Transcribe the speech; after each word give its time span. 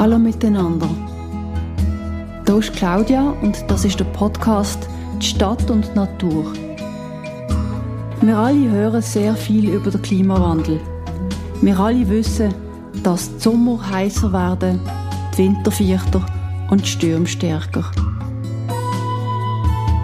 Hallo 0.00 0.18
miteinander. 0.18 0.88
Hier 2.46 2.56
ist 2.56 2.72
Claudia 2.72 3.34
und 3.42 3.62
das 3.68 3.84
ist 3.84 4.00
der 4.00 4.06
Podcast 4.06 4.88
Die 5.20 5.26
Stadt 5.26 5.70
und 5.70 5.86
die 5.88 5.94
Natur. 5.94 6.54
Wir 8.22 8.38
alle 8.38 8.70
hören 8.70 9.02
sehr 9.02 9.34
viel 9.34 9.68
über 9.68 9.90
den 9.90 10.00
Klimawandel. 10.00 10.80
Wir 11.60 11.78
alle 11.78 12.08
wissen, 12.08 12.54
dass 13.02 13.30
die 13.30 13.40
Sommer 13.40 13.90
heißer 13.90 14.32
werden, 14.32 14.80
die 15.34 15.42
Winter 15.42 15.70
vierter 15.70 16.24
und 16.70 16.80
die 16.80 16.88
Stürme 16.88 17.26
stärker. 17.26 17.84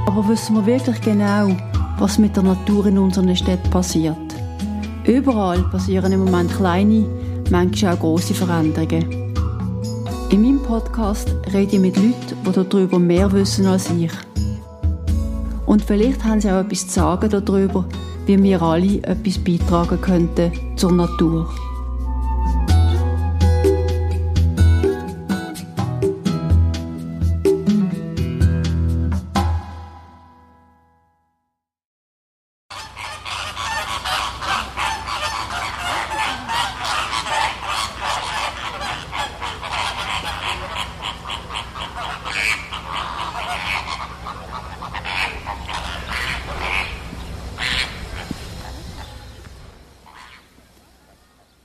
Aber 0.07 0.29
wissen 0.29 0.57
wir 0.57 0.67
wirklich 0.67 1.01
genau, 1.01 1.57
was 1.99 2.19
mit 2.19 2.37
der 2.37 2.43
Natur 2.43 2.85
in 2.85 2.99
unseren 2.99 3.35
Städten 3.35 3.71
passiert? 3.71 4.19
Überall 5.07 5.63
passieren 5.71 6.13
im 6.13 6.27
Moment 6.27 6.55
kleine, 6.55 7.07
manchmal 7.51 7.95
auch 7.95 8.01
große 8.01 8.35
Veränderungen. 8.35 9.26
In 10.37 10.43
meinem 10.43 10.63
Podcast 10.63 11.35
rede 11.55 11.77
ich 11.77 11.81
mit 11.81 11.97
Leuten, 11.97 12.37
die 12.45 12.53
darüber 12.53 12.99
mehr 12.99 13.33
wissen 13.33 13.67
als 13.67 13.89
ich. 13.89 14.13
Und 15.65 15.83
vielleicht 15.83 16.23
haben 16.25 16.43
sie 16.43 16.51
auch 16.51 16.61
etwas 16.61 16.89
zu 16.89 16.93
sagen 16.93 17.31
darüber, 17.31 17.87
wie 18.27 18.43
wir 18.43 18.61
alle 18.61 19.03
etwas 19.05 19.39
beitragen 19.39 19.99
könnten 19.99 20.53
zur 20.77 20.93
Natur. 20.93 21.49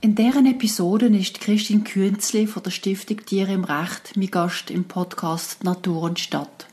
In 0.04 0.16
deren 0.16 0.46
Episoden 0.46 1.14
ist 1.14 1.40
Christine 1.40 1.84
Künzli 1.84 2.48
von 2.48 2.64
der 2.64 2.72
Stiftung 2.72 3.24
Tiere 3.24 3.52
im 3.52 3.62
Recht 3.62 4.16
mein 4.16 4.32
Gast 4.32 4.68
im 4.68 4.82
Podcast 4.82 5.62
Natur 5.62 6.02
und 6.02 6.18
Stadt. 6.18 6.66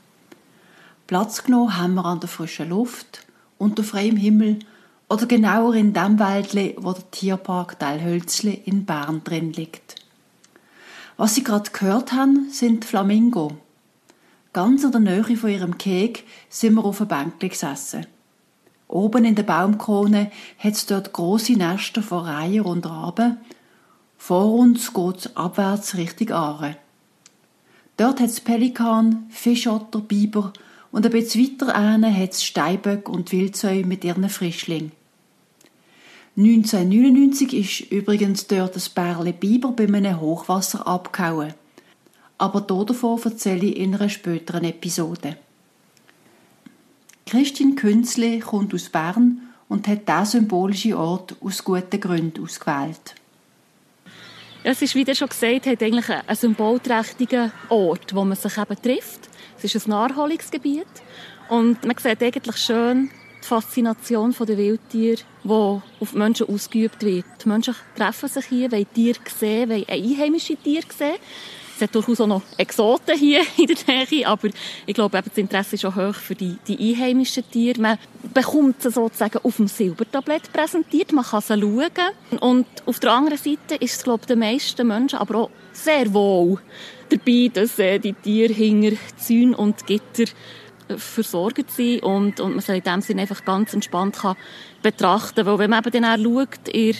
Platz 1.06 1.44
genommen 1.44 1.78
haben 1.78 1.94
wir 1.94 2.06
an 2.06 2.18
der 2.18 2.28
frischen 2.28 2.70
Luft, 2.70 3.24
unter 3.56 3.84
freiem 3.84 4.16
Himmel 4.16 4.58
oder 5.08 5.26
genauer 5.26 5.76
in 5.76 5.92
dem 5.92 6.18
Wäldli, 6.18 6.74
wo 6.76 6.92
der 6.92 7.08
Tierpark 7.12 7.78
Teilhölzli 7.78 8.62
in 8.64 8.84
Bern 8.84 9.22
drin 9.22 9.52
liegt. 9.52 9.94
Was 11.16 11.36
Sie 11.36 11.44
gerade 11.44 11.70
gehört 11.70 12.10
haben, 12.10 12.50
sind 12.50 12.84
Flamingo. 12.84 13.52
Ganz 14.52 14.82
in 14.82 14.90
der 14.90 15.00
Nähe 15.00 15.36
von 15.36 15.50
ihrem 15.50 15.78
Keg 15.78 16.24
sind 16.48 16.74
wir 16.74 16.84
auf 16.84 17.00
einer 17.00 17.08
Bank 17.08 17.38
gesessen. 17.38 18.08
Oben 18.90 19.24
in 19.24 19.36
der 19.36 19.44
Baumkrone 19.44 20.32
hat 20.58 20.72
es 20.72 20.84
dort 20.84 21.12
große 21.12 21.52
Nester 21.52 22.02
von 22.02 22.24
Reiher 22.24 22.66
und 22.66 22.84
Raben. 22.86 23.38
Vor 24.18 24.52
uns 24.52 24.92
geht's 24.92 25.36
abwärts 25.36 25.96
Richtung 25.96 26.32
Aare. 26.32 26.76
Dort 27.96 28.18
hat 28.18 28.30
es 28.30 28.40
Pelikan, 28.40 29.26
Fischotter, 29.30 30.00
Biber 30.00 30.52
und 30.90 31.06
ein 31.06 31.12
bisschen 31.12 31.60
weiter 31.60 31.72
hat 31.72 32.32
es 32.32 32.42
Steinböck 32.42 33.08
und 33.08 33.30
Wildsäu 33.30 33.84
mit 33.84 34.02
ihren 34.02 34.28
Frischling. 34.28 34.90
1999 36.36 37.54
ist 37.54 37.92
übrigens 37.92 38.48
dort 38.48 38.74
das 38.74 38.88
Bärle 38.88 39.32
Biber 39.32 39.70
bei 39.70 39.84
einem 39.84 40.20
Hochwasser 40.20 40.84
abgehauen. 40.84 41.54
Aber 42.38 42.60
davon 42.60 43.20
erzähle 43.22 43.66
ich 43.66 43.76
in 43.76 43.94
einer 43.94 44.08
späteren 44.08 44.64
Episode. 44.64 45.36
Christine 47.30 47.76
Künzli 47.76 48.40
kommt 48.40 48.74
aus 48.74 48.88
Bern 48.88 49.40
und 49.68 49.86
hat 49.86 50.08
diesen 50.08 50.24
symbolischen 50.24 50.94
Ort 50.94 51.36
aus 51.40 51.62
guten 51.62 52.00
Gründen 52.00 52.42
ausgewählt. 52.42 53.14
Es 54.64 54.82
ist, 54.82 54.96
wie 54.96 55.14
schon 55.14 55.28
gesagt 55.28 55.66
hat, 55.66 55.80
eigentlich 55.80 56.10
ein 56.10 56.36
symbolträchtiger 56.36 57.52
Ort, 57.68 58.16
wo 58.16 58.24
man 58.24 58.36
sich 58.36 58.58
eben 58.58 58.82
trifft. 58.82 59.30
Es 59.56 59.72
ist 59.72 59.86
ein 59.86 59.90
Naherholungsgebiet 59.90 60.88
und 61.48 61.84
man 61.84 61.96
sieht 61.98 62.20
eigentlich 62.20 62.56
schön 62.56 63.10
die 63.40 63.46
Faszination 63.46 64.34
der 64.36 64.58
Wildtiere, 64.58 65.22
die 65.44 65.48
auf 65.50 66.10
die 66.10 66.18
Menschen 66.18 66.48
ausgeübt 66.48 67.00
wird. 67.04 67.26
Die 67.44 67.48
Menschen 67.48 67.76
treffen 67.94 68.28
sich 68.28 68.46
hier, 68.46 68.72
wollen 68.72 68.92
Tiere 68.92 69.20
sehen, 69.38 69.70
wollen 69.70 69.88
einheimische 69.88 70.56
Tiere 70.56 70.86
sehen 70.98 71.14
es 71.80 71.88
hat 71.88 71.94
durchaus 71.94 72.20
auch 72.20 72.26
noch 72.26 72.42
Exoten 72.58 73.16
hier 73.16 73.42
in 73.56 73.66
der 73.66 74.06
Nähe, 74.10 74.26
aber 74.26 74.48
ich 74.86 74.94
glaube, 74.94 75.16
eben 75.16 75.28
das 75.28 75.38
Interesse 75.38 75.76
ist 75.76 75.84
auch 75.86 75.96
hoch 75.96 76.14
für 76.14 76.34
die, 76.34 76.58
die 76.66 76.94
einheimischen 76.94 77.48
Tiere. 77.50 77.80
Man 77.80 77.98
bekommt 78.34 78.82
sie 78.82 78.90
sozusagen 78.90 79.38
auf 79.42 79.56
dem 79.56 79.66
Silbertablett 79.66 80.52
präsentiert, 80.52 81.12
man 81.12 81.24
kann 81.24 81.40
sie 81.40 81.58
schauen. 81.58 82.40
Und 82.40 82.66
auf 82.84 83.00
der 83.00 83.12
anderen 83.12 83.38
Seite 83.38 83.76
ist 83.76 83.96
es, 83.96 84.04
glaube 84.04 84.20
ich, 84.22 84.26
den 84.26 84.40
meisten 84.40 84.86
Menschen 84.86 85.18
aber 85.18 85.38
auch 85.38 85.50
sehr 85.72 86.12
wohl 86.12 86.58
dabei, 87.08 87.50
dass 87.52 87.78
äh, 87.78 87.98
die 87.98 88.12
Tiere 88.12 88.52
hinter 88.52 88.96
Zäunen 89.16 89.54
und 89.54 89.86
Gitter 89.86 90.24
äh, 90.88 90.96
versorgt 90.96 91.70
sind 91.70 92.02
und, 92.02 92.40
und 92.40 92.52
man 92.52 92.60
sie 92.60 92.76
in 92.76 92.82
dem 92.82 93.00
Sinne 93.00 93.22
einfach 93.22 93.44
ganz 93.44 93.72
entspannt 93.72 94.16
kann 94.16 94.36
betrachten 94.82 95.46
Weil 95.46 95.58
wenn 95.58 95.70
man 95.70 95.84
eben 95.84 96.02
dann 96.02 96.04
auch 96.04 96.46
schaut, 96.46 96.68
in, 96.68 96.94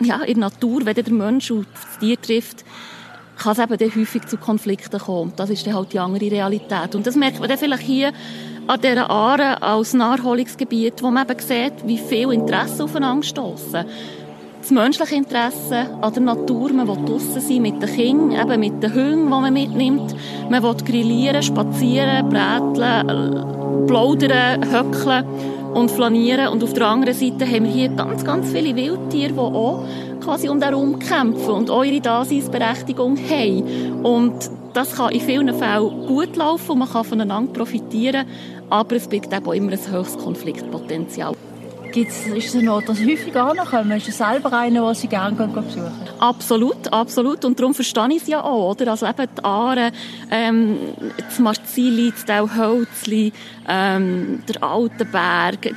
ja, 0.00 0.22
in 0.22 0.40
der 0.40 0.50
Natur, 0.50 0.84
wenn 0.84 0.94
der 0.94 1.12
Mensch 1.12 1.50
auf 1.50 1.64
das 1.74 1.98
Tier 1.98 2.20
trifft, 2.20 2.64
kann 3.40 3.52
es 3.52 3.58
eben 3.58 3.76
dann 3.78 3.94
häufig 3.94 4.26
zu 4.26 4.36
Konflikten 4.36 5.00
kommen. 5.00 5.32
Das 5.36 5.50
ist 5.50 5.66
dann 5.66 5.74
halt 5.74 5.92
die 5.92 5.98
andere 5.98 6.30
Realität. 6.30 6.94
Und 6.94 7.06
das 7.06 7.16
merkt 7.16 7.40
man 7.40 7.48
dann 7.48 7.58
vielleicht 7.58 7.82
hier 7.82 8.12
an 8.66 8.80
dieser 8.80 9.10
Aare 9.10 9.62
als 9.62 9.94
Naherholungsgebiet, 9.94 11.02
wo 11.02 11.10
man 11.10 11.28
eben 11.28 11.40
sieht, 11.40 11.86
wie 11.86 11.98
viel 11.98 12.32
Interesse 12.32 12.84
aufeinander 12.84 13.26
stossen. 13.26 13.84
Das 14.60 14.70
menschliche 14.70 15.14
Interesse 15.14 15.86
an 16.02 16.12
der 16.12 16.22
Natur, 16.22 16.70
man 16.72 16.86
will 16.86 17.02
draussen 17.06 17.40
sein 17.40 17.62
mit 17.62 17.82
den 17.82 17.88
Kindern, 17.88 18.32
eben 18.32 18.60
mit 18.60 18.82
den 18.82 18.94
Hunden, 18.94 19.24
die 19.24 19.30
man 19.30 19.52
mitnimmt. 19.54 20.14
Man 20.50 20.62
will 20.62 20.74
grillieren, 20.74 21.42
spazieren, 21.42 22.28
bräteln, 22.28 23.86
plaudern, 23.86 24.70
höckeln 24.70 25.24
und 25.72 25.90
flanieren. 25.90 26.48
Und 26.48 26.62
auf 26.62 26.74
der 26.74 26.88
anderen 26.88 27.14
Seite 27.14 27.46
haben 27.46 27.64
wir 27.64 27.72
hier 27.72 27.88
ganz, 27.88 28.22
ganz 28.22 28.52
viele 28.52 28.76
Wildtiere, 28.76 29.32
die 29.32 29.38
auch 29.38 29.82
quasi 30.20 30.48
um 30.48 30.60
darum 30.60 30.98
kämpfen 30.98 31.50
und 31.50 31.70
eure 31.70 32.00
Daseinsberechtigung 32.00 33.16
haben. 33.16 34.04
Und 34.04 34.50
das 34.74 34.94
kann 34.94 35.12
in 35.12 35.20
vielen 35.20 35.54
Fällen 35.54 36.06
gut 36.06 36.36
laufen 36.36 36.72
und 36.72 36.78
man 36.78 36.88
kann 36.88 37.04
voneinander 37.04 37.52
profitieren, 37.52 38.26
aber 38.68 38.96
es 38.96 39.08
birgt 39.08 39.32
eben 39.32 39.46
auch 39.46 39.52
immer 39.52 39.72
ein 39.72 39.92
höchstes 39.92 40.22
Konfliktpotenzial. 40.22 41.34
Gibt's, 41.92 42.24
ist 42.26 42.54
es 42.54 42.62
noch, 42.62 42.82
dass 42.82 43.00
häufig 43.00 43.34
ankommen? 43.34 43.90
Ist 43.92 44.08
es 44.08 44.18
selber 44.18 44.52
einer, 44.52 44.86
den 44.86 44.94
Sie 44.94 45.08
gerne 45.08 45.34
besuchen 45.34 45.90
Absolut, 46.20 46.92
absolut. 46.92 47.44
Und 47.44 47.58
darum 47.58 47.74
verstehe 47.74 48.08
ich 48.10 48.22
es 48.22 48.28
ja 48.28 48.44
auch, 48.44 48.70
oder? 48.70 48.92
Also 48.92 49.06
eben 49.06 49.26
die 49.36 49.44
Aare, 49.44 49.90
ähm, 50.30 50.76
das 51.16 51.40
Marzili, 51.40 52.12
das 52.12 52.24
Delhölzli, 52.26 53.32
ähm, 53.68 54.42
der 54.48 54.62
Altenberg, 54.62 55.74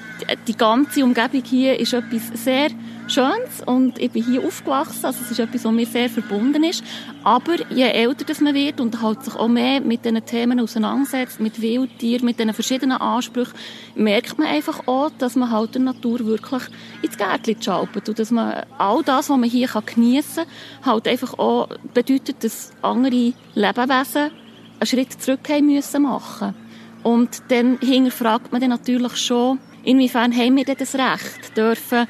die 0.47 0.55
ganze 0.55 1.03
Umgebung 1.03 1.43
hier 1.43 1.79
ist 1.79 1.93
etwas 1.93 2.43
sehr 2.43 2.69
Schönes 3.07 3.61
und 3.65 3.99
ich 3.99 4.11
bin 4.11 4.23
hier 4.23 4.43
aufgewachsen, 4.43 5.05
also 5.05 5.19
es 5.23 5.31
ist 5.31 5.39
etwas, 5.39 5.65
was 5.65 5.71
mir 5.71 5.85
sehr 5.85 6.09
verbunden 6.09 6.63
ist. 6.63 6.83
Aber 7.23 7.55
je 7.69 7.83
älter 7.83 8.25
das 8.25 8.41
man 8.41 8.53
wird 8.53 8.79
und 8.79 9.01
halt 9.01 9.23
sich 9.23 9.35
auch 9.35 9.47
mehr 9.47 9.81
mit 9.81 10.05
diesen 10.05 10.25
Themen 10.25 10.59
auseinandersetzt, 10.59 11.39
mit 11.39 11.61
Wildtieren, 11.61 12.25
mit 12.25 12.39
diesen 12.39 12.53
verschiedenen 12.53 12.97
Ansprüchen, 12.97 13.53
merkt 13.95 14.37
man 14.37 14.47
einfach 14.47 14.87
auch, 14.87 15.11
dass 15.17 15.35
man 15.35 15.51
halt 15.51 15.75
der 15.75 15.81
Natur 15.81 16.25
wirklich 16.25 16.63
ins 17.01 17.17
Gärtchen 17.17 17.61
schaupert 17.61 18.09
und 18.09 18.19
dass 18.19 18.31
man 18.31 18.63
all 18.77 19.03
das, 19.03 19.29
was 19.29 19.37
man 19.37 19.49
hier 19.49 19.69
geniessen 19.85 20.45
kann, 20.83 20.93
halt 20.93 21.07
einfach 21.07 21.37
auch 21.37 21.69
bedeutet, 21.93 22.43
dass 22.43 22.71
andere 22.81 23.33
Lebewesen 23.55 24.31
einen 24.79 24.87
Schritt 24.87 25.21
zurück 25.21 25.47
haben 25.49 25.67
müssen 25.67 26.03
machen. 26.03 26.55
Und 27.03 27.43
dann 27.49 27.77
hinterfragt 27.79 28.51
man 28.51 28.61
dann 28.61 28.69
natürlich 28.69 29.17
schon, 29.17 29.59
inwiefern 29.83 30.35
haben 30.35 30.55
wir 30.55 30.63
denn 30.63 30.77
das 30.79 30.95
Recht, 30.95 31.55
dürfen 31.55 32.07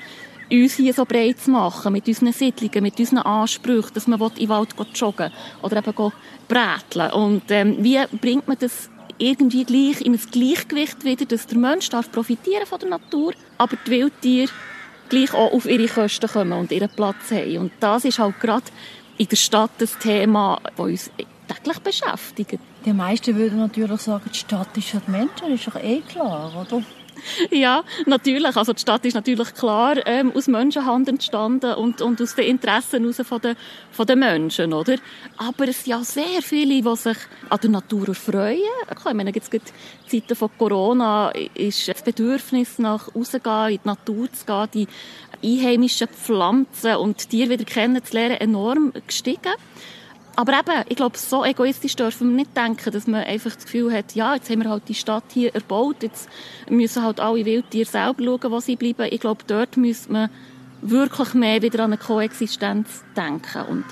uns 0.53 0.75
hier 0.75 0.93
so 0.93 1.05
breit 1.05 1.39
zu 1.39 1.51
machen, 1.51 1.93
mit 1.93 2.07
unseren 2.07 2.31
Siedlungen, 2.31 2.83
mit 2.83 2.99
unseren 2.99 3.19
Ansprüchen, 3.19 3.93
dass 3.93 4.07
man 4.07 4.21
in 4.21 4.35
den 4.35 4.49
Wald 4.49 4.75
joggen 4.93 5.31
oder 5.61 5.77
eben 5.77 6.11
bräteln 6.47 7.11
Und 7.11 7.43
ähm, 7.49 7.77
wie 7.79 7.99
bringt 8.21 8.47
man 8.47 8.57
das 8.59 8.89
irgendwie 9.17 9.63
gleich 9.63 10.01
in 10.01 10.13
ein 10.13 10.21
Gleichgewicht 10.31 11.03
wieder, 11.03 11.25
dass 11.25 11.47
der 11.47 11.57
Mensch 11.57 11.89
darf 11.89 12.11
profitieren 12.11 12.65
von 12.65 12.79
der 12.79 12.89
Natur, 12.89 13.33
aber 13.57 13.77
die 13.85 13.91
Wildtiere 13.91 14.51
gleich 15.09 15.33
auch 15.33 15.53
auf 15.53 15.65
ihre 15.65 15.87
Kosten 15.87 16.27
kommen 16.27 16.53
und 16.53 16.71
ihren 16.71 16.89
Platz 16.89 17.31
haben. 17.31 17.57
Und 17.57 17.71
das 17.79 18.05
ist 18.05 18.19
halt 18.19 18.39
gerade 18.39 18.65
in 19.17 19.27
der 19.27 19.35
Stadt 19.35 19.71
das 19.77 19.97
Thema, 19.97 20.59
das 20.63 20.79
uns 20.79 21.11
täglich 21.47 21.79
beschäftigt. 21.79 22.59
Die 22.85 22.93
meisten 22.93 23.35
würden 23.35 23.59
natürlich 23.59 24.01
sagen, 24.01 24.29
die 24.33 24.37
Stadt 24.37 24.75
ist 24.75 24.89
für 24.89 25.01
die 25.05 25.11
Menschen, 25.11 25.49
das 25.49 25.51
ist 25.51 25.67
doch 25.67 25.81
eh 25.81 26.01
klar, 26.01 26.51
oder? 26.59 26.83
Ja, 27.51 27.83
natürlich. 28.05 28.55
Also 28.55 28.73
die 28.73 28.81
Stadt 28.81 29.05
ist 29.05 29.13
natürlich 29.13 29.53
klar 29.53 29.95
ähm, 30.05 30.31
aus 30.35 30.47
Menschenhand 30.47 31.07
entstanden 31.09 31.73
und, 31.75 32.01
und 32.01 32.21
aus 32.21 32.35
den 32.35 32.45
Interessen 32.45 33.01
heraus 33.01 33.27
von 33.27 33.41
den, 33.41 33.55
von 33.91 34.05
den 34.05 34.19
Menschen, 34.19 34.73
oder? 34.73 34.95
Aber 35.37 35.67
es 35.67 35.83
sind 35.83 35.91
ja 35.91 36.03
sehr 36.03 36.41
viele, 36.41 36.81
die 36.81 36.95
sich 36.95 37.17
an 37.49 37.59
der 37.61 37.69
Natur 37.69 38.09
erfreuen. 38.09 38.59
Ich 38.91 39.13
meine, 39.13 39.31
jetzt 39.33 39.51
gibt 39.51 39.73
Zeiten 40.07 40.35
von 40.35 40.49
Corona 40.57 41.31
ist 41.53 41.87
das 41.87 42.01
Bedürfnis 42.01 42.79
nach 42.79 43.13
rausgehen, 43.15 43.69
in 43.69 43.79
die 43.83 43.87
Natur 43.87 44.31
zu 44.31 44.45
gehen, 44.45 44.69
die 44.73 44.87
einheimischen 45.43 46.07
Pflanzen 46.07 46.95
und 46.95 47.29
Tiere 47.29 47.51
wieder 47.51 47.65
kennenzulernen, 47.65 48.37
enorm 48.37 48.93
gestiegen. 49.07 49.53
Aber 50.35 50.53
eben, 50.53 50.85
ich 50.89 50.95
glaube, 50.95 51.17
so 51.17 51.45
egoistisch 51.45 51.95
dürfen 51.95 52.29
wir 52.29 52.37
nicht 52.37 52.57
denken, 52.57 52.91
dass 52.91 53.05
man 53.05 53.23
einfach 53.23 53.53
das 53.53 53.65
Gefühl 53.65 53.93
hat, 53.93 54.15
ja, 54.15 54.33
jetzt 54.33 54.49
haben 54.49 54.63
wir 54.63 54.69
halt 54.69 54.83
die 54.87 54.95
Stadt 54.95 55.25
hier 55.31 55.53
erbaut, 55.53 55.97
jetzt 56.01 56.27
müssen 56.69 57.03
halt 57.03 57.19
alle 57.19 57.45
Wildtiere 57.45 57.85
selber 57.85 58.23
schauen, 58.23 58.51
wo 58.51 58.59
sie 58.59 58.75
bleiben. 58.75 59.07
Ich 59.11 59.19
glaube, 59.19 59.43
dort 59.45 59.77
müsste 59.77 60.11
man 60.11 60.29
wirklich 60.81 61.33
mehr 61.35 61.61
wieder 61.61 61.83
an 61.83 61.93
eine 61.93 61.97
Koexistenz 61.97 63.03
denken. 63.15 63.61
Und 63.69 63.85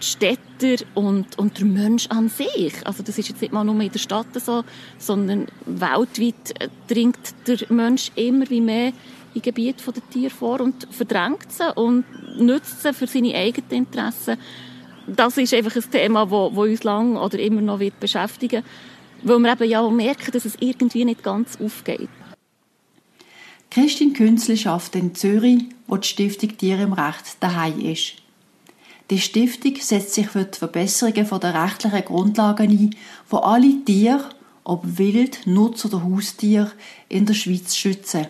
die 0.00 0.06
Städter 0.06 0.84
und, 0.94 1.38
und 1.38 1.58
der 1.58 1.66
Mensch 1.66 2.08
an 2.08 2.28
sich, 2.28 2.74
also 2.84 3.02
das 3.02 3.18
ist 3.18 3.28
jetzt 3.28 3.40
nicht 3.40 3.52
mal 3.52 3.64
nur 3.64 3.80
in 3.80 3.92
der 3.92 3.98
Stadt 3.98 4.26
so, 4.34 4.64
sondern 4.98 5.46
weltweit 5.66 6.70
dringt 6.88 7.34
der 7.46 7.58
Mensch 7.68 8.10
immer 8.16 8.48
wie 8.50 8.60
mehr 8.60 8.92
in 9.34 9.42
Gebiet 9.42 9.76
der 9.86 10.10
Tiere 10.10 10.30
vor 10.30 10.60
und 10.60 10.88
verdrängt 10.90 11.52
sie 11.52 11.72
und 11.74 12.04
nützt 12.38 12.82
sie 12.82 12.92
für 12.92 13.06
seine 13.06 13.34
eigenen 13.34 13.70
Interessen 13.70 14.36
das 15.16 15.36
ist 15.36 15.54
einfach 15.54 15.76
ein 15.76 15.90
Thema, 15.90 16.26
das 16.26 16.56
uns 16.56 16.82
lang 16.84 17.16
oder 17.16 17.38
immer 17.38 17.60
noch 17.60 17.80
wird 17.80 17.98
beschäftigen 18.00 18.62
weil 19.22 19.38
wir 19.38 19.52
eben 19.52 19.70
ja 19.70 19.88
merken, 19.90 20.32
dass 20.32 20.44
es 20.44 20.56
irgendwie 20.60 21.04
nicht 21.04 21.22
ganz 21.22 21.58
aufgeht. 21.60 22.08
Christine 23.70 24.12
Künzli 24.12 24.56
schafft 24.56 24.96
in 24.96 25.14
Zürich, 25.14 25.64
wo 25.86 25.96
die 25.96 26.08
Stiftung 26.08 26.56
Tiere 26.56 26.82
im 26.82 26.92
Recht 26.92 27.36
daheim 27.40 27.80
ist. 27.80 28.14
Die 29.10 29.20
Stiftung 29.20 29.76
setzt 29.76 30.14
sich 30.14 30.28
für 30.28 30.44
die 30.44 30.58
Verbesserung 30.58 31.14
der 31.14 31.64
rechtlichen 31.64 32.04
Grundlagen 32.04 32.70
ein, 32.70 32.96
wo 33.28 33.38
alle 33.38 33.84
Tiere, 33.84 34.28
ob 34.64 34.98
Wild, 34.98 35.46
Nutz 35.46 35.84
oder 35.84 36.04
Haustier, 36.04 36.70
in 37.08 37.26
der 37.26 37.34
Schweiz 37.34 37.76
schützen. 37.76 38.26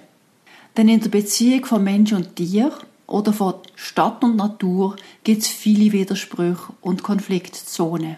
Denn 0.76 0.88
in 0.88 1.00
der 1.00 1.10
Beziehung 1.10 1.64
von 1.64 1.84
Mensch 1.84 2.12
und 2.12 2.36
Tier 2.36 2.72
oder 3.10 3.32
von 3.32 3.54
Stadt 3.74 4.22
und 4.24 4.36
Natur 4.36 4.96
gibt 5.24 5.42
es 5.42 5.48
viele 5.48 5.92
Widersprüche 5.92 6.72
und 6.80 7.02
Konfliktzonen. 7.02 8.16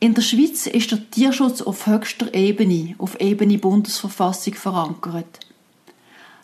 In 0.00 0.14
der 0.14 0.22
Schweiz 0.22 0.66
ist 0.66 0.90
der 0.90 1.10
Tierschutz 1.10 1.62
auf 1.62 1.86
höchster 1.86 2.34
Ebene, 2.34 2.94
auf 2.98 3.20
Ebene 3.20 3.58
Bundesverfassung 3.58 4.54
verankert. 4.54 5.40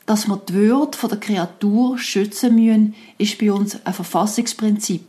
Dass 0.06 0.28
wir 0.28 0.36
die 0.36 0.54
Würde 0.54 0.98
der 1.08 1.18
Kreatur 1.18 1.98
schützen 1.98 2.54
müssen, 2.54 2.94
ist 3.18 3.38
bei 3.38 3.52
uns 3.52 3.84
ein 3.84 3.94
Verfassungsprinzip. 3.94 5.06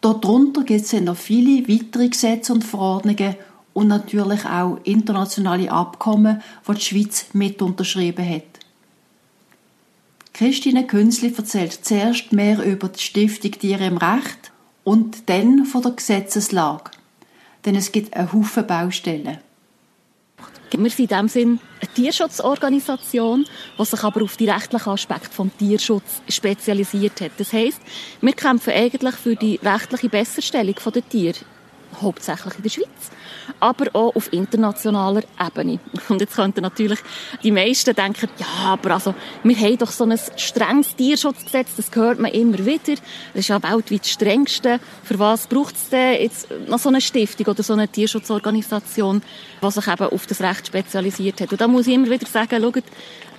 Darunter 0.00 0.62
gibt 0.62 0.82
es 0.82 0.92
noch 0.92 1.16
viele 1.16 1.68
weitere 1.68 2.08
Gesetze 2.08 2.52
und 2.52 2.64
Verordnungen 2.64 3.36
und 3.72 3.88
natürlich 3.88 4.44
auch 4.44 4.78
internationale 4.84 5.70
Abkommen, 5.70 6.42
die 6.68 6.74
die 6.74 6.80
Schweiz 6.80 7.26
mit 7.32 7.60
unterschrieben 7.60 8.28
hat. 8.28 8.55
Christine 10.36 10.86
Künzli 10.86 11.32
erzählt 11.34 11.78
zuerst 11.82 12.30
mehr 12.34 12.62
über 12.62 12.90
die 12.90 13.00
Stiftung 13.00 13.52
Tiere 13.52 13.86
im 13.86 13.96
Recht 13.96 14.52
und 14.84 15.30
dann 15.30 15.64
von 15.64 15.80
der 15.80 15.92
Gesetzeslage. 15.92 16.90
Denn 17.64 17.74
es 17.74 17.90
gibt 17.90 18.14
einen 18.14 18.30
Haufen 18.34 18.66
Baustellen. 18.66 19.38
Wir 20.72 20.90
sind 20.90 20.98
in 20.98 21.06
dem 21.06 21.28
Sinn 21.28 21.60
eine 21.80 21.90
Tierschutzorganisation, 21.94 23.46
die 23.78 23.84
sich 23.86 24.04
aber 24.04 24.22
auf 24.22 24.36
die 24.36 24.50
rechtlichen 24.50 24.90
Aspekte 24.90 25.42
des 25.42 25.56
Tierschutz 25.58 26.20
spezialisiert 26.28 27.18
hat. 27.22 27.32
Das 27.38 27.54
heisst, 27.54 27.80
wir 28.20 28.34
kämpfen 28.34 28.74
eigentlich 28.74 29.14
für 29.14 29.36
die 29.36 29.58
rechtliche 29.62 30.10
Besserstellung 30.10 30.76
der 30.92 31.08
Tiere, 31.08 31.38
hauptsächlich 32.00 32.54
in 32.56 32.62
der 32.62 32.70
Schweiz 32.70 33.10
aber 33.60 33.86
auch 33.94 34.14
auf 34.14 34.32
internationaler 34.32 35.22
Ebene. 35.40 35.78
Und 36.08 36.20
jetzt 36.20 36.36
könnten 36.36 36.62
natürlich 36.62 36.98
die 37.42 37.50
meisten 37.50 37.94
denken, 37.94 38.28
ja, 38.38 38.46
aber 38.64 38.92
also, 38.92 39.14
wir 39.42 39.56
haben 39.56 39.78
doch 39.78 39.90
so 39.90 40.04
ein 40.04 40.18
strenges 40.36 40.96
Tierschutzgesetz, 40.96 41.76
das 41.76 41.90
hört 41.94 42.18
man 42.18 42.32
immer 42.32 42.58
wieder. 42.58 42.80
Das 42.86 43.00
ist 43.34 43.48
ja 43.48 43.62
weltweit 43.62 44.02
das 44.02 44.10
strengste. 44.10 44.80
Für 45.04 45.18
was 45.18 45.46
braucht 45.46 45.76
es 45.76 45.88
denn 45.88 46.20
jetzt 46.20 46.48
noch 46.68 46.78
so 46.78 46.88
eine 46.88 47.00
Stiftung 47.00 47.46
oder 47.46 47.62
so 47.62 47.72
eine 47.72 47.88
Tierschutzorganisation, 47.88 49.22
die 49.62 49.70
sich 49.70 49.86
eben 49.86 50.06
auf 50.06 50.26
das 50.26 50.40
Recht 50.40 50.66
spezialisiert 50.66 51.40
hat? 51.40 51.52
Und 51.52 51.60
da 51.60 51.68
muss 51.68 51.86
ich 51.86 51.94
immer 51.94 52.10
wieder 52.10 52.26
sagen, 52.26 52.62
schaut, 52.62 52.84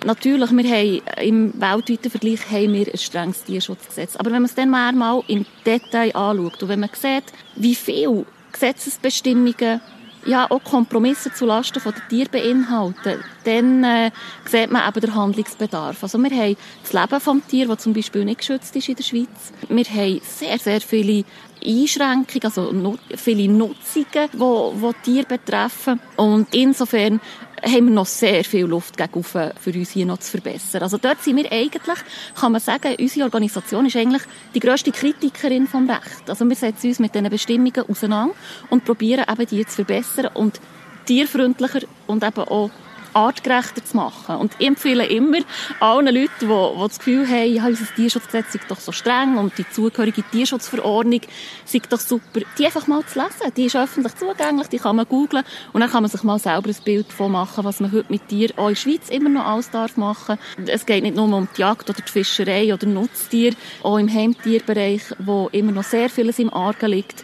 Natürlich, 0.06 0.52
wir 0.52 0.70
haben 0.70 1.02
im 1.22 1.54
weltweiten 1.60 2.12
Vergleich 2.12 2.50
haben 2.52 2.74
wir 2.74 2.88
ein 2.88 2.98
strenges 2.98 3.44
Tierschutzgesetz. 3.44 4.16
Aber 4.16 4.32
wenn 4.32 4.42
man 4.42 4.46
es 4.46 4.56
dann 4.56 4.70
mal 4.70 5.24
im 5.28 5.46
Detail 5.66 6.16
anschaut 6.16 6.62
und 6.62 6.70
wenn 6.70 6.80
man 6.80 6.90
sieht, 6.94 7.26
wie 7.56 7.76
viele 7.76 8.26
Gesetzesbestimmungen 8.52 9.82
ja 10.26 10.50
auch 10.50 10.64
Kompromisse 10.64 11.34
zulasten 11.34 11.82
der 11.84 12.08
Tiere 12.10 12.30
beinhalten, 12.30 13.24
dann 13.46 13.84
äh, 13.84 14.12
sieht 14.46 14.72
man 14.72 14.88
eben 14.88 15.02
den 15.02 15.16
Handlungsbedarf. 15.16 16.04
Also 16.04 16.18
wir 16.18 16.32
haben 16.32 16.58
das 16.84 16.94
Leben 16.94 17.22
vom 17.22 17.48
Tier, 17.48 17.68
das 17.68 17.84
zum 17.84 17.94
Beispiel 17.94 18.26
nicht 18.26 18.40
geschützt 18.40 18.76
ist 18.76 18.90
in 18.90 18.96
der 18.96 19.04
Schweiz. 19.04 19.54
Wir 19.70 19.86
haben 19.86 20.22
sehr, 20.24 20.60
sehr 20.60 20.82
viele 20.82 21.24
Einschränkungen, 21.66 22.44
also 22.44 22.98
viele 23.16 23.52
Nutzungen, 23.52 24.06
die, 24.34 24.38
die 24.38 24.94
Tiere 25.04 25.26
betreffen. 25.26 26.00
Und 26.18 26.54
insofern 26.54 27.20
haben 27.64 27.88
wir 27.88 27.94
noch 27.94 28.06
sehr 28.06 28.44
viel 28.44 28.66
Luft 28.66 28.98
gegen 28.98 29.24
für 29.24 29.54
uns 29.66 29.92
hier 29.92 30.06
noch 30.06 30.20
zu 30.20 30.32
verbessern. 30.32 30.84
Also 30.84 30.98
dort 30.98 31.24
sind 31.24 31.38
wir 31.38 31.52
eigentlich, 31.52 31.98
kann 32.36 32.52
man 32.52 32.62
sagen, 32.62 32.96
unsere 33.00 33.26
Organisation 33.26 33.86
ist 33.86 33.96
eigentlich 33.96 34.22
die 34.54 34.60
grösste 34.60 34.92
Kritikerin 34.92 35.68
vom 35.68 35.90
Recht. 35.90 36.30
Also 36.30 36.48
wir 36.48 36.56
setzen 36.56 36.88
uns 36.88 37.00
mit 37.00 37.16
diesen 37.16 37.30
Bestimmungen 37.30 37.90
auseinander 37.90 38.36
und 38.70 38.86
probieren 38.86 39.26
eben 39.30 39.48
die 39.48 39.66
zu 39.66 39.76
verbessern 39.84 40.30
und 40.34 40.60
tierfreundlicher 41.06 41.82
und 42.06 42.24
eben 42.24 42.42
auch 42.42 42.70
artgerechter 43.18 43.84
zu 43.84 43.98
machen. 43.98 44.36
Und 44.36 44.54
ich 44.60 44.68
empfehle 44.68 45.06
immer 45.08 45.40
allen 45.80 46.06
Leuten, 46.06 46.30
die, 46.40 46.46
die 46.46 46.88
das 46.88 47.00
Gefühl 47.00 47.28
haben, 47.28 47.54
ja, 47.54 47.66
unser 47.66 47.86
Tierschutzgesetz 47.96 48.54
ist 48.54 48.70
doch 48.70 48.80
so 48.80 48.92
streng 48.92 49.38
und 49.38 49.58
die 49.58 49.68
zugehörige 49.68 50.24
Tierschutzverordnung 50.32 51.22
ist 51.66 51.92
doch 51.92 52.00
super, 52.00 52.42
die 52.58 52.66
einfach 52.66 52.86
mal 52.86 53.04
zu 53.06 53.20
lesen. 53.20 53.54
Die 53.56 53.66
ist 53.66 53.76
öffentlich 53.76 54.16
zugänglich, 54.16 54.68
die 54.68 54.78
kann 54.78 54.96
man 54.96 55.08
googlen 55.08 55.44
und 55.74 55.82
dann 55.82 55.90
kann 55.90 56.04
man 56.04 56.12
sich 56.12 56.22
mal 56.24 56.38
selber 56.38 56.70
ein 56.70 56.76
Bild 56.86 57.10
davon 57.10 57.32
machen, 57.32 57.64
was 57.64 57.80
man 57.80 57.92
heute 57.92 58.12
mit 58.12 58.28
Tieren 58.28 58.58
auch 58.58 58.68
in 58.68 58.76
der 58.76 58.82
Schweiz 58.82 59.10
immer 59.10 59.30
noch 59.30 59.46
alles 59.46 59.72
darf 59.72 59.98
machen. 59.98 60.38
Es 60.68 60.86
geht 60.86 61.04
nicht 61.04 61.16
nur 61.16 61.26
um 61.26 61.48
die 61.58 61.62
Jagd 61.62 61.90
oder 61.90 62.00
die 62.00 62.12
Fischerei 62.12 62.72
oder 62.72 62.86
Nutztier, 62.86 63.54
auch 63.82 63.98
im 63.98 64.14
Heimtierbereich, 64.14 65.02
wo 65.18 65.50
immer 65.52 65.72
noch 65.72 65.84
sehr 65.84 66.10
vieles 66.10 66.38
im 66.38 66.54
Argen 66.54 66.92
liegt 66.92 67.24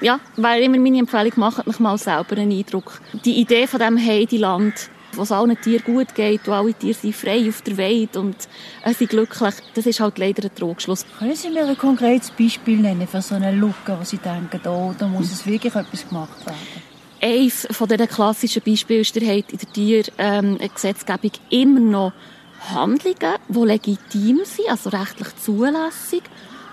ja, 0.00 0.20
weil 0.36 0.62
immer 0.62 0.78
meine 0.78 0.98
Empfehlung, 0.98 1.32
macht 1.36 1.66
mich 1.66 1.78
mal 1.78 1.96
selber 1.96 2.36
einen 2.36 2.52
Eindruck. 2.52 3.00
Die 3.24 3.40
Idee 3.40 3.66
von 3.66 3.80
dem 3.80 3.98
Heideland, 3.98 4.90
wo 5.16 5.22
es 5.22 5.32
allen 5.32 5.60
Tieren 5.60 5.84
gut 5.84 6.14
geht, 6.14 6.46
wo 6.46 6.52
alle 6.52 6.74
Tiere 6.74 6.94
sind 6.94 7.14
frei 7.14 7.48
auf 7.48 7.62
der 7.62 7.76
Welt 7.76 8.16
und 8.16 8.36
äh, 8.84 8.92
sind 8.92 9.10
glücklich, 9.10 9.54
das 9.74 9.86
ist 9.86 10.00
halt 10.00 10.18
leider 10.18 10.44
ein 10.44 10.54
Trugschluss. 10.54 11.04
Können 11.18 11.34
Sie 11.34 11.50
mir 11.50 11.66
ein 11.66 11.78
konkretes 11.78 12.30
Beispiel 12.30 12.78
nennen 12.78 13.06
für 13.06 13.22
so 13.22 13.34
eine 13.34 13.52
Lücke, 13.52 13.96
wo 13.98 14.04
Sie 14.04 14.18
denken, 14.18 14.60
oh, 14.66 14.94
da 14.98 15.06
muss 15.06 15.32
es 15.32 15.46
wirklich 15.46 15.74
etwas 15.74 16.08
gemacht 16.08 16.46
werden? 16.46 16.58
Eines 17.20 17.66
von 17.70 17.88
diesen 17.88 18.08
klassischen 18.08 18.62
Beispielen 18.62 19.00
ist, 19.00 19.16
ihr 19.16 19.36
habt 19.36 19.52
in 19.52 19.58
der 19.58 19.72
Tiergesetzgebung 19.72 21.30
ähm, 21.50 21.60
immer 21.60 21.80
noch 21.80 22.12
Handlungen, 22.72 23.36
die 23.48 23.58
legitim 23.58 24.40
sind, 24.44 24.68
also 24.68 24.90
rechtlich 24.90 25.34
zulässig, 25.36 26.22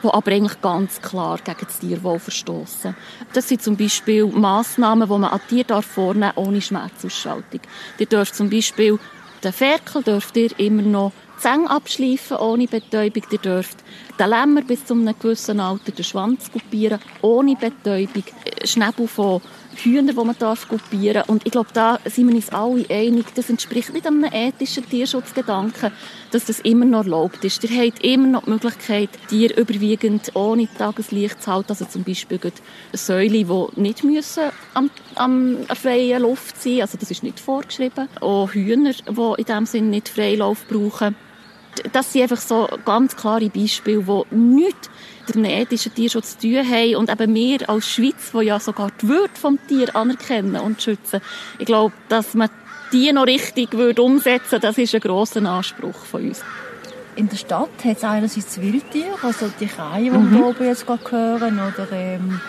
die 0.03 0.07
aber 0.07 0.31
eigentlich 0.31 0.61
ganz 0.61 1.01
klar 1.01 1.39
gegen 1.43 1.65
das 1.65 1.79
Tierwohl 1.79 2.19
verstoßen. 2.19 2.95
Das 3.33 3.47
sind 3.47 3.61
zum 3.61 3.77
Beispiel 3.77 4.25
Massnahmen, 4.25 5.07
die 5.07 5.17
man 5.17 5.31
an 5.31 5.41
Tier 5.47 5.63
darf 5.63 5.85
vornehmen 5.85 6.33
ohne 6.35 6.61
Schmerzausschaltung. 6.61 7.61
Ihr 7.97 8.05
dürft 8.05 8.35
zum 8.35 8.49
Beispiel 8.49 8.99
den 9.43 9.53
Ferkel 9.53 10.03
dürft 10.03 10.37
ihr 10.37 10.51
immer 10.59 10.83
noch 10.83 11.13
Zähne 11.39 11.67
abschleifen 11.67 12.37
ohne 12.37 12.67
Betäubung. 12.67 13.23
Ihr 13.31 13.39
dürft 13.39 13.77
den 14.19 14.29
Lämmer 14.29 14.61
bis 14.61 14.85
zu 14.85 14.93
einem 14.93 15.17
gewissen 15.17 15.59
Alter 15.59 15.91
den 15.91 16.03
Schwanz 16.03 16.51
kopieren 16.51 16.99
ohne 17.23 17.55
Betäubung. 17.55 18.23
Schnäbel 18.63 19.07
von 19.07 19.41
Hühner, 19.75 20.13
die 20.13 20.23
man 20.23 20.35
darf 20.37 20.67
kopieren 20.67 21.23
Und 21.27 21.45
ich 21.45 21.51
glaube, 21.51 21.69
da 21.73 21.99
sind 22.05 22.27
wir 22.27 22.35
uns 22.35 22.49
alle 22.49 22.85
einig, 22.89 23.25
das 23.35 23.49
entspricht 23.49 23.93
nicht 23.93 24.05
einem 24.05 24.23
ethischen 24.23 24.87
Tierschutzgedanken, 24.87 25.91
dass 26.31 26.45
das 26.45 26.59
immer 26.59 26.85
noch 26.85 27.03
erlaubt 27.03 27.43
ist. 27.43 27.63
Ihr 27.63 27.81
habt 27.81 28.03
immer 28.03 28.27
noch 28.27 28.43
die 28.43 28.51
Möglichkeit, 28.51 29.09
Tiere 29.29 29.59
überwiegend 29.59 30.35
ohne 30.35 30.67
Tageslicht 30.77 31.41
zu 31.41 31.51
halten, 31.51 31.69
also 31.69 31.85
zum 31.85 32.03
Beispiel 32.03 32.39
Säule, 32.93 33.45
die 33.45 33.81
nicht 33.81 34.03
müssen 34.03 34.43
am, 34.73 34.89
am 35.15 35.57
freien 35.73 36.21
Luft 36.21 36.61
sein 36.61 36.81
also 36.81 36.97
das 36.97 37.11
ist 37.11 37.23
nicht 37.23 37.39
vorgeschrieben. 37.39 38.07
Auch 38.19 38.51
Hühner, 38.51 38.93
die 38.93 39.41
in 39.41 39.45
diesem 39.45 39.65
Sinne 39.65 39.87
nicht 39.87 40.09
Freilauf 40.09 40.65
brauchen. 40.67 41.15
Das 41.93 42.11
sind 42.11 42.23
einfach 42.23 42.41
so 42.41 42.67
ganz 42.85 43.15
klare 43.15 43.49
Beispiele, 43.49 44.03
die 44.03 44.35
nichts 44.35 44.89
ethischen 45.27 45.93
Tierschutz 45.93 46.37
zu 46.37 46.47
tun 46.47 46.69
haben 46.69 46.95
und 46.95 47.09
eben 47.09 47.33
wir 47.33 47.69
als 47.69 47.87
Schweiz, 47.87 48.31
die 48.33 48.45
ja 48.45 48.59
sogar 48.59 48.89
die 49.01 49.07
Würde 49.07 49.35
vom 49.35 49.59
Tier 49.67 49.95
anerkennen 49.95 50.57
und 50.57 50.81
schützen, 50.81 51.21
ich 51.59 51.65
glaube, 51.65 51.93
dass 52.09 52.33
man 52.33 52.49
die 52.91 53.11
noch 53.13 53.25
richtig 53.25 53.71
würde 53.71 54.01
umsetzen 54.01 54.59
das 54.61 54.77
ist 54.77 54.93
ein 54.93 55.01
grosser 55.01 55.43
Anspruch 55.45 55.95
von 55.95 56.27
uns. 56.27 56.43
In 57.15 57.27
der 57.27 57.37
Stadt 57.37 57.69
hat 57.83 57.97
es 57.97 58.03
einerseits 58.03 58.61
Wildtiere, 58.61 59.17
also 59.21 59.51
die 59.59 59.67
Kreie, 59.67 60.03
die 60.03 60.09
mhm. 60.11 60.31
wir 60.31 60.45
oben 60.45 60.65
jetzt 60.65 60.85
gerade 60.85 61.11
hören, 61.11 61.59
oder 61.59 61.91
ähm, 61.91 62.39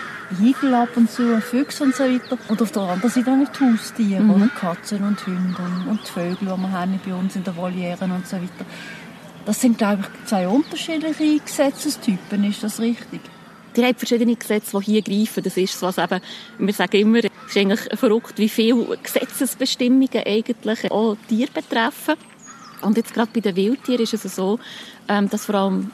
Igel 0.40 0.74
ab 0.74 0.90
und 0.94 1.10
zu, 1.10 1.40
Füchse 1.40 1.84
und 1.84 1.94
so 1.94 2.04
weiter. 2.04 2.38
Und 2.48 2.62
auf 2.62 2.70
der 2.70 2.82
anderen 2.82 3.10
Seite 3.10 3.30
auch 3.32 3.36
nicht 3.36 3.60
Haustiere, 3.60 4.22
mhm. 4.22 4.30
oder 4.30 4.46
Katzen 4.48 5.02
und 5.02 5.26
Hunde 5.26 5.56
und, 5.58 5.88
und 5.88 6.00
die 6.06 6.10
Vögel, 6.10 6.36
die 6.40 6.46
wir 6.46 6.70
haben 6.70 7.00
bei 7.04 7.12
uns 7.12 7.34
in 7.34 7.44
der 7.44 7.56
Volieren 7.56 8.12
und 8.12 8.26
so 8.26 8.36
weiter. 8.36 8.64
Das 9.44 9.60
sind, 9.60 9.76
glaube 9.76 10.02
ich, 10.02 10.28
zwei 10.28 10.46
unterschiedliche 10.46 11.40
Gesetzestypen, 11.40 12.44
ist 12.44 12.62
das 12.62 12.78
richtig? 12.78 13.20
Die 13.74 13.84
haben 13.84 13.96
verschiedene 13.96 14.36
Gesetze, 14.36 14.78
die 14.78 14.84
hier 14.84 15.02
greifen. 15.02 15.42
Das 15.42 15.56
ist 15.56 15.80
was 15.82 15.98
eben, 15.98 16.20
wir 16.58 16.74
sagen 16.74 16.96
immer, 16.96 17.18
es 17.18 17.30
ist 17.48 17.56
eigentlich 17.56 17.98
verrückt, 17.98 18.38
wie 18.38 18.48
viele 18.48 18.96
Gesetzesbestimmungen 19.02 20.22
eigentlich 20.24 20.90
auch 20.90 21.16
Tiere 21.28 21.50
betreffen. 21.50 22.14
Und 22.82 22.96
jetzt 22.96 23.14
gerade 23.14 23.30
bei 23.32 23.40
den 23.40 23.56
Wildtieren 23.56 24.02
ist 24.02 24.12
es 24.12 24.36
so, 24.36 24.58
ähm, 25.08 25.28
dass 25.30 25.46
vor 25.46 25.54
allem 25.54 25.90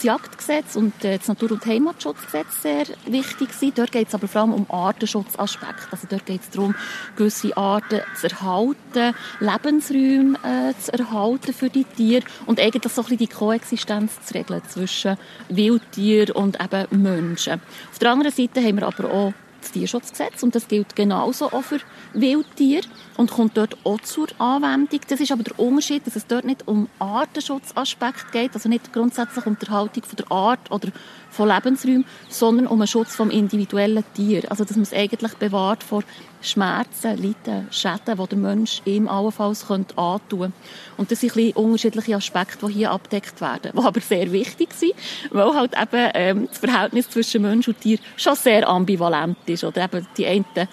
das 0.00 0.04
Jagdgesetz 0.04 0.76
und 0.76 1.04
äh, 1.04 1.18
das 1.18 1.28
Natur- 1.28 1.52
und 1.52 1.66
Heimatschutzgesetz 1.66 2.62
sehr 2.62 2.86
wichtig 3.04 3.52
sind. 3.52 3.78
Dort 3.78 3.92
geht 3.92 4.08
es 4.08 4.14
aber 4.14 4.28
vor 4.28 4.42
allem 4.42 4.54
um 4.54 4.66
Artenschutzaspekte. 4.70 5.88
Also 5.90 6.06
dort 6.08 6.24
geht 6.24 6.40
es 6.40 6.50
darum, 6.50 6.74
gewisse 7.16 7.54
Arten 7.56 8.00
zu 8.18 8.28
erhalten, 8.28 9.14
Lebensräume 9.40 10.38
äh, 10.42 10.74
zu 10.80 10.92
erhalten 10.92 11.52
für 11.52 11.68
die 11.68 11.84
Tiere 11.84 12.24
und 12.46 12.58
eigentlich 12.58 12.90
so 12.90 13.02
ein 13.02 13.04
bisschen 13.04 13.18
die 13.18 13.26
Koexistenz 13.26 14.12
zu 14.24 14.34
regeln 14.34 14.62
zwischen 14.68 15.18
Wildtier 15.50 16.34
und 16.34 16.58
eben 16.60 17.02
Menschen. 17.02 17.60
Auf 17.90 17.98
der 17.98 18.12
anderen 18.12 18.32
Seite 18.32 18.62
haben 18.62 18.76
wir 18.76 18.86
aber 18.86 19.12
auch 19.12 19.32
das 19.60 19.72
Tierschutzgesetz 19.72 20.42
und 20.42 20.54
das 20.54 20.68
gilt 20.68 20.96
genauso 20.96 21.46
auch 21.52 21.62
für 21.62 21.80
Wildtiere 22.12 22.86
und 23.16 23.30
kommt 23.30 23.56
dort 23.56 23.76
auch 23.84 24.00
zur 24.00 24.28
Anwendung. 24.38 25.00
Das 25.08 25.20
ist 25.20 25.32
aber 25.32 25.42
der 25.42 25.58
Unterschied, 25.58 26.06
dass 26.06 26.16
es 26.16 26.26
dort 26.26 26.44
nicht 26.44 26.66
um 26.66 26.88
Artenschutzaspekt 26.98 28.32
geht, 28.32 28.54
also 28.54 28.68
nicht 28.68 28.92
grundsätzlich 28.92 29.46
um 29.46 29.56
die 29.60 29.66
Erhaltung 29.66 30.02
der 30.18 30.32
Art 30.32 30.70
oder 30.70 30.88
von 31.30 31.48
Lebensräumen, 31.48 32.04
sondern 32.28 32.66
um 32.66 32.78
den 32.78 32.86
Schutz 32.86 33.14
vom 33.14 33.30
individuellen 33.30 34.04
Tier. 34.14 34.42
Also 34.50 34.64
dass 34.64 34.76
man 34.76 34.82
es 34.82 34.92
eigentlich 34.92 35.34
bewahrt 35.34 35.82
vor 35.82 36.02
Schmerzen, 36.42 37.16
Leiden, 37.22 37.68
Schäden, 37.70 38.18
die 38.18 38.26
der 38.28 38.38
Mensch 38.38 38.82
ihm 38.84 39.08
allenfalls 39.08 39.66
könnte 39.66 39.96
antun 39.98 40.40
könnte. 40.40 40.52
Und 40.96 41.10
das 41.10 41.20
sind 41.20 41.36
ein 41.36 41.52
unterschiedliche 41.52 42.16
Aspekte, 42.16 42.66
die 42.66 42.72
hier 42.72 42.90
abdeckt 42.90 43.40
werden, 43.40 43.72
die 43.74 43.78
aber 43.78 44.00
sehr 44.00 44.32
wichtig 44.32 44.72
sind, 44.72 44.94
weil 45.30 45.54
halt 45.54 45.72
eben 45.80 46.10
ähm, 46.14 46.48
das 46.48 46.58
Verhältnis 46.58 47.10
zwischen 47.10 47.42
Mensch 47.42 47.68
und 47.68 47.80
Tier 47.80 47.98
schon 48.16 48.36
sehr 48.36 48.68
ambivalent 48.68 49.36
ist. 49.46 49.64
Oder 49.64 49.84
eben 49.84 50.06
die 50.16 50.26
einen 50.26 50.68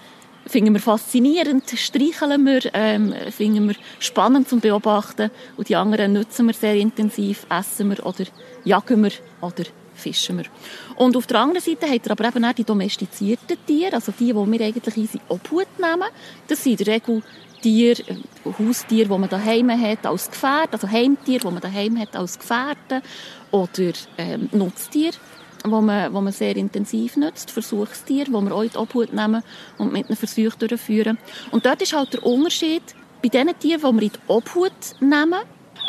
finden 0.48 0.72
wir 0.72 0.80
faszinierend, 0.80 1.68
streicheln 1.70 2.44
wir, 2.44 2.60
ähm, 2.72 3.14
finden 3.30 3.68
wir 3.68 3.76
spannend 3.98 4.48
zum 4.48 4.60
Beobachten 4.60 5.30
und 5.56 5.68
die 5.68 5.76
anderen 5.76 6.14
nutzen 6.14 6.46
wir 6.46 6.54
sehr 6.54 6.74
intensiv, 6.74 7.46
essen 7.50 7.90
wir 7.90 8.04
oder 8.04 8.24
jagen 8.64 9.04
wir 9.04 9.12
oder 9.40 9.64
fischen 9.98 10.38
wir. 10.38 10.44
Und 10.96 11.16
auf 11.16 11.26
der 11.26 11.40
anderen 11.40 11.62
Seite 11.62 11.88
hat 11.88 12.06
er 12.06 12.12
aber 12.12 12.28
eben 12.28 12.44
auch 12.44 12.52
die 12.52 12.64
domestizierten 12.64 13.56
Tiere, 13.66 13.94
also 13.94 14.12
die, 14.12 14.26
die 14.26 14.34
wir 14.34 14.60
eigentlich 14.60 14.96
in 14.96 15.02
unsere 15.02 15.24
Obhut 15.28 15.78
nehmen. 15.78 16.08
Das 16.46 16.62
sind 16.62 16.80
in 16.80 16.84
der 16.84 16.94
Regel 16.94 17.22
Tiere, 17.60 18.02
äh, 18.02 18.16
Haustiere, 18.58 19.08
die 19.08 19.18
man 19.18 19.28
daheim 19.28 19.70
hat 19.70 20.06
als 20.06 20.30
Gefährte, 20.30 20.74
also 20.74 20.88
Heimtiere, 20.88 21.40
die 21.40 21.52
man 21.52 21.60
daheim 21.60 21.98
hat 21.98 22.14
als 22.16 22.38
Gefährte 22.38 23.02
oder 23.50 23.92
ähm, 24.16 24.48
Nutztiere 24.52 25.16
wo 25.64 25.80
man, 25.80 26.12
wo 26.14 26.20
man 26.20 26.32
sehr 26.32 26.56
intensiv 26.56 27.16
nutzt, 27.16 27.50
Versuchstiere, 27.50 28.26
die 28.26 28.30
wir 28.30 28.52
auch 28.52 28.62
in 28.62 28.70
die 28.70 28.76
Obhut 28.76 29.12
nehmen 29.12 29.42
und 29.76 29.92
mit 29.92 30.06
einem 30.06 30.16
Versuch 30.16 30.54
durchführen. 30.54 31.18
Und 31.50 31.66
dort 31.66 31.82
ist 31.82 31.92
halt 31.92 32.12
der 32.12 32.24
Unterschied, 32.24 32.82
bei 33.22 33.28
den 33.28 33.58
Tieren, 33.58 33.80
die 33.80 34.00
wir 34.00 34.02
in 34.02 34.12
die 34.12 34.18
Obhut 34.28 34.72
nehmen, 35.00 35.40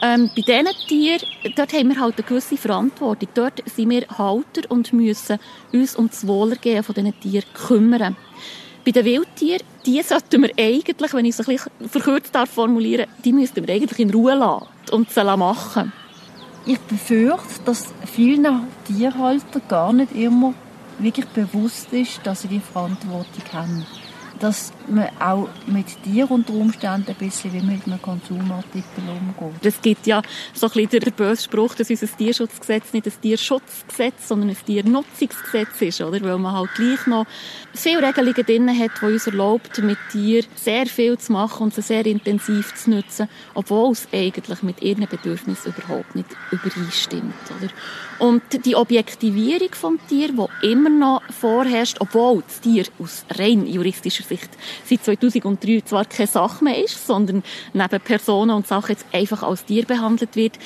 ähm, 0.01 0.29
bei 0.35 0.41
diesen 0.41 0.87
Tieren, 0.87 1.27
dort 1.55 1.73
haben 1.73 1.89
wir 1.89 1.99
halt 1.99 2.17
eine 2.17 2.27
gewisse 2.27 2.57
Verantwortung. 2.57 3.29
Dort 3.33 3.61
sind 3.65 3.89
wir 3.89 4.07
Halter 4.17 4.69
und 4.69 4.93
müssen 4.93 5.39
uns 5.73 5.95
um 5.95 6.07
das 6.09 6.25
Wohlergehen 6.25 6.83
von 6.83 6.95
diesen 6.95 7.19
Tieren 7.19 7.45
kümmern. 7.53 8.15
Bei 8.85 8.91
den 8.91 9.05
Wildtieren, 9.05 9.61
die 9.85 10.01
sollten 10.01 10.43
wir 10.43 10.51
eigentlich, 10.57 11.13
wenn 11.13 11.25
ich 11.25 11.37
es 11.37 11.41
ein 11.41 11.53
bisschen 11.55 11.89
verkürzt 11.89 12.33
darf 12.33 12.49
formulieren, 12.49 13.07
die 13.25 13.33
müssten 13.33 13.65
wir 13.67 13.73
eigentlich 13.73 13.99
in 13.99 14.11
Ruhe 14.11 14.35
lassen 14.35 14.67
und 14.91 15.11
sie 15.11 15.23
machen. 15.23 15.91
Ich 16.65 16.79
befürchte, 16.79 17.61
dass 17.65 17.93
vielen 18.05 18.67
Tierhaltern 18.85 19.61
gar 19.67 19.93
nicht 19.93 20.13
immer 20.13 20.53
wirklich 20.97 21.27
bewusst 21.27 21.91
ist, 21.93 22.19
dass 22.23 22.41
sie 22.41 22.47
die 22.47 22.59
Verantwortung 22.59 23.43
haben 23.53 23.85
dass 24.39 24.71
man 24.87 25.09
auch 25.19 25.49
mit 25.67 25.85
dir 26.05 26.29
unter 26.31 26.53
Umständen 26.53 27.09
ein 27.09 27.15
bisschen 27.15 27.53
wie 27.53 27.61
mit 27.61 27.85
einem 27.85 28.01
Konsumartikel 28.01 29.03
umgeht. 29.07 29.65
Es 29.65 29.81
gibt 29.81 30.07
ja 30.07 30.21
so 30.53 30.67
ein 30.67 30.73
bisschen 30.73 31.01
der 31.01 31.11
böse 31.11 31.43
Spruch, 31.43 31.75
dass 31.75 31.89
unser 31.89 32.07
Tierschutzgesetz 32.07 32.93
nicht 32.93 33.07
ein 33.07 33.13
Tierschutzgesetz, 33.21 34.27
sondern 34.27 34.49
ein 34.49 34.57
Tiernutzungsgesetz 34.65 35.81
ist, 35.81 36.01
oder? 36.01 36.21
Weil 36.21 36.37
man 36.37 36.53
halt 36.53 36.73
gleich 36.75 37.05
noch 37.07 37.25
viele 37.73 38.07
Regelungen 38.07 38.45
drin 38.45 38.79
hat, 38.79 38.91
die 39.01 39.05
uns 39.05 39.27
erlaubt, 39.27 39.77
mit 39.79 39.97
Tieren 40.11 40.47
sehr 40.55 40.85
viel 40.85 41.17
zu 41.17 41.33
machen 41.33 41.63
und 41.63 41.73
sie 41.73 41.81
sehr 41.81 42.05
intensiv 42.05 42.73
zu 42.75 42.91
nutzen, 42.91 43.27
obwohl 43.53 43.91
es 43.91 44.07
eigentlich 44.13 44.63
mit 44.63 44.81
ihren 44.81 45.07
Bedürfnissen 45.07 45.73
überhaupt 45.75 46.15
nicht 46.15 46.29
übereinstimmt, 46.51 47.33
oder? 47.57 47.69
Und 48.19 48.65
die 48.65 48.75
Objektivierung 48.75 49.73
vom 49.73 49.99
Tier, 50.07 50.29
die 50.33 50.71
immer 50.71 50.89
noch 50.89 51.21
vorherrscht, 51.31 51.97
obwohl 52.01 52.43
das 52.45 52.59
Tier 52.59 52.85
aus 52.99 53.25
rein 53.37 53.65
juristischer 53.65 54.23
Sicht 54.29 54.49
seit 54.85 55.03
2003 55.03 55.81
zwar 55.81 56.05
keine 56.05 56.27
Sache 56.27 56.63
mehr 56.63 56.83
ist, 56.83 57.05
sondern 57.05 57.43
neben 57.73 58.01
Personen 58.01 58.51
und 58.51 58.67
Sachen 58.67 58.91
jetzt 58.91 59.05
einfach 59.11 59.43
als 59.43 59.65
Tier 59.65 59.85
behandelt 59.85 60.35
wird, 60.35 60.57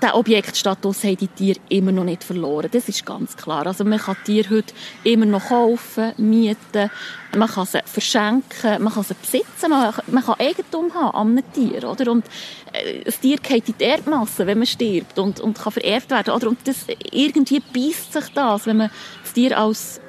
der 0.00 0.14
Objektstatus 0.16 1.04
haben 1.04 1.16
die 1.16 1.28
Tiere 1.28 1.60
immer 1.68 1.92
noch 1.92 2.04
nicht 2.04 2.24
verloren. 2.24 2.68
Das 2.70 2.88
ist 2.88 3.06
ganz 3.06 3.36
klar. 3.36 3.66
Also 3.66 3.84
man 3.84 3.98
kann 3.98 4.16
Tiere 4.24 4.56
heute 4.56 4.74
immer 5.04 5.26
noch 5.26 5.48
kaufen, 5.48 6.12
mieten, 6.16 6.90
man 7.36 7.48
kann 7.48 7.66
sie 7.66 7.80
verschenken, 7.84 8.82
man 8.82 8.92
kann 8.92 9.04
sie 9.04 9.14
besitzen, 9.14 9.70
man, 9.70 9.94
man 10.08 10.24
kann 10.24 10.38
Eigentum 10.38 10.92
haben 10.94 11.14
an 11.14 11.38
einem 11.38 11.52
Tier, 11.52 11.88
oder? 11.88 12.10
Und 12.10 12.26
äh, 12.72 13.04
das 13.04 13.20
Tier 13.20 13.38
geht 13.38 13.68
in 13.68 13.74
die 13.78 13.84
Erdmasse, 13.84 14.46
wenn 14.46 14.58
man 14.58 14.66
stirbt 14.66 15.18
und, 15.18 15.40
und 15.40 15.58
kann 15.58 15.72
vererbt 15.72 16.10
werden, 16.10 16.34
oder? 16.34 16.48
Und 16.48 16.58
das, 16.66 16.86
irgendwie 17.10 17.60
beißt 17.60 18.12
sich 18.12 18.28
das, 18.34 18.66
wenn 18.66 18.78
man 18.78 18.90
das 19.22 19.32
Tier 19.32 19.58
als 19.58 20.00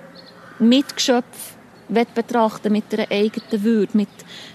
Mitgeschöpf 0.60 1.52
betrachten 2.15 2.71
mit 2.71 2.85
einer 2.93 3.09
eigenen 3.12 3.63
Würde, 3.63 3.97
mit, 3.97 4.09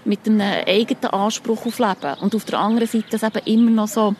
mit 0.05 0.27
einem 0.27 0.41
eigenen 0.41 1.05
Anspruch 1.05 1.65
auf 1.65 1.79
Leben. 1.79 2.19
Und 2.21 2.35
auf 2.35 2.45
der 2.45 2.59
anderen 2.59 2.87
Seite 2.87 3.05
das 3.11 3.23
eben 3.23 3.45
immer 3.45 3.71
noch 3.71 3.87
so 3.87 4.15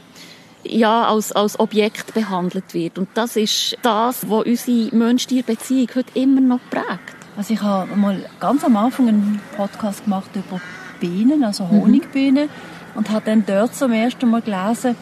ja, 0.64 1.06
als, 1.06 1.32
als 1.32 1.60
Objekt 1.60 2.14
behandelt 2.14 2.74
wird. 2.74 2.98
Und 2.98 3.10
das 3.14 3.36
ist 3.36 3.78
das, 3.82 4.30
was 4.30 4.46
unsere 4.46 4.96
Mensch-Tier-Beziehung 4.96 5.88
heute 5.96 6.20
immer 6.20 6.42
noch 6.42 6.60
prägt. 6.70 7.16
Also 7.38 7.54
ich 7.54 7.62
habe 7.62 7.96
mal 7.96 8.26
ganz 8.40 8.64
am 8.64 8.76
Anfang 8.76 9.08
einen 9.08 9.42
Podcast 9.56 10.04
gemacht 10.04 10.30
über 10.36 10.60
Bienen, 11.00 11.44
also 11.44 11.64
mhm. 11.64 11.82
Honigbienen, 11.82 12.46
mhm. 12.46 12.98
und 12.98 13.10
habe 13.10 13.26
dann 13.26 13.46
dort 13.46 13.76
zum 13.76 13.94
ersten 13.94 14.30
Mal 14.30 14.42
gelesen, 14.42 14.96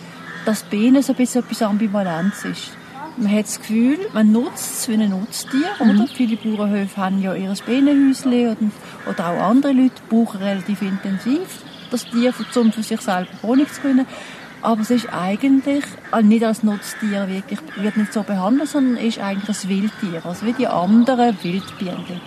dass 0.45 0.63
Bienen 0.63 1.01
so 1.01 1.13
ein 1.13 1.17
bisschen 1.17 1.43
etwas 1.43 1.61
Ambivalenz 1.63 2.45
ist. 2.45 2.71
Man 3.17 3.31
hat 3.31 3.45
das 3.45 3.59
Gefühl, 3.59 3.97
man 4.13 4.31
nutzt 4.31 4.81
es 4.81 4.87
wie 4.87 4.93
ein 4.93 5.09
Nutztier, 5.09 5.69
mhm. 5.79 5.89
oder? 5.89 6.07
Viele 6.07 6.37
Bauernhöfe 6.37 6.97
haben 6.97 7.21
ja 7.21 7.33
ihr 7.33 7.53
Bienenhäuschen 7.65 8.31
oder, 8.31 8.57
oder 9.09 9.29
auch 9.29 9.49
andere 9.49 9.73
Leute 9.73 9.95
brauchen 10.07 10.41
relativ 10.41 10.83
intensiv 10.83 11.63
das 11.89 12.05
Tier, 12.05 12.33
um 12.55 12.71
für 12.71 12.83
sich 12.83 13.01
selber 13.01 13.29
Honig 13.43 13.73
zu 13.73 13.81
gewinnen. 13.81 14.05
Aber 14.61 14.81
es 14.81 14.89
ist 14.89 15.07
eigentlich 15.11 15.83
äh, 16.11 16.21
nicht 16.21 16.43
als 16.43 16.63
Nutztier 16.63 17.27
wirklich, 17.27 17.59
wird 17.77 17.97
nicht 17.97 18.13
so 18.13 18.23
behandelt, 18.23 18.69
sondern 18.69 19.03
ist 19.03 19.19
eigentlich 19.19 19.63
ein 19.63 19.69
Wildtier, 19.69 20.25
also 20.25 20.45
wie 20.45 20.53
die 20.53 20.67
anderen 20.67 21.37
Wildbienen. 21.43 22.21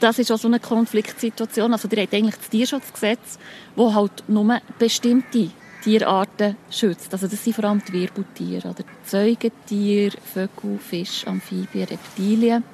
Das 0.00 0.18
ist 0.18 0.32
auch 0.32 0.38
so 0.38 0.48
eine 0.48 0.60
Konfliktsituation. 0.60 1.72
Also, 1.72 1.86
die 1.86 2.00
hat 2.00 2.14
eigentlich 2.14 2.36
das 2.36 2.48
Tierschutzgesetz, 2.48 3.38
wo 3.76 3.92
halt 3.92 4.24
nur 4.28 4.58
bestimmte 4.78 5.50
Tierarten 5.82 6.56
schützt. 6.70 7.12
Also, 7.12 7.26
das 7.26 7.42
sind 7.42 7.54
vor 7.54 7.64
allem 7.64 7.82
die 7.86 7.92
Wirbeltiere, 7.92 8.68
oder 8.68 8.84
Säugetiere, 9.04 10.16
Vögel, 10.32 10.78
Fische, 10.78 11.26
Amphibien, 11.26 11.88
Reptilien. 11.88 12.64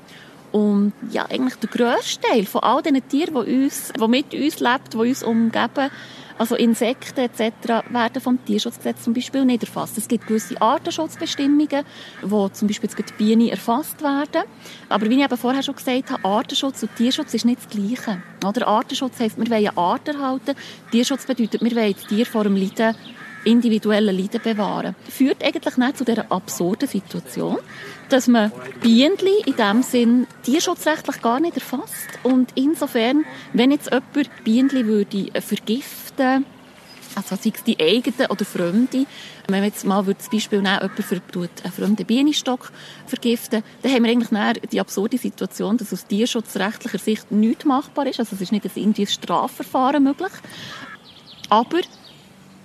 Und 0.52 0.92
ja, 1.10 1.26
eigentlich 1.26 1.56
der 1.56 1.68
grösste 1.68 2.20
Teil 2.28 2.46
von 2.46 2.62
all 2.62 2.82
diesen 2.82 3.06
Tieren, 3.08 3.34
die, 3.34 3.64
uns, 3.64 3.92
die 3.92 4.08
mit 4.08 4.32
uns 4.32 4.60
leben, 4.60 4.84
die 4.92 4.96
uns 4.96 5.22
umgeben, 5.22 5.90
also 6.38 6.54
Insekten 6.54 7.20
etc. 7.20 7.88
werden 7.90 8.20
vom 8.20 8.44
Tierschutzgesetz 8.44 9.02
zum 9.02 9.14
Beispiel 9.14 9.44
nicht 9.44 9.62
erfasst. 9.62 9.96
Es 9.98 10.08
gibt 10.08 10.26
gewisse 10.26 10.60
Artenschutzbestimmungen, 10.60 11.84
wo 12.22 12.48
zum 12.48 12.68
Beispiel 12.68 12.90
die 12.90 13.12
Bienen 13.16 13.48
erfasst 13.48 14.02
werden. 14.02 14.42
Aber 14.88 15.08
wie 15.08 15.16
ich 15.16 15.24
eben 15.24 15.36
vorher 15.36 15.62
schon 15.62 15.76
gesagt 15.76 16.10
habe, 16.10 16.24
Artenschutz 16.24 16.82
und 16.82 16.94
Tierschutz 16.96 17.34
ist 17.34 17.44
nicht 17.44 17.60
das 17.64 17.68
Gleiche. 17.68 18.22
Oder 18.44 18.66
Artenschutz 18.68 19.18
heisst, 19.18 19.38
wir 19.38 19.48
wollen 19.48 19.66
eine 19.66 19.76
Art 19.76 20.06
erhalten. 20.08 20.54
Tierschutz 20.90 21.26
bedeutet, 21.26 21.62
wir 21.62 21.74
wollen 21.74 21.94
das 21.94 22.06
Tier 22.06 22.26
vor 22.26 22.44
dem 22.44 22.56
Leiden 22.56 22.94
individuellen 23.46 24.16
Leiden 24.16 24.42
bewahren. 24.42 24.96
Führt 25.08 25.42
eigentlich 25.42 25.76
nicht 25.76 25.96
zu 25.96 26.04
dieser 26.04 26.30
absurden 26.30 26.88
Situation, 26.88 27.58
dass 28.08 28.26
man 28.26 28.50
Bienen 28.82 29.16
in 29.46 29.56
dem 29.56 29.82
Sinn 29.82 30.26
tierschutzrechtlich 30.42 31.22
gar 31.22 31.40
nicht 31.40 31.56
erfasst. 31.56 32.08
Und 32.24 32.50
insofern, 32.56 33.24
wenn 33.52 33.70
jetzt 33.70 33.90
jemand 33.90 34.44
Bienen 34.44 34.86
würde 34.86 35.30
vergiften 35.40 36.05
Also 36.18 37.36
sei 37.36 37.52
es 37.54 37.64
die 37.64 37.78
eigene 37.80 38.28
oder 38.28 38.44
fremde. 38.44 39.06
Wenn 39.48 39.62
wir 39.62 39.68
jetzt 39.68 39.86
mal 39.86 40.04
das 40.04 40.28
Beispiel 40.28 40.60
nehmen, 40.60 40.80
jemand 40.82 41.32
einen 41.64 41.72
fremden 41.72 42.04
Bienenstock 42.04 42.72
vergiften, 43.06 43.62
dann 43.82 43.92
haben 43.92 44.04
wir 44.04 44.10
eigentlich 44.10 44.68
die 44.70 44.80
absurde 44.80 45.16
Situation, 45.16 45.78
dass 45.78 45.92
aus 45.92 46.06
tierschutzrechtlicher 46.06 46.98
Sicht 46.98 47.32
nichts 47.32 47.64
machbar 47.64 48.06
ist. 48.06 48.20
Also 48.20 48.34
es 48.34 48.42
ist 48.42 48.52
nicht 48.52 48.66
ein 48.66 48.82
indies 48.82 49.14
Strafverfahren 49.14 50.04
möglich. 50.04 50.32
Aber 51.48 51.80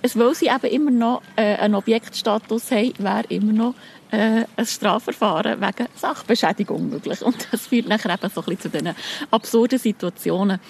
es 0.02 0.16
will 0.16 0.34
sie 0.34 0.48
eben 0.48 0.66
immer 0.66 0.90
noch 0.90 1.22
äh, 1.36 1.56
einen 1.56 1.76
Objektstatus 1.76 2.70
haben, 2.72 2.92
wäre 2.98 3.24
immer 3.28 3.52
noch 3.52 3.74
äh, 4.10 4.44
ein 4.56 4.66
Strafverfahren 4.66 5.60
wegen 5.60 5.88
Sachbeschädigung 5.94 6.90
möglich. 6.90 7.22
Und 7.22 7.48
das 7.52 7.68
führt 7.68 7.88
nachher 7.88 8.12
eben 8.12 8.28
so 8.28 8.40
ein 8.40 8.44
bisschen 8.46 8.60
zu 8.60 8.68
diesen 8.68 8.94
absurden 9.30 9.78
Situationen. 9.78 10.60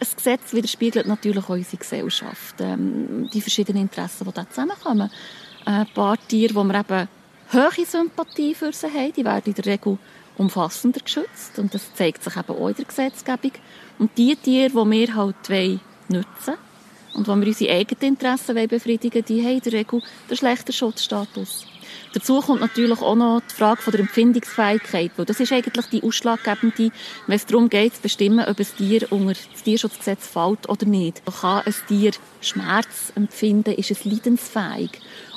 Das 0.00 0.16
Gesetz 0.16 0.52
widerspiegelt 0.52 1.06
natürlich 1.06 1.48
unsere 1.48 1.76
Gesellschaft, 1.76 2.56
ähm, 2.60 3.28
die 3.32 3.40
verschiedenen 3.40 3.82
Interessen, 3.82 4.24
die 4.24 4.32
da 4.32 4.48
zusammenkommen. 4.48 5.10
Äh, 5.66 5.70
ein 5.70 5.86
paar 5.94 6.18
Tiere, 6.28 6.54
wo 6.54 6.64
wir 6.64 6.80
eben 6.80 7.08
hohe 7.52 7.86
Sympathie 7.86 8.54
für 8.54 8.72
sie 8.72 8.88
haben, 8.88 9.12
die 9.12 9.24
werden 9.24 9.44
in 9.46 9.54
der 9.54 9.66
Regel 9.66 9.98
umfassender 10.36 11.00
geschützt 11.00 11.58
und 11.58 11.72
das 11.74 11.94
zeigt 11.94 12.24
sich 12.24 12.36
eben 12.36 12.56
auch 12.56 12.68
in 12.68 12.74
der 12.74 12.84
Gesetzgebung. 12.84 13.52
Und 13.98 14.10
die 14.18 14.34
Tiere, 14.36 14.70
die 14.70 14.90
wir 14.90 15.14
halt 15.14 15.36
nutzen 16.08 16.26
wollen 16.46 16.58
und 17.14 17.28
wo 17.28 17.36
wir 17.36 17.46
unsere 17.46 17.72
eigenen 17.72 18.14
Interessen 18.14 18.68
befriedigen 18.68 19.14
wollen, 19.14 19.24
die 19.26 19.42
haben 19.44 19.54
in 19.54 19.60
der 19.60 19.72
Regel 19.72 20.02
den 20.28 20.36
schlechten 20.36 20.72
Schutzstatus. 20.72 21.66
Dazu 22.12 22.40
kommt 22.40 22.60
natürlich 22.60 23.00
auch 23.00 23.14
noch 23.14 23.42
die 23.48 23.54
Frage 23.54 23.90
der 23.90 24.00
Empfindungsfähigkeit, 24.00 25.12
weil 25.16 25.26
das 25.26 25.40
ist 25.40 25.52
eigentlich 25.52 25.86
die 25.86 26.02
ausschlaggebende, 26.02 26.90
wenn 27.26 27.36
es 27.36 27.46
darum 27.46 27.68
geht, 27.68 27.96
zu 27.96 28.02
bestimmen, 28.02 28.46
ob 28.46 28.58
ein 28.58 28.66
Tier 28.76 29.10
unter 29.10 29.34
das 29.34 29.62
Tierschutzgesetz 29.62 30.26
fällt 30.26 30.68
oder 30.68 30.86
nicht. 30.86 31.22
Da 31.24 31.32
kann 31.32 31.62
ein 31.66 31.74
Tier 31.88 32.12
Schmerz 32.40 33.12
empfinden, 33.14 33.74
ist 33.74 33.90
es 33.90 34.04
leidensfähig. 34.04 34.90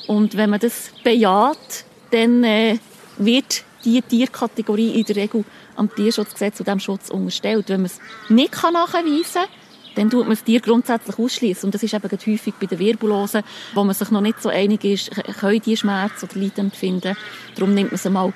Und 0.08 0.38
wenn 0.38 0.50
man 0.50 0.60
das 0.60 0.92
bejaht, 1.04 1.86
dann 2.12 2.44
äh, 2.44 2.78
wird 3.18 3.64
diese 3.84 4.02
Tierkategorie 4.02 5.00
in 5.00 5.04
der 5.06 5.16
Regel 5.16 5.44
am 5.76 5.94
Tierschutzgesetz 5.94 6.60
und 6.60 6.68
dem 6.68 6.80
Schutz 6.80 7.10
unterstellt. 7.10 7.70
Wenn 7.70 7.82
man 7.82 7.92
es 7.92 8.00
nicht 8.30 8.54
nachweisen 8.54 9.24
kann, 9.34 9.50
dann 9.98 10.10
tut 10.10 10.22
man 10.22 10.32
das 10.32 10.44
Tier 10.44 10.60
grundsätzlich 10.60 11.18
ausschließen. 11.18 11.68
Und 11.68 11.74
das 11.74 11.84
ist 11.84 11.94
eben 11.94 12.10
häufig 12.10 12.54
bei 12.60 12.68
den 12.68 12.80
Virbulosen, 12.80 13.44
wo 13.74 13.84
man 13.84 13.96
sich 13.96 14.12
noch 14.12 14.22
nicht 14.22 14.42
so 14.42 14.50
einig 14.50 14.84
ist, 14.84 15.12
können 15.40 15.62
die 15.62 15.78
Schmerz 15.78 16.24
oder 16.24 16.40
Leiden 16.40 16.66
empfinden. 16.66 17.18
Darum 17.56 17.74
nimmt 17.74 17.92
man 17.92 17.98
sie 17.98 18.10
mal 18.10 18.34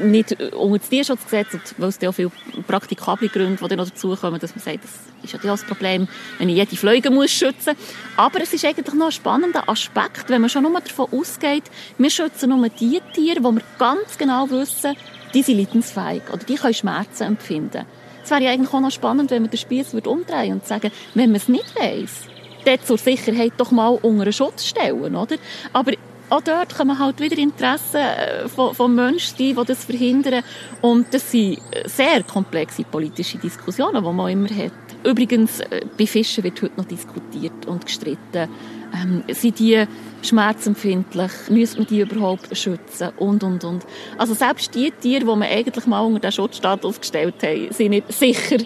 nicht 0.00 0.40
unter 0.52 0.78
das 0.78 0.88
Tierschutzgesetz, 0.88 1.74
weil 1.76 1.88
es 1.88 1.98
ja 2.00 2.10
auch 2.10 2.14
viele 2.14 2.30
praktikable 2.66 3.28
Gründe, 3.28 3.68
die 3.68 3.76
noch 3.76 3.88
dazukommen, 3.88 4.38
dass 4.38 4.54
man 4.54 4.64
sagt, 4.64 4.84
das 4.84 4.92
ist 5.24 5.32
ja 5.32 5.38
das 5.42 5.64
Problem, 5.64 6.06
wenn 6.38 6.48
ich 6.48 6.56
jede 6.56 6.76
Fliege 6.76 7.10
muss 7.10 7.30
schützen 7.30 7.74
muss. 7.76 7.94
Aber 8.16 8.40
es 8.40 8.52
ist 8.52 8.64
eigentlich 8.64 8.94
noch 8.94 9.06
ein 9.06 9.12
spannender 9.12 9.68
Aspekt, 9.68 10.28
wenn 10.28 10.40
man 10.40 10.50
schon 10.50 10.62
nur 10.62 10.80
davon 10.80 11.08
ausgeht, 11.10 11.64
wir 11.96 12.10
schützen 12.10 12.50
nur 12.50 12.68
die 12.68 13.00
Tiere, 13.12 13.42
wo 13.42 13.50
wir 13.50 13.62
ganz 13.78 14.16
genau 14.16 14.48
wissen, 14.50 14.94
die 15.34 15.42
sind 15.42 15.58
leidensfähig 15.58 16.22
oder 16.32 16.44
die 16.44 16.54
können 16.54 16.74
Schmerzen 16.74 17.24
empfinden. 17.24 17.84
Es 18.28 18.32
wäre 18.32 18.42
ja 18.42 18.50
eigentlich 18.50 18.74
auch 18.74 18.80
noch 18.80 18.90
spannend, 18.90 19.30
wenn 19.30 19.40
man 19.40 19.50
den 19.50 19.56
Spieß 19.56 19.94
umdrehen 19.94 20.52
und 20.52 20.66
sagen, 20.66 20.90
wenn 21.14 21.30
man 21.30 21.36
es 21.36 21.48
nicht 21.48 21.74
weiss, 21.80 22.24
dann 22.66 22.78
zur 22.84 22.98
Sicherheit 22.98 23.54
doch 23.56 23.70
mal 23.70 23.98
unter 24.02 24.24
einen 24.24 24.34
Schutz 24.34 24.66
stellen, 24.66 25.16
oder? 25.16 25.36
Aber 25.72 25.92
auch 26.28 26.42
dort 26.42 26.76
kommen 26.76 26.98
halt 26.98 27.20
wieder 27.20 27.38
Interessen 27.38 27.96
äh, 27.96 28.46
von, 28.46 28.74
von 28.74 28.94
Menschen 28.94 29.34
die 29.38 29.54
das 29.54 29.86
verhindern. 29.86 30.44
Und 30.82 31.06
das 31.14 31.30
sind 31.30 31.58
sehr 31.86 32.22
komplexe 32.22 32.84
politische 32.84 33.38
Diskussionen, 33.38 34.04
die 34.04 34.12
man 34.12 34.30
immer 34.30 34.50
hat. 34.50 34.72
Übrigens, 35.04 35.60
äh, 35.60 35.86
bei 35.96 36.06
Fischen 36.06 36.44
wird 36.44 36.60
heute 36.60 36.76
noch 36.76 36.84
diskutiert 36.84 37.64
und 37.64 37.86
gestritten. 37.86 38.50
Ähm, 38.94 39.22
sind 39.28 39.58
die 39.58 39.84
schmerzempfindlich? 40.22 41.30
Müssen 41.50 41.78
wir 41.78 41.84
die 41.86 42.00
überhaupt 42.00 42.56
schützen? 42.56 43.10
Und, 43.16 43.42
und, 43.42 43.64
und. 43.64 43.84
Also 44.16 44.34
selbst 44.34 44.74
die 44.74 44.90
Tiere, 44.90 45.20
die 45.20 45.26
man 45.26 45.42
eigentlich 45.42 45.86
mal 45.86 46.00
unter 46.00 46.20
den 46.20 46.32
Schutzstatus 46.32 47.00
gestellt 47.00 47.42
haben, 47.42 47.72
sind 47.72 47.90
nicht 47.90 48.12
sicher, 48.12 48.58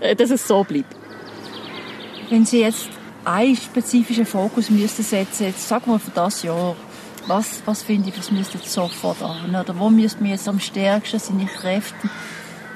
äh, 0.00 0.14
dass 0.14 0.30
es 0.30 0.46
so 0.46 0.64
bleibt. 0.64 0.94
Wenn 2.28 2.44
Sie 2.44 2.60
jetzt 2.60 2.88
einen 3.24 3.56
spezifischen 3.56 4.26
Fokus 4.26 4.70
müssten 4.70 5.02
setzen, 5.02 5.46
jetzt 5.46 5.68
sagen 5.68 5.90
wir 5.90 5.98
für 5.98 6.10
das 6.10 6.42
Jahr, 6.42 6.76
was, 7.26 7.62
was 7.64 7.82
finde 7.82 8.08
ich, 8.08 8.18
was 8.18 8.30
müsste 8.30 8.58
jetzt 8.58 8.72
sofort 8.72 9.22
an? 9.22 9.54
Oder 9.54 9.78
wo 9.78 9.90
müsste 9.90 10.22
man 10.22 10.30
jetzt 10.30 10.48
am 10.48 10.60
stärksten 10.60 11.18
seine 11.18 11.46
Kräfte 11.46 12.08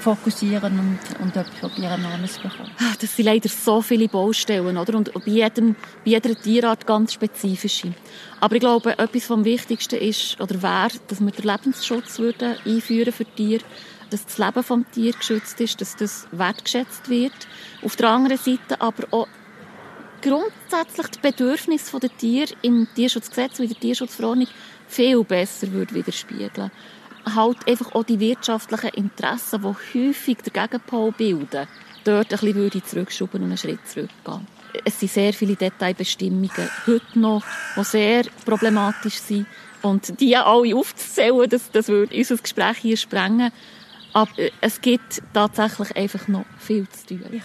fokussieren 0.00 0.78
und, 0.78 1.20
und 1.20 1.36
etwas 1.36 1.54
probieren 1.60 2.02
bekommen. 2.02 2.70
Ah, 2.78 2.94
das 3.00 3.14
sind 3.14 3.26
leider 3.26 3.48
so 3.48 3.82
viele 3.82 4.08
Baustellen, 4.08 4.76
oder? 4.76 4.96
Und 4.96 5.12
bei, 5.12 5.20
jedem, 5.30 5.74
bei 6.04 6.12
jeder 6.12 6.34
Tierart 6.34 6.86
ganz 6.86 7.12
spezifische. 7.12 7.92
Aber 8.40 8.54
ich 8.54 8.60
glaube, 8.60 8.98
etwas 8.98 9.24
vom 9.24 9.44
Wichtigsten 9.44 10.00
ist, 10.00 10.40
oder 10.40 10.62
wäre, 10.62 10.98
dass 11.08 11.20
wir 11.20 11.30
den 11.30 11.44
Lebensschutz 11.44 12.18
würden 12.18 12.56
einführen 12.64 13.12
für 13.12 13.24
Tiere, 13.24 13.62
dass 14.10 14.26
das 14.26 14.38
Leben 14.38 14.62
vom 14.62 14.90
Tier 14.90 15.12
geschützt 15.12 15.60
ist, 15.60 15.80
dass 15.80 15.96
das 15.96 16.26
wertgeschätzt 16.32 17.08
wird. 17.08 17.32
Auf 17.82 17.96
der 17.96 18.08
anderen 18.08 18.38
Seite 18.38 18.80
aber 18.80 19.04
auch 19.12 19.28
grundsätzlich 20.20 21.06
die 21.08 21.20
Bedürfnisse 21.20 21.98
der 21.98 22.16
Tiere 22.16 22.52
im 22.62 22.88
Tierschutzgesetz 22.94 23.58
und 23.58 23.66
in 23.66 23.70
der 23.70 23.80
Tierschutzverordnung 23.80 24.48
viel 24.88 25.22
besser 25.24 25.70
würde 25.72 25.94
widerspiegeln 25.94 26.70
halt 27.24 27.68
einfach 27.68 27.94
auch 27.94 28.04
die 28.04 28.20
wirtschaftlichen 28.20 28.90
Interessen, 28.94 29.62
die 29.62 30.08
häufig 30.08 30.38
den 30.38 30.52
Gegenpol 30.52 31.12
bilden, 31.12 31.68
dort 32.04 32.32
ein 32.32 32.38
bisschen 32.38 32.54
würde 32.54 32.82
zurückschrauben 32.82 33.42
und 33.42 33.48
einen 33.48 33.58
Schritt 33.58 33.86
zurückgehen. 33.86 34.46
Es 34.84 35.00
sind 35.00 35.12
sehr 35.12 35.32
viele 35.32 35.56
Detailbestimmungen 35.56 36.70
heute 36.86 37.18
noch, 37.18 37.42
die 37.76 37.84
sehr 37.84 38.24
problematisch 38.44 39.18
sind. 39.18 39.46
Und 39.82 40.20
die 40.20 40.36
alle 40.36 40.76
aufzuzählen, 40.76 41.48
das, 41.48 41.70
das 41.70 41.88
würde 41.88 42.14
unser 42.14 42.36
Gespräch 42.36 42.76
hier 42.78 42.96
sprengen. 42.96 43.50
Aber 44.12 44.30
es 44.60 44.80
gibt 44.80 45.22
tatsächlich 45.32 45.96
einfach 45.96 46.28
noch 46.28 46.44
viel 46.58 46.86
zu 46.88 47.06
tun. 47.06 47.42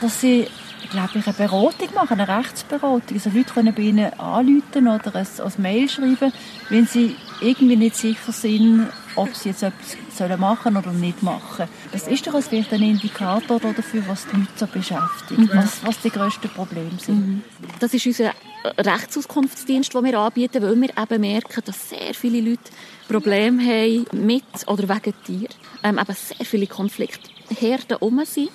Dass 0.00 0.20
sie 0.20 0.46
ich, 0.82 1.26
eine 1.26 1.34
Beratung 1.36 1.94
machen, 1.94 2.20
eine 2.20 2.38
Rechtsberatung. 2.38 3.16
Also 3.16 3.30
Leute 3.30 3.52
können 3.52 3.74
bei 3.74 3.82
ihnen 3.82 4.12
anrufen 4.18 4.88
oder 4.88 5.14
ein, 5.14 5.26
ein 5.26 5.52
Mail 5.58 5.88
schreiben, 5.88 6.32
wenn 6.68 6.86
sie 6.86 7.16
irgendwie 7.40 7.76
nicht 7.76 7.96
sicher 7.96 8.32
sind, 8.32 8.88
ob 9.18 9.34
sie 9.34 9.50
jetzt 9.50 9.62
etwas 9.62 10.38
machen 10.38 10.74
sollen 10.74 10.76
oder 10.76 10.92
nicht 10.92 11.22
machen. 11.22 11.68
Das 11.92 12.06
ist 12.06 12.26
doch 12.26 12.40
vielleicht 12.40 12.72
ein 12.72 12.82
Indikator 12.82 13.58
dafür, 13.60 14.02
was 14.06 14.26
die 14.26 14.36
Leute 14.36 14.52
so 14.56 14.66
beschäftigt, 14.66 15.38
mhm. 15.38 15.50
was, 15.52 15.84
was 15.84 16.00
die 16.00 16.10
grössten 16.10 16.48
Probleme 16.48 16.98
sind. 16.98 17.26
Mhm. 17.26 17.44
Das 17.80 17.92
ist 17.94 18.06
unser 18.06 18.32
Rechtsauskunftsdienst, 18.78 19.94
den 19.94 20.04
wir 20.04 20.18
anbieten, 20.18 20.62
weil 20.62 20.80
wir 20.80 20.90
eben 20.96 21.20
merken, 21.20 21.62
dass 21.64 21.88
sehr 21.88 22.14
viele 22.14 22.50
Leute 22.50 22.70
Probleme 23.08 23.62
haben 23.62 24.06
mit 24.12 24.44
oder 24.66 24.88
wegen 24.88 25.14
Tier. 25.24 25.48
Ähm, 25.82 25.98
eben 25.98 26.14
sehr 26.14 26.46
viele 26.46 26.66
Konfliktherden 26.66 27.96
um 28.00 28.24
sind. 28.24 28.50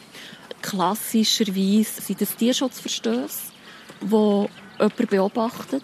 Klassischerweise 0.62 2.02
sind 2.02 2.22
es 2.22 2.36
Tierschutzverstöße, 2.36 3.52
wo 4.02 4.50
jemand 4.80 5.10
beobachtet 5.10 5.84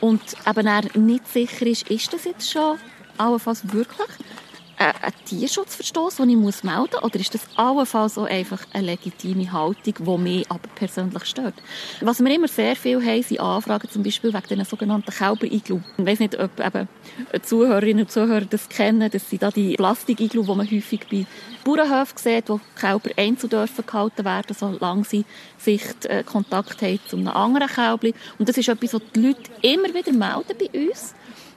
und 0.00 0.20
eben 0.46 0.66
er 0.66 0.98
nicht 0.98 1.28
sicher 1.28 1.66
ist, 1.66 1.88
ist 1.90 2.12
das 2.12 2.24
jetzt 2.24 2.50
schon 2.50 2.78
allenfalls 3.20 3.72
wirklich 3.72 4.08
ein, 4.80 5.12
Tierschutzverstoß, 5.26 6.16
den 6.16 6.30
ich 6.30 6.36
muss 6.36 6.64
melden 6.64 6.88
muss? 6.92 7.02
Oder 7.02 7.20
ist 7.20 7.34
das 7.34 7.42
allenfalls 7.54 8.16
auch 8.16 8.24
einfach 8.24 8.64
eine 8.72 8.86
legitime 8.86 9.52
Haltung, 9.52 9.94
die 9.98 10.22
mich 10.22 10.50
aber 10.50 10.68
persönlich 10.74 11.24
stört? 11.26 11.54
Was 12.00 12.20
wir 12.20 12.34
immer 12.34 12.48
sehr 12.48 12.74
viel 12.74 13.04
haben, 13.04 13.22
sind 13.22 13.40
Anfragen 13.40 13.90
zum 13.90 14.02
Beispiel 14.02 14.32
wegen 14.32 14.48
den 14.48 14.64
sogenannten 14.64 15.10
Kälber-Iglu. 15.10 15.80
Ich 15.98 16.06
weiß 16.06 16.20
nicht, 16.20 16.38
ob 16.38 16.58
eben 16.58 16.88
Zuhörerinnen 17.42 18.04
und 18.04 18.10
Zuhörer 18.10 18.46
das 18.46 18.68
kennen. 18.68 19.10
Das 19.10 19.28
sind 19.28 19.42
da 19.42 19.50
die 19.50 19.74
Plastik-Iglu, 19.74 20.42
die 20.42 20.54
man 20.54 20.70
häufig 20.70 21.06
bei 21.10 21.26
Bauernhöfen 21.62 22.16
sieht, 22.16 22.48
wo 22.48 22.58
Kälber 22.74 23.10
einzeln 23.18 23.50
dürfen 23.50 23.84
gehalten 23.84 24.24
werden, 24.24 24.56
solange 24.58 25.04
sie 25.04 25.26
Sichtkontakt 25.58 26.80
haben 26.80 27.00
zu 27.06 27.16
einem 27.16 27.28
anderen 27.28 27.68
Kälbchen. 27.68 28.14
Und 28.38 28.48
das 28.48 28.56
ist 28.56 28.68
etwas, 28.70 28.94
was 28.94 29.02
die 29.14 29.26
Leute 29.26 29.42
immer 29.60 29.88
wieder 29.88 30.12
melden 30.12 30.56
bei 30.58 30.88
uns 30.88 31.14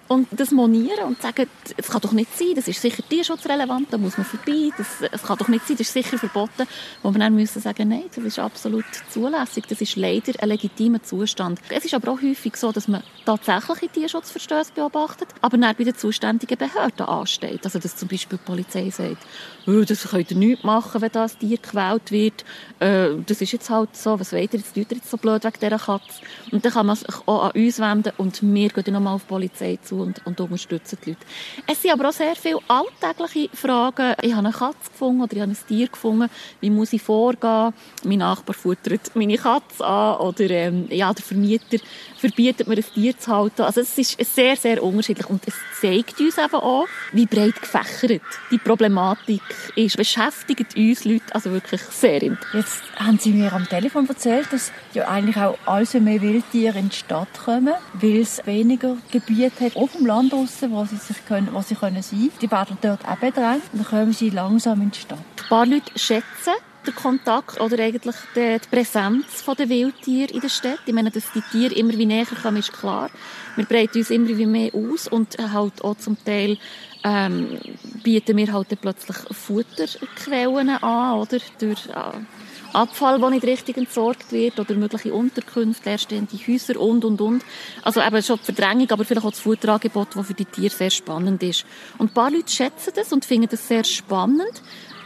und 0.08 0.28
das 0.32 0.52
monieren 0.52 1.06
und 1.06 1.22
sagen, 1.22 1.48
es 1.78 1.88
kann 1.88 2.02
doch 2.02 2.12
nicht 2.12 2.38
sein, 2.38 2.54
das 2.56 2.68
ist 2.68 2.82
sicher 2.82 3.04
tierschutzrelevant, 3.08 3.88
da 3.92 3.98
muss 3.98 4.18
man 4.18 4.26
vorbei, 4.26 4.70
das, 4.78 4.88
es 5.12 5.24
kann 5.24 5.38
doch 5.38 5.48
nicht 5.48 5.68
sein, 5.68 5.78
das 5.78 5.88
ist 5.88 5.94
sicher 5.94 6.18
verboten. 6.18 6.68
Wo 7.02 7.12
wir 7.12 7.20
dann 7.20 7.36
müssen 7.36 7.62
sagen, 7.62 7.90
nein, 7.90 8.04
das 8.14 8.24
ist 8.24 8.40
absolut 8.40 8.86
zulässig, 9.10 9.66
das 9.68 9.82
ist 9.82 9.96
leider 9.96 10.34
ein 10.42 10.50
legitimer 10.50 11.02
Zustand. 11.02 11.60
Es 11.70 11.86
ist 11.86 11.94
aber 11.94 12.12
auch 12.12 12.22
häufig 12.22 12.56
so, 12.58 12.72
dass 12.72 12.88
man 12.88 13.04
tatsächliche 13.26 13.90
Tierschutzverstöße 13.90 14.74
beobachtet, 14.76 15.30
aber 15.42 15.58
dann 15.58 15.76
bei 15.76 15.84
den 15.84 15.96
zuständigen 15.96 16.58
Behörden 16.58 17.06
ansteht. 17.06 17.62
Also, 17.64 17.80
dass 17.80 17.96
zum 17.96 18.08
Beispiel 18.08 18.38
die 18.38 18.46
Polizei 18.46 18.90
sagt, 18.90 19.26
das 19.66 20.10
könnt 20.10 20.32
ihr 20.32 20.38
nichts 20.38 20.64
machen, 20.64 21.02
wenn 21.02 21.12
das 21.12 21.38
Tier 21.38 21.58
gequält 21.58 22.12
wird, 22.12 22.46
äh, 22.80 23.10
das 23.26 23.42
ist 23.42 23.52
jetzt 23.52 23.70
halt 23.70 23.96
so, 23.96 24.20
was 24.20 24.34
weiter, 24.34 24.58
jetzt 24.58 24.74
tut 24.74 24.92
ihr 24.92 24.98
jetzt 24.98 25.10
so 25.10 25.18
blöd 25.18 25.44
wegen 25.44 25.60
dieser 25.62 25.80
Katze. 25.80 26.22
Und 26.52 26.66
dann 26.66 26.72
kann 26.72 26.86
man 26.86 26.96
sich 26.96 27.08
auch 27.26 27.46
an 27.46 27.52
uns 27.52 27.80
wenden 27.80 28.12
und 28.18 28.42
wir 28.42 28.70
gehen 28.70 28.94
nochmal 28.94 29.16
auf 29.16 29.24
die 29.24 29.30
Polizei 29.30 29.80
zu 29.82 30.02
und, 30.02 30.26
und 30.26 30.40
unterstützen 30.40 30.98
die 31.06 31.12
Leute. 31.12 31.26
Es 31.68 31.82
sind 31.82 31.92
aber 31.92 32.10
auch 32.10 32.14
sehr 32.14 32.36
viele 32.36 32.60
alltägliche 32.68 33.56
Fragen. 33.56 34.16
Ich 34.22 34.34
habe 34.34 34.48
eine 34.48 34.54
Katze 34.54 34.90
gefunden 34.92 35.22
oder 35.22 35.34
ich 35.34 35.42
habe 35.42 35.52
ein 35.52 35.58
Tier 35.68 35.88
gefunden. 35.88 36.30
Wie 36.60 36.70
muss 36.70 36.94
ich 36.94 37.02
vorgehen? 37.02 37.74
Mein 38.04 38.20
Nachbar 38.20 38.54
futtert 38.54 39.16
meine 39.16 39.38
Katze 39.38 39.86
an 39.86 40.18
oder 40.18 40.50
ähm, 40.50 40.88
ja, 40.90 41.14
der 41.14 41.24
Vermieter 41.24 41.78
verbietet 42.18 42.68
mir 42.68 42.76
ein 42.76 42.86
Tier 42.94 43.18
zu 43.18 43.32
halten. 43.32 43.62
Also 43.62 43.82
es 43.82 43.98
ist 43.98 44.36
sehr, 44.36 44.56
sehr 44.56 44.84
unterschiedlich 44.84 45.30
und 45.30 45.42
es 45.48 45.56
zeigt 45.80 46.20
uns 46.20 46.38
eben 46.38 46.56
auch, 46.56 46.88
wie 47.12 47.26
breit 47.26 47.62
gefächert 47.62 48.22
die 48.52 48.58
Problematik 48.58 49.42
ist. 49.76 49.98
Beschäftigt 49.98 50.76
uns 50.76 51.06
Leute 51.06 51.24
also 51.34 51.52
wirklich 51.52 51.82
sehr. 51.82 52.24
Jetzt 52.24 52.84
haben 52.96 53.20
Sie 53.20 53.32
mir 53.32 53.52
am 53.54 53.68
Telefon 53.68 54.08
erzählt, 54.08 54.52
dass 54.52 54.72
ja 54.94 55.08
eigentlich 55.08 55.38
auch 55.38 55.58
alles 55.66 55.94
mehr 55.94 56.22
Wildtiere 56.22 56.80
in 56.80 56.90
die 56.90 56.96
Stadt 56.96 57.28
kommen, 57.46 57.74
weil 57.94 58.22
es 58.22 58.46
weniger 58.46 58.98
Gebiet 59.12 59.54
hat 59.60 59.76
auf 59.76 59.94
dem 59.94 60.06
Land 60.06 60.34
draussen, 60.34 60.72
wo 60.72 60.86
sie 60.86 60.98
sich 60.98 61.26
können, 61.26 61.50
wo 61.52 61.62
sie 61.62 61.76
können 61.76 62.02
sein. 62.02 62.32
Die 62.42 62.52
werden 62.52 62.78
dort 62.82 63.06
auch 63.06 63.18
bedrängt 63.18 63.64
und 63.72 63.80
dann 63.80 63.86
kommen 63.86 64.14
sie 64.14 64.30
langsam 64.30 64.82
in 64.82 64.92
die 64.92 65.00
Stadt. 65.00 65.20
Ein 65.20 65.50
paar 65.50 65.66
Leute 65.66 65.92
schätzen 65.96 66.54
der 66.86 66.94
Kontakt 66.94 67.60
oder 67.60 67.80
eigentlich 67.80 68.16
die, 68.36 68.58
Präsenz 68.70 69.44
der 69.58 69.70
Wildtiere 69.70 70.32
in 70.34 70.42
der 70.42 70.50
Stadt. 70.50 70.80
Ich 70.86 70.94
meine, 70.94 71.12
dass 71.12 71.32
die 71.32 71.42
Tiere 71.52 71.74
immer 71.74 71.94
wie 71.94 72.06
näher 72.06 72.26
kommen, 72.26 72.58
ist 72.58 72.74
klar. 72.74 73.10
Wir 73.56 73.66
breiten 73.66 74.00
uns 74.00 74.10
immer 74.10 74.28
wie 74.28 74.46
mehr 74.46 74.72
aus 74.74 75.08
und 75.08 75.38
halt 75.38 75.84
auch 75.84 75.98
zum 75.98 76.18
Teil 76.24 76.58
ähm, 77.04 77.60
bieten 78.02 78.38
wir 78.38 78.54
halt 78.54 78.80
plötzlich 78.80 79.18
Futterquellen 79.32 80.70
an, 80.70 81.20
oder? 81.20 81.38
Durch 81.60 81.88
äh, 81.88 82.74
Abfall, 82.74 83.20
der 83.20 83.30
nicht 83.30 83.46
richtig 83.46 83.78
entsorgt 83.78 84.32
wird, 84.32 84.60
oder 84.60 84.74
mögliche 84.76 85.14
Unterkünfte, 85.14 85.90
leerstehende 85.90 86.38
Häuser 86.48 86.80
und, 86.80 87.06
und, 87.06 87.22
und. 87.22 87.44
Also 87.84 88.02
eben 88.02 88.22
schon 88.24 88.40
die 88.40 88.52
Verdrängung, 88.52 88.90
aber 88.90 89.06
vielleicht 89.06 89.26
auch 89.26 89.32
das 89.32 89.40
Futterangebot, 89.40 90.16
das 90.16 90.28
für 90.28 90.34
die 90.34 90.46
Tiere 90.46 90.74
sehr 90.74 90.90
spannend 90.90 91.44
ist. 91.44 91.66
Und 91.98 92.12
ein 92.12 92.14
paar 92.14 92.32
Leute 92.32 92.52
schätzen 92.52 92.94
das 92.96 93.14
und 93.14 93.26
finden 93.26 93.50
das 93.50 93.68
sehr 93.68 93.84
spannend. 93.84 94.62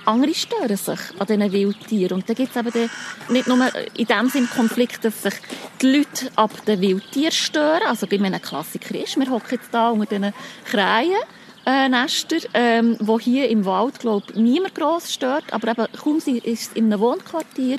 Andere 0.05 0.33
stören 0.33 0.77
sich 0.77 0.99
an 1.19 1.27
diesen 1.27 1.51
Wildtieren. 1.51 2.19
Und 2.19 2.29
da 2.29 2.33
gibt 2.33 2.55
es 2.55 2.65
eben 2.65 2.89
nicht 3.27 3.47
nur 3.47 3.57
in 3.97 4.05
dem 4.05 4.29
Sinne 4.29 4.47
Konflikt, 4.47 5.03
dass 5.03 5.23
sich 5.23 5.33
die 5.81 5.97
Leute 5.97 6.31
ab 6.37 6.51
den 6.65 6.79
Wildtieren 6.79 7.33
stören. 7.33 7.81
Also 7.85 8.07
bei 8.07 8.17
mir 8.17 8.31
ein 8.31 8.41
Klassiker 8.41 8.95
ist, 8.95 9.19
wir 9.19 9.29
hocken 9.29 9.49
jetzt 9.51 9.73
da 9.73 9.89
unter 9.89 10.05
diesen 10.05 10.33
Krähen 10.63 11.17
äh, 11.67 11.89
Nester, 11.89 12.37
ähm, 12.53 12.95
wo 12.99 13.19
hier 13.19 13.49
im 13.49 13.65
Wald, 13.65 13.99
glaube 13.99 14.39
niemand 14.39 14.73
gross 14.73 15.13
stört, 15.13 15.43
aber 15.51 15.71
eben 15.71 15.85
kaum 16.01 16.17
ist 16.17 16.77
in 16.77 16.85
einem 16.85 17.01
Wohnquartier, 17.01 17.77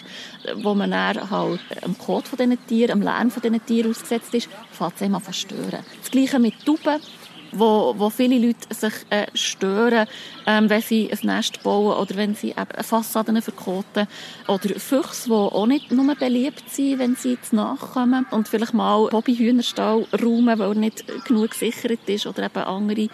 wo 0.56 0.74
man 0.74 0.90
dann 0.90 1.30
halt 1.30 1.60
am 1.82 1.96
Kot 1.96 2.28
von 2.28 2.36
diesen 2.36 2.66
Tieren, 2.66 2.92
am 2.92 3.02
Lärm 3.02 3.30
von 3.30 3.40
diesen 3.40 3.64
Tieren 3.64 3.90
ausgesetzt 3.90 4.34
ist, 4.34 4.48
fängt 4.70 4.96
es 4.96 5.02
einem 5.02 5.14
an 5.14 5.32
stören. 5.32 5.84
Das 6.02 6.10
Gleiche 6.10 6.38
mit 6.38 6.66
Tauben 6.66 7.00
wo, 7.52 7.94
wo 7.96 8.10
viele 8.10 8.38
Leute 8.38 8.74
sich 8.74 8.92
äh, 9.10 9.26
stören, 9.34 10.06
ähm, 10.46 10.70
wenn 10.70 10.82
sie 10.82 11.10
ein 11.10 11.18
Nest 11.22 11.62
bauen 11.62 11.96
oder 11.96 12.16
wenn 12.16 12.34
sie 12.34 12.50
eben 12.50 12.82
Fassaden 12.84 13.40
verkoten. 13.42 14.06
Oder 14.46 14.78
Füchse, 14.78 15.28
die 15.28 15.32
auch 15.32 15.66
nicht 15.66 15.90
nur 15.90 16.14
beliebt 16.14 16.68
sind, 16.70 16.98
wenn 16.98 17.16
sie 17.16 17.38
zu 17.40 17.56
nachkommen 17.56 18.26
und 18.30 18.48
vielleicht 18.48 18.74
mal 18.74 19.10
Hobbyhühnerstall 19.12 20.06
räumen, 20.22 20.58
weil 20.58 20.70
er 20.70 20.74
nicht 20.74 21.04
genug 21.26 21.50
gesichert 21.50 22.00
ist 22.06 22.26
oder 22.26 22.44
eben 22.44 22.62
andere 22.64 23.08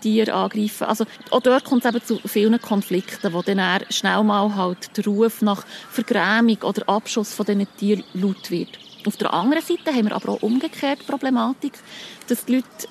Tiere 0.00 0.32
angreifen. 0.32 0.84
Also 0.84 1.04
auch 1.30 1.40
dort 1.40 1.64
kommt 1.64 1.84
es 1.84 1.94
eben 1.94 2.04
zu 2.04 2.18
vielen 2.26 2.60
Konflikten, 2.60 3.32
wo 3.32 3.42
dann 3.42 3.60
schnell 3.90 4.22
mal 4.24 4.54
halt 4.54 4.96
der 4.96 5.04
Ruf 5.04 5.42
nach 5.42 5.64
Vergrämung 5.90 6.58
oder 6.62 6.88
Abschuss 6.88 7.32
von 7.32 7.46
diesen 7.46 7.66
Tieren 7.76 8.04
laut 8.14 8.50
wird. 8.50 8.78
Auf 9.06 9.16
der 9.16 9.32
anderen 9.32 9.62
Seite 9.62 9.92
haben 9.92 10.06
wir 10.06 10.16
aber 10.16 10.32
auch 10.32 10.42
umgekehrt 10.42 11.06
Problematik, 11.06 11.74
dass 12.28 12.44
die 12.44 12.56
Leute 12.56 12.88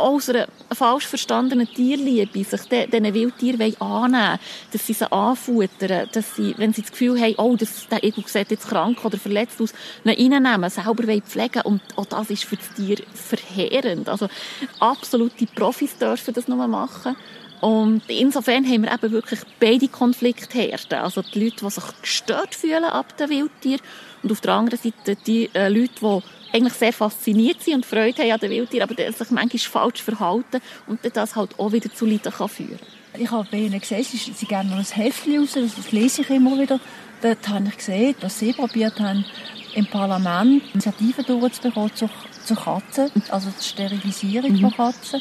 aus 0.00 0.28
einer 0.28 0.46
falsch 0.72 1.06
verstandenen 1.06 1.68
Tierliebe 1.68 2.44
sich 2.44 2.62
diesen 2.62 3.14
Wildtieren 3.14 3.80
annehmen 3.80 4.38
dass 4.72 4.86
sie 4.86 4.92
sie 4.92 5.10
anfuttern, 5.10 6.08
dass 6.12 6.36
sie, 6.36 6.54
wenn 6.56 6.72
sie 6.72 6.82
das 6.82 6.90
Gefühl 6.90 7.20
haben, 7.20 7.34
oh, 7.38 7.56
das, 7.56 7.88
der 7.88 8.02
Igel 8.02 8.24
sieht 8.26 8.50
jetzt 8.50 8.68
krank 8.68 9.04
oder 9.04 9.18
verletzt 9.18 9.60
aus, 9.60 9.72
ihn 10.04 10.32
reinnehmen, 10.32 10.70
selber 10.70 11.20
pflegen 11.20 11.62
und 11.62 11.80
auch 11.96 12.06
das 12.06 12.30
ist 12.30 12.44
für 12.44 12.56
das 12.56 12.72
Tier 12.74 12.98
verheerend. 13.14 14.08
Also 14.08 14.28
absolute 14.78 15.46
Profis 15.46 15.96
dürfen 15.96 16.34
das 16.34 16.48
nur 16.48 16.66
machen. 16.68 17.16
Und 17.60 18.02
insofern 18.08 18.64
haben 18.64 18.84
wir 18.84 18.92
eben 18.92 19.12
wirklich 19.12 19.40
beide 19.58 19.88
Konfliktherden. 19.88 20.98
Also 20.98 21.22
die 21.22 21.44
Leute, 21.44 21.64
die 21.64 21.70
sich 21.70 21.84
gestört 22.00 22.54
fühlen 22.54 22.84
ab 22.84 23.16
den 23.18 23.28
Wildtieren 23.28 23.82
und 24.22 24.32
auf 24.32 24.40
der 24.40 24.54
anderen 24.54 24.78
Seite 24.78 25.16
die 25.26 25.50
äh, 25.52 25.68
Leute, 25.68 25.92
die 26.00 26.22
eigentlich 26.52 26.74
sehr 26.74 26.92
fasziniert 26.92 27.62
sind 27.62 27.74
und 27.74 27.86
Freude 27.86 28.22
haben 28.22 28.32
an 28.32 28.40
den 28.40 28.50
Wildtieren, 28.50 28.88
aber 28.88 29.12
sich 29.12 29.30
manchmal 29.30 29.58
falsch 29.58 30.02
verhalten 30.02 30.60
und 30.86 31.00
das 31.12 31.36
halt 31.36 31.58
auch 31.58 31.72
wieder 31.72 31.92
zu 31.92 32.06
Leiden 32.06 32.32
kann 32.32 32.48
führen 32.48 32.78
Ich 33.18 33.30
habe 33.30 33.46
bei 33.50 33.58
ihnen 33.58 33.80
gesehen, 33.80 34.04
sie, 34.04 34.16
sie 34.16 34.46
geben 34.46 34.70
noch 34.70 34.78
ein 34.78 34.84
Heftchen 34.84 35.40
raus, 35.40 35.52
das 35.54 35.92
lese 35.92 36.22
ich 36.22 36.30
immer 36.30 36.58
wieder. 36.58 36.80
Dort 37.22 37.48
habe 37.48 37.66
ich 37.68 37.76
gesehen, 37.76 38.14
dass 38.20 38.38
sie 38.38 38.52
probiert 38.52 38.98
haben, 38.98 39.24
im 39.74 39.86
Parlament 39.86 40.62
Initiativen 40.72 41.24
durchzubekommen 41.26 41.94
zur, 41.94 42.10
zur 42.44 42.56
Katze, 42.56 43.10
also 43.30 43.50
die 43.50 43.64
Sterilisierung 43.64 44.52
mhm. 44.52 44.60
von 44.60 44.76
Katzen, 44.76 45.20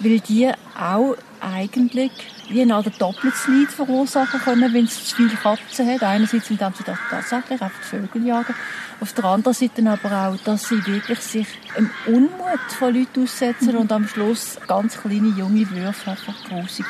weil 0.00 0.20
die 0.20 0.50
auch 0.78 1.16
eigentlich 1.40 2.10
wie 2.48 2.62
eine 2.62 2.74
Art 2.74 3.00
doppeltes 3.00 3.46
Leid 3.46 3.68
verursachen 3.68 4.40
können, 4.40 4.72
wenn 4.72 4.86
sie 4.86 5.02
zu 5.04 5.16
viele 5.16 5.36
Katzen 5.36 5.88
haben. 5.88 6.02
Einerseits, 6.02 6.50
indem 6.50 6.72
sie 6.74 6.84
tatsächlich 6.84 7.60
auf 7.62 7.72
die 7.80 7.96
Vögel 7.96 8.26
jagen 8.26 8.54
auf 9.00 9.12
der 9.12 9.24
anderen 9.24 9.54
Seite 9.54 9.88
aber 9.90 10.28
auch, 10.28 10.36
dass 10.44 10.68
sie 10.68 10.86
wirklich 10.86 11.18
sich 11.18 11.46
im 11.76 11.90
Unmut 12.06 12.60
von 12.78 12.94
Leuten 12.94 13.24
aussetzen 13.24 13.72
mhm. 13.72 13.80
und 13.80 13.92
am 13.92 14.08
Schluss 14.08 14.58
ganz 14.66 14.96
kleine 14.96 15.28
junge 15.28 15.68
Würfe 15.70 16.12
einfach 16.12 16.34
grusig 16.48 16.86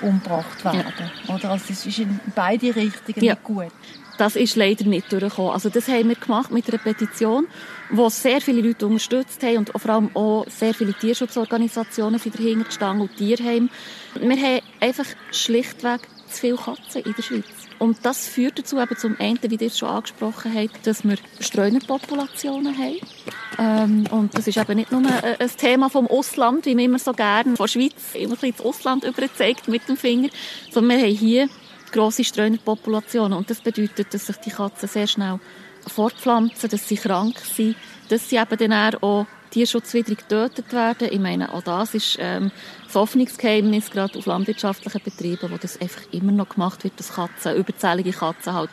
umgebracht 0.00 0.64
werden. 0.64 0.84
Ja. 1.26 1.34
Oder? 1.34 1.50
Also 1.50 1.68
das 1.70 1.86
ist 1.86 1.98
in 1.98 2.20
beide 2.34 2.74
Richtungen 2.74 3.24
ja. 3.24 3.34
nicht 3.34 3.44
gut. 3.44 3.72
Das 4.18 4.36
ist 4.36 4.56
leider 4.56 4.84
nicht 4.84 5.10
durchgekommen. 5.10 5.52
Also 5.52 5.68
das 5.68 5.88
haben 5.88 6.08
wir 6.08 6.16
gemacht 6.16 6.50
mit 6.50 6.68
einer 6.68 6.78
Petition, 6.78 7.46
wo 7.90 8.08
sehr 8.08 8.40
viele 8.40 8.60
Leute 8.62 8.86
unterstützt 8.86 9.42
haben 9.42 9.58
und 9.58 9.70
vor 9.74 9.90
allem 9.90 10.14
auch 10.14 10.46
sehr 10.48 10.74
viele 10.74 10.94
Tierschutzorganisationen 10.94 12.18
sind 12.18 12.38
dahinter 12.38 12.64
gestanden 12.66 13.08
und 13.08 13.16
Tierheim. 13.16 13.70
Wir 14.14 14.36
haben 14.36 14.60
einfach 14.80 15.06
schlichtweg 15.30 16.00
zu 16.28 16.40
viele 16.40 16.56
Katzen 16.56 17.02
in 17.02 17.14
der 17.14 17.22
Schweiz. 17.22 17.44
Und 17.78 17.98
das 18.04 18.28
führt 18.28 18.60
dazu 18.60 18.78
eben 18.80 18.96
zum 18.96 19.16
einen, 19.18 19.38
wie 19.42 19.56
ihr 19.56 19.66
es 19.66 19.76
schon 19.76 19.88
angesprochen 19.88 20.54
habt, 20.54 20.86
dass 20.86 21.02
wir 21.02 21.16
Streunerpopulationen 21.40 22.76
haben. 22.78 23.00
Ähm, 23.58 24.04
und 24.12 24.38
das 24.38 24.46
ist 24.46 24.56
eben 24.56 24.76
nicht 24.76 24.92
nur 24.92 25.02
ein 25.04 25.50
Thema 25.56 25.90
vom 25.90 26.06
Ausland, 26.06 26.64
wie 26.64 26.76
man 26.76 26.84
immer 26.84 26.98
so 27.00 27.12
gerne 27.12 27.56
von 27.56 27.64
der 27.66 27.72
Schweiz 27.72 28.14
immer 28.14 28.24
ein 28.24 28.30
bisschen 28.30 28.50
ins 28.50 28.60
Ausland 28.60 29.04
überzeigt 29.04 29.66
mit 29.66 29.88
dem 29.88 29.96
Finger, 29.96 30.28
sondern 30.70 30.98
wir 30.98 31.06
haben 31.06 31.16
hier 31.16 31.48
grosse 31.92 32.24
Streunerpopulationen. 32.24 33.36
Und 33.36 33.50
das 33.50 33.60
bedeutet, 33.60 34.12
dass 34.12 34.26
sich 34.26 34.36
die 34.36 34.50
Katzen 34.50 34.88
sehr 34.88 35.06
schnell 35.06 35.38
fortpflanzen, 35.86 36.70
dass 36.70 36.88
sie 36.88 36.96
krank 36.96 37.38
sind, 37.38 37.76
dass 38.08 38.28
sie 38.28 38.36
eben 38.36 38.56
dann 38.56 38.94
auch 38.96 39.26
tierschutzwidrig 39.50 40.18
getötet 40.18 40.72
werden. 40.72 41.08
Ich 41.10 41.20
meine, 41.20 41.52
auch 41.52 41.62
das 41.62 41.94
ist 41.94 42.16
ähm, 42.18 42.50
das 42.86 42.94
Hoffnungsgeheimnis, 42.94 43.90
gerade 43.90 44.18
auf 44.18 44.26
landwirtschaftlichen 44.26 45.02
Betrieben, 45.02 45.50
wo 45.50 45.56
das 45.56 45.80
einfach 45.80 46.02
immer 46.10 46.32
noch 46.32 46.48
gemacht 46.48 46.84
wird, 46.84 46.98
dass 46.98 47.12
Katzen, 47.12 47.56
überzählige 47.56 48.12
Katzen 48.12 48.54
halt 48.54 48.70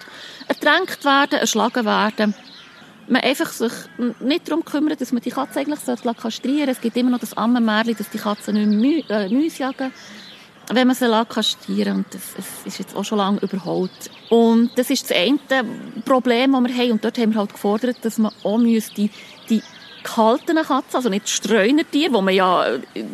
ertränkt 0.47 1.03
werden, 1.03 1.39
erschlagen 1.39 1.86
werden. 1.86 2.34
Man 3.08 3.21
einfach 3.21 3.51
sich 3.51 3.73
nicht 4.19 4.47
darum 4.47 4.63
kümmert, 4.63 5.01
dass 5.01 5.12
man 5.12 5.21
die 5.21 5.32
Katze 5.32 5.60
eigentlich 5.60 5.79
kastrieren 5.84 6.58
sollte. 6.58 6.71
Es 6.71 6.82
gibt 6.82 6.95
immer 6.95 7.10
noch 7.10 7.19
das 7.19 7.36
Ammenmärchen, 7.36 7.97
dass 7.97 8.10
die 8.10 8.19
Katzen 8.19 8.55
nicht 8.55 9.08
mehr 9.10 9.29
Mäuse 9.29 9.63
äh, 9.63 9.65
jagen 9.65 9.91
wenn 10.71 10.88
man 10.88 10.95
sie 10.95 11.25
kastrieren 11.27 11.97
und 11.97 12.13
das, 12.13 12.21
das, 12.36 12.45
ist 12.65 12.79
jetzt 12.79 12.95
auch 12.95 13.03
schon 13.03 13.17
lange 13.17 13.39
überholt. 13.39 13.91
Und 14.29 14.71
das 14.75 14.89
ist 14.89 15.10
das 15.10 15.17
eine 15.17 15.39
Problem, 16.05 16.51
das 16.51 16.63
wir 16.63 16.75
haben. 16.75 16.91
Und 16.91 17.03
dort 17.03 17.17
haben 17.17 17.34
wir 17.34 17.39
halt 17.39 17.53
gefordert, 17.53 17.97
dass 18.03 18.17
man 18.17 18.32
auch 18.43 18.58
müsste 18.58 19.10
die 19.49 19.63
gehaltenen 20.03 20.63
Katzen, 20.63 20.95
also 20.95 21.10
nicht 21.10 21.29
Streunertiere, 21.29 22.13
wo 22.13 22.21
man 22.21 22.34
ja 22.34 22.65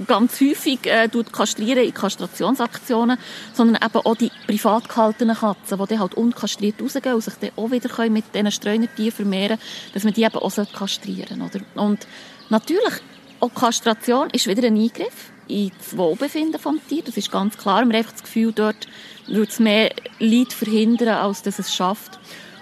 ganz 0.08 0.40
häufig 0.40 0.86
äh, 0.86 1.10
kastrieren 1.32 1.84
in 1.84 1.94
Kastrationsaktionen, 1.94 3.18
sondern 3.54 3.84
eben 3.84 4.06
auch 4.06 4.16
die 4.16 4.32
privat 4.48 4.88
gehaltenen 4.88 5.36
Katzen, 5.36 5.78
die 5.78 5.86
dann 5.88 6.00
halt 6.00 6.14
unkastriert 6.16 6.82
rausgehen 6.82 7.16
und 7.16 7.22
sich 7.22 7.34
dann 7.36 7.52
auch 7.56 7.72
wieder 7.72 7.90
können 7.90 8.14
mit 8.14 8.26
diesen 8.34 8.52
Streunertieren 8.52 9.12
vermehren 9.12 9.58
dass 9.94 10.04
man 10.04 10.14
die 10.14 10.24
eben 10.24 10.36
auch 10.36 10.54
kastrieren 10.74 11.40
sollte. 11.40 11.62
Und 11.76 12.08
natürlich 12.50 12.94
Auch 13.40 13.54
Kastration 13.54 14.30
ist 14.32 14.48
wieder 14.48 14.68
ein 14.68 14.78
Eingriff 14.78 15.32
ins 15.48 15.96
Wohlbefinden 15.96 16.60
vom 16.60 16.80
Tier. 16.88 17.04
Das 17.04 17.18
ist 17.18 17.32
ganz 17.32 17.58
klar. 17.58 17.82
Man 17.82 17.90
hat 17.90 17.98
einfach 17.98 18.12
das 18.14 18.24
Gefühl, 18.24 18.52
dort 18.54 18.88
würde 19.28 19.52
es 19.52 19.60
mehr 19.60 19.92
Leid 20.20 20.54
verhindern, 20.54 21.10
als 21.10 21.42
dass 21.42 21.60
es 21.60 21.74
schafft. 21.74 22.20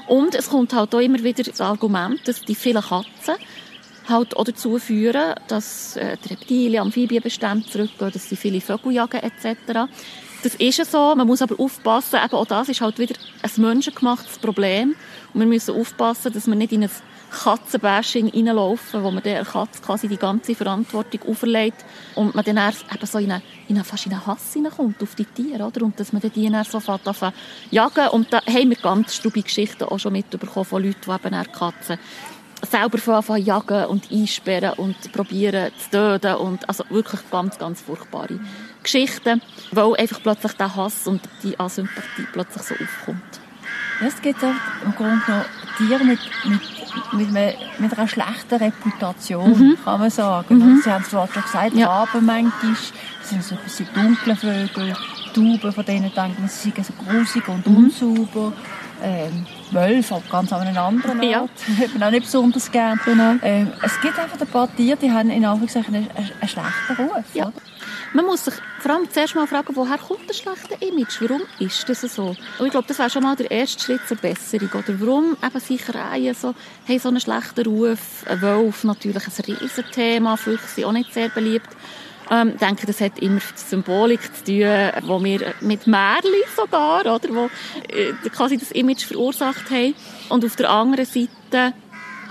Und 0.07 0.35
es 0.35 0.49
kommt 0.49 0.73
halt 0.73 0.93
auch 0.93 0.99
immer 0.99 1.23
wieder 1.23 1.43
das 1.43 1.61
Argument, 1.61 2.27
dass 2.27 2.41
die 2.41 2.55
vielen 2.55 2.81
Katzen 2.81 3.35
halt 4.09 4.35
auch 4.35 4.43
dazu 4.43 4.77
führen, 4.79 5.33
dass 5.47 5.95
äh, 5.95 6.17
die 6.23 6.29
Reptilien, 6.29 6.81
Amphibienbestände 6.81 7.65
zurückgehen, 7.69 8.11
dass 8.11 8.27
sie 8.27 8.35
viele 8.35 8.59
Vögel 8.59 8.91
jagen 8.91 9.21
etc. 9.21 9.89
Das 10.43 10.55
ist 10.55 10.77
ja 10.77 10.83
so, 10.83 11.15
man 11.15 11.25
muss 11.25 11.41
aber 11.41 11.57
aufpassen, 11.57 12.19
eben 12.23 12.33
auch 12.33 12.45
das 12.45 12.67
ist 12.67 12.81
halt 12.81 12.99
wieder 12.99 13.15
ein 13.41 13.61
menschengemachtes 13.61 14.37
Problem 14.39 14.95
und 15.33 15.39
wir 15.39 15.47
müssen 15.47 15.73
aufpassen, 15.73 16.33
dass 16.33 16.47
wir 16.47 16.55
nicht 16.55 16.73
in 16.73 16.83
ein 16.83 16.89
Katzenbashing 17.33 18.29
reinlaufen, 18.29 19.03
wo 19.03 19.11
man 19.11 19.23
der 19.23 19.43
Katze 19.43 19.81
quasi 19.81 20.07
die 20.07 20.17
ganze 20.17 20.55
Verantwortung 20.55 21.21
auferlegt 21.27 21.83
und 22.15 22.35
man 22.35 22.45
dann 22.45 22.57
eben 22.57 23.05
so 23.05 23.17
in 23.17 23.31
eine, 23.31 23.43
in 23.67 23.75
eine, 23.75 23.83
fast 23.83 24.05
in 24.05 24.13
einen 24.13 24.25
Hass 24.25 24.53
hineinkommt 24.53 25.01
auf 25.01 25.15
die 25.15 25.25
Tiere, 25.25 25.65
oder? 25.65 25.83
Und 25.83 25.99
dass 25.99 26.13
man 26.13 26.21
die 26.21 26.49
dann 26.49 26.63
so 26.63 26.79
fährt 26.79 27.01
jagen. 27.71 28.07
Und 28.09 28.31
da 28.31 28.41
haben 28.45 28.69
wir 28.69 28.77
ganz 28.77 29.15
stubige 29.15 29.45
Geschichten 29.45 29.83
auch 29.85 29.97
schon 29.97 30.13
mitbekommen 30.13 30.65
von 30.65 30.83
Leuten, 30.83 30.99
die 31.05 31.27
eben 31.27 31.51
Katzen 31.51 31.97
selber 32.69 33.17
anfangen 33.17 33.45
jagen 33.45 33.85
und 33.85 34.11
einsperren 34.11 34.73
und 34.77 35.11
probieren 35.11 35.71
zu 35.77 35.89
töten 35.89 36.35
und 36.35 36.67
also 36.69 36.85
wirklich 36.89 37.21
ganz, 37.29 37.57
ganz 37.57 37.81
furchtbare 37.81 38.39
Geschichten, 38.81 39.41
weil 39.71 39.95
einfach 39.95 40.21
plötzlich 40.21 40.53
der 40.53 40.75
Hass 40.75 41.07
und 41.07 41.21
die 41.43 41.59
Asympathie 41.59 42.27
plötzlich 42.31 42.63
so 42.63 42.75
aufkommt. 42.75 43.41
Es 44.05 44.21
gibt 44.21 44.43
auch 44.43 44.53
im 44.85 44.95
Grunde 44.95 45.21
genommen 45.25 45.45
Tiere 45.77 46.03
mit, 46.03 46.19
mit, 46.45 46.61
mit, 47.13 47.31
mit 47.31 47.97
einer 47.97 48.07
schlechten 48.07 48.55
Reputation, 48.55 49.49
mhm. 49.49 49.77
kann 49.83 49.99
man 49.99 50.09
sagen. 50.09 50.57
Mhm. 50.57 50.81
Sie 50.83 50.91
haben 50.91 51.03
es 51.03 51.09
vorhin 51.09 51.33
schon 51.33 51.43
gesagt, 51.43 51.73
ja. 51.75 51.87
Raben 51.87 52.25
manchmal, 52.25 52.73
das 52.73 53.29
sind 53.29 53.43
so 53.43 53.55
ein 53.55 53.61
bisschen 53.63 53.87
dunkle 53.93 54.35
Vögel, 54.35 54.95
Tauben, 55.33 55.73
von 55.73 55.85
denen 55.85 56.11
denkt 56.13 56.39
man, 56.39 56.47
sie 56.47 56.71
sind 56.71 56.85
so 56.85 56.93
grusig 56.93 57.47
und 57.47 57.65
mhm. 57.65 57.77
unsauber. 57.77 58.53
Ähm, 59.01 59.45
Wölfe, 59.73 60.21
ganz 60.29 60.53
an 60.53 60.61
einem 60.61 60.77
anderen 60.77 61.19
Ort, 61.19 61.23
ja. 61.67 61.85
hat 61.85 61.93
man 61.93 62.03
auch 62.03 62.11
nicht 62.11 62.23
besonders 62.23 62.71
gern. 62.71 62.99
Genau. 63.05 63.35
Ähm, 63.41 63.71
es 63.81 63.99
gibt 64.01 64.17
einfach 64.17 64.39
ein 64.39 64.47
paar 64.47 64.73
Tiere, 64.75 64.97
die 64.97 65.11
haben 65.11 65.29
in 65.29 65.45
Anführungszeichen 65.45 65.95
einen, 65.95 66.09
einen 66.15 66.47
schlechten 66.47 66.95
Ruf. 66.97 67.25
Ja. 67.33 67.51
Man 68.13 68.25
muss 68.25 68.45
sich 68.45 68.53
vor 68.79 68.91
allem 68.91 69.09
zuerst 69.09 69.33
mal 69.33 69.47
fragen, 69.47 69.75
woher 69.75 69.97
kommt 69.97 70.29
das 70.29 70.37
schlechte 70.37 70.75
Image? 70.85 71.19
Warum 71.21 71.41
ist 71.59 71.89
das 71.89 72.01
so? 72.01 72.35
Und 72.59 72.65
ich 72.65 72.71
glaube, 72.71 72.87
das 72.87 72.99
wäre 72.99 73.09
schon 73.09 73.23
mal 73.23 73.35
der 73.35 73.49
erste 73.49 73.81
Schritt 73.81 74.07
zur 74.07 74.17
Besserung. 74.17 74.69
Oder 74.71 74.99
warum 74.99 75.35
eben 75.43 75.59
sicher 75.59 75.95
Reihen 75.95 76.35
so, 76.35 76.53
haben 76.87 76.99
so 76.99 77.09
einen 77.09 77.19
schlechten 77.19 77.65
Ruf? 77.65 78.23
Ein 78.27 78.41
Wolf 78.41 78.83
natürlich 78.83 79.25
ein 79.25 79.55
Riesenthema, 79.55 80.37
Füchse 80.37 80.67
sind 80.67 80.85
auch 80.85 80.91
nicht 80.91 81.11
sehr 81.11 81.29
beliebt. 81.29 81.69
Ähm, 82.31 82.51
ich 82.53 82.59
denke, 82.59 82.85
das 82.87 83.01
hat 83.01 83.19
immer 83.19 83.35
mit 83.35 83.59
Symbolik 83.59 84.21
zu 84.35 84.43
tun, 84.43 85.07
wo 85.07 85.23
wir 85.23 85.53
mit 85.61 85.87
Märchen 85.87 86.31
sogar, 86.55 87.01
oder, 87.01 87.29
wo 87.29 87.49
äh, 87.89 88.13
quasi 88.29 88.57
das 88.57 88.71
Image 88.71 89.03
verursacht 89.03 89.69
haben. 89.69 89.95
Und 90.29 90.45
auf 90.45 90.55
der 90.55 90.69
anderen 90.69 91.05
Seite 91.05 91.73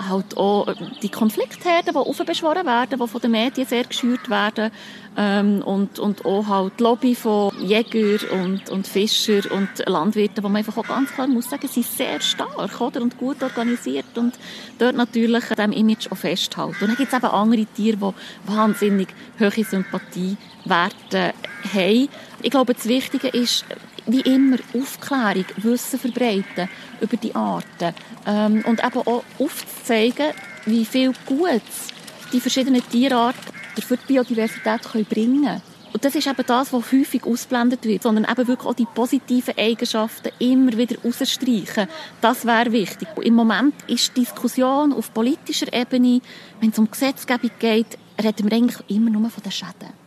halt 0.09 0.37
auch 0.37 0.67
äh, 0.67 0.75
die 1.01 1.09
Konfliktherden, 1.09 1.93
die 1.93 1.97
aufbeschworen 1.97 2.65
werden, 2.65 2.99
die 2.99 3.07
von 3.07 3.21
den 3.21 3.31
Medien 3.31 3.67
sehr 3.67 3.83
geschürt 3.83 4.29
werden 4.29 4.71
ähm, 5.17 5.61
und, 5.63 5.99
und 5.99 6.25
auch 6.25 6.47
halt 6.47 6.73
die 6.79 6.83
Lobby 6.83 7.15
von 7.15 7.51
Jäger 7.61 8.31
und, 8.31 8.69
und 8.69 8.87
Fischer 8.87 9.51
und 9.51 9.69
Landwirten, 9.85 10.43
wo 10.43 10.49
man 10.49 10.57
einfach 10.57 10.77
auch 10.77 10.87
ganz 10.87 11.11
klar 11.11 11.27
muss 11.27 11.49
sagen, 11.49 11.67
sind 11.67 11.85
sehr 11.85 12.19
stark 12.19 12.81
oder? 12.81 13.01
und 13.01 13.17
gut 13.17 13.41
organisiert 13.43 14.17
und 14.17 14.37
dort 14.79 14.95
natürlich 14.95 15.49
an 15.51 15.55
diesem 15.55 15.71
Image 15.71 16.11
auch 16.11 16.17
festhalten. 16.17 16.75
Und 16.81 16.89
dann 16.89 16.95
gibt 16.95 17.11
es 17.11 17.17
eben 17.17 17.25
andere 17.25 17.65
Tiere, 17.65 17.97
die 17.97 18.51
wahnsinnig 18.51 19.07
hohe 19.39 19.63
Sympathiewerte 19.63 21.33
haben. 21.73 22.09
Ich 22.41 22.51
glaube, 22.51 22.73
das 22.73 22.87
Wichtige 22.87 23.29
ist, 23.29 23.65
wie 24.05 24.21
immer 24.21 24.57
Aufklärung, 24.73 25.45
Wissen 25.57 25.99
verbreiten 25.99 26.69
über 26.99 27.17
die 27.17 27.35
Arten 27.35 27.93
ähm, 28.25 28.63
und 28.65 28.83
eben 28.83 28.99
auch 28.99 29.23
aufzuzeigen, 29.39 30.31
wie 30.65 30.85
viel 30.85 31.13
Gutes 31.25 31.87
die 32.31 32.39
verschiedenen 32.39 32.87
Tierarten 32.89 33.53
für 33.81 33.97
die 33.97 34.05
Biodiversität 34.05 34.83
können 34.83 35.05
bringen 35.05 35.43
können. 35.43 35.61
Und 35.93 36.03
das 36.03 36.15
ist 36.15 36.25
eben 36.25 36.43
das, 36.45 36.73
was 36.73 36.91
häufig 36.91 37.23
ausblendet 37.23 37.85
wird, 37.85 38.01
sondern 38.01 38.25
eben 38.25 38.47
wirklich 38.47 38.67
auch 38.67 38.73
die 38.73 38.87
positiven 38.87 39.55
Eigenschaften 39.55 40.31
immer 40.39 40.75
wieder 40.75 40.95
rausstreichen. 41.03 41.87
Das 42.19 42.45
wäre 42.45 42.71
wichtig. 42.71 43.07
Und 43.15 43.23
Im 43.23 43.35
Moment 43.35 43.75
ist 43.87 44.17
die 44.17 44.21
Diskussion 44.21 44.91
auf 44.91 45.13
politischer 45.13 45.71
Ebene, 45.71 46.21
wenn 46.59 46.71
es 46.71 46.79
um 46.79 46.89
Gesetzgebung 46.89 47.51
geht, 47.59 47.99
reden 48.21 48.49
wir 48.49 48.57
eigentlich 48.57 48.89
immer 48.89 49.11
nur 49.11 49.29
von 49.29 49.43
den 49.43 49.51
Schäden. 49.51 50.02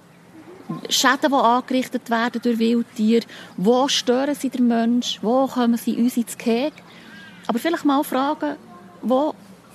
Schäden, 0.89 1.31
die 1.31 1.35
angerichtet 1.35 2.11
werden 2.11 2.41
durch 2.43 2.59
Wildtiere. 2.59 3.27
Wo 3.57 3.89
stören 3.89 4.35
sie 4.35 4.51
den 4.51 4.69
Menschen? 4.69 5.23
Wo 5.23 5.47
kommen 5.47 5.77
sie 5.77 5.97
uns 5.97 6.17
ins 6.17 6.37
Gehege? 6.37 6.77
Aber 7.47 7.59
vielleicht 7.59 7.85
mal 7.85 8.03
fragen, 8.03 8.57
wo 9.03 9.35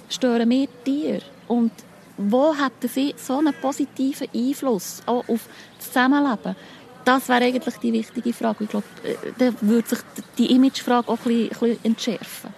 stören 0.10 0.50
wir 0.50 0.68
Tiere? 0.84 1.22
Und 1.48 1.72
wo 2.18 2.54
hätten 2.54 2.88
sie 2.88 3.16
so 3.18 3.38
einen 3.38 3.54
positiven 3.54 4.28
Einfluss 4.34 5.02
auch 5.06 5.28
auf 5.28 5.48
das 5.78 5.88
Zusammenleben? 5.88 6.56
Das 7.04 7.28
wäre 7.30 7.46
eigentlich 7.46 7.78
die 7.78 7.94
wichtige 7.94 8.34
Frage. 8.34 8.66
Ich 8.66 8.70
glaube, 8.70 8.86
äh, 9.04 9.16
da 9.38 9.52
würde 9.62 9.90
sich 9.90 10.00
die 10.38 10.54
Imagefrage 10.54 11.10
auch 11.10 11.26
ein 11.26 11.50
bisschen, 11.50 11.80
entschärfen. 11.84 12.54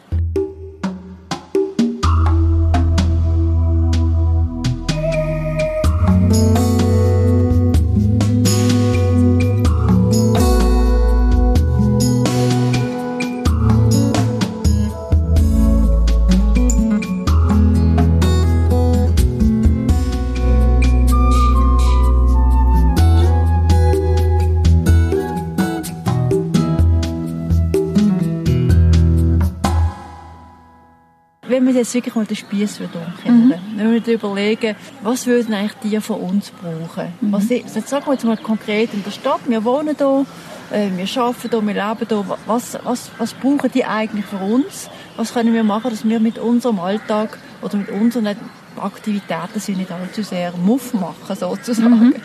Wir 31.73 31.81
jetzt 31.81 31.93
wirklich 31.93 32.15
mal 32.15 32.25
den 32.25 32.35
Spieß 32.35 32.79
umkehren, 32.81 33.47
mhm. 33.47 33.53
wenn 33.75 34.05
wir 34.05 34.13
überlegen, 34.13 34.75
was 35.01 35.25
würden 35.25 35.53
eigentlich 35.53 35.73
die 35.83 35.99
von 35.99 36.21
uns 36.21 36.51
brauchen? 36.51 37.13
Mhm. 37.21 37.31
Was, 37.31 37.49
jetzt 37.49 37.87
sagen 37.87 38.05
wir 38.05 38.13
jetzt 38.13 38.25
mal 38.25 38.37
konkret 38.37 38.93
in 38.93 39.03
der 39.03 39.11
Stadt, 39.11 39.41
wir 39.47 39.63
wohnen 39.63 39.95
hier, 39.97 40.25
äh, 40.71 40.89
wir 40.95 41.21
arbeiten 41.21 41.49
hier, 41.49 41.67
wir 41.67 41.73
leben 41.73 42.07
hier, 42.07 42.37
was, 42.45 42.77
was, 42.83 43.11
was 43.17 43.33
brauchen 43.33 43.71
die 43.73 43.85
eigentlich 43.85 44.25
für 44.25 44.37
uns? 44.37 44.89
Was 45.17 45.33
können 45.33 45.53
wir 45.53 45.63
machen, 45.63 45.91
dass 45.91 46.07
wir 46.07 46.19
mit 46.19 46.37
unserem 46.37 46.79
Alltag 46.79 47.37
oder 47.61 47.77
mit 47.77 47.89
unseren 47.89 48.35
Aktivitäten 48.77 49.59
sie 49.59 49.75
nicht 49.75 49.91
allzu 49.91 50.23
sehr 50.23 50.53
Muff 50.57 50.93
machen, 50.93 51.35
sozusagen? 51.35 51.89
Mhm. 51.89 52.15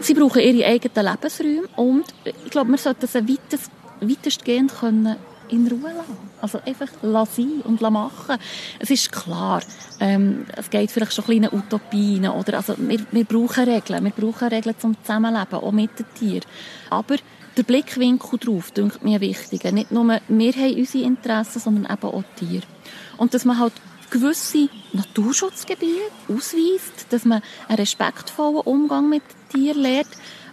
Sie 0.00 0.14
brauchen 0.14 0.40
ihre 0.40 0.66
eigenen 0.66 1.06
Lebensräume 1.06 1.68
und 1.76 2.04
ich 2.24 2.50
glaube, 2.50 2.70
wir 2.70 2.78
sollten 2.78 3.06
sie 3.06 3.28
weitest, 3.28 3.70
weitestgehend 4.00 4.72
können 4.78 5.16
in 5.48 5.66
Ruhe 5.66 5.92
lassen. 5.92 6.16
Also 6.40 6.60
einfach 6.64 6.88
lassen 7.02 7.60
und 7.62 7.80
machen. 7.80 8.36
Es 8.78 8.90
ist 8.90 9.12
klar, 9.12 9.62
ähm, 10.00 10.46
es 10.56 10.70
geht 10.70 10.90
vielleicht 10.90 11.14
schon 11.14 11.24
kleine 11.24 11.52
Utopien 11.52 12.28
oder 12.28 12.58
also 12.58 12.74
wir, 12.78 13.00
wir 13.10 13.24
brauchen 13.24 13.64
Regeln, 13.64 14.04
wir 14.04 14.12
brauchen 14.12 14.48
Regeln 14.48 14.76
zum 14.78 14.96
Zusammenleben, 15.02 15.54
auch 15.54 15.72
mit 15.72 15.98
den 15.98 16.06
Tieren. 16.14 16.44
Aber 16.90 17.16
der 17.56 17.62
Blickwinkel 17.64 18.38
drauf, 18.38 18.70
denke 18.70 19.04
mir 19.04 19.20
wichtig. 19.20 19.64
Nicht 19.72 19.90
nur 19.90 20.06
wir 20.06 20.52
haben 20.52 20.74
unsere 20.76 21.04
Interessen, 21.04 21.60
sondern 21.60 21.92
eben 21.92 22.04
auch 22.04 22.22
die 22.40 22.46
Tiere. 22.46 22.66
Und 23.16 23.34
dass 23.34 23.44
man 23.44 23.58
halt 23.58 23.72
gewisse 24.10 24.68
Naturschutzgebiete 24.92 26.12
ausweist, 26.28 27.06
dass 27.10 27.24
man 27.24 27.42
einen 27.68 27.78
respektvollen 27.78 28.60
Umgang 28.60 29.08
mit 29.08 29.22
Tieren 29.52 29.82
lernt, 29.82 30.08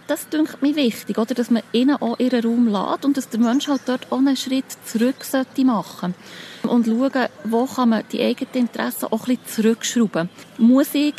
das 0.06 0.28
dünkt 0.28 0.62
mir 0.62 0.76
wichtig, 0.76 1.18
oder? 1.18 1.34
dass 1.34 1.50
man 1.50 1.62
ihnen 1.72 1.96
auch 1.96 2.18
ihren 2.18 2.44
Raum 2.44 2.68
lässt 2.68 3.04
und 3.04 3.16
dass 3.16 3.28
der 3.28 3.40
Mensch 3.40 3.68
halt 3.68 3.82
dort 3.86 4.10
auch 4.10 4.18
einen 4.18 4.36
Schritt 4.36 4.64
zurück 4.84 5.24
sollte 5.24 5.64
machen 5.64 6.14
und 6.62 6.86
schauen, 6.86 7.28
wo 7.44 7.66
kann 7.66 7.90
man 7.90 8.04
die 8.12 8.22
eigenen 8.22 8.54
Interessen 8.54 9.06
auch 9.06 9.26
ein 9.26 9.36
bisschen 9.36 9.46
zurückschrauben. 9.46 10.28
Muss 10.58 10.94
ich 10.94 11.14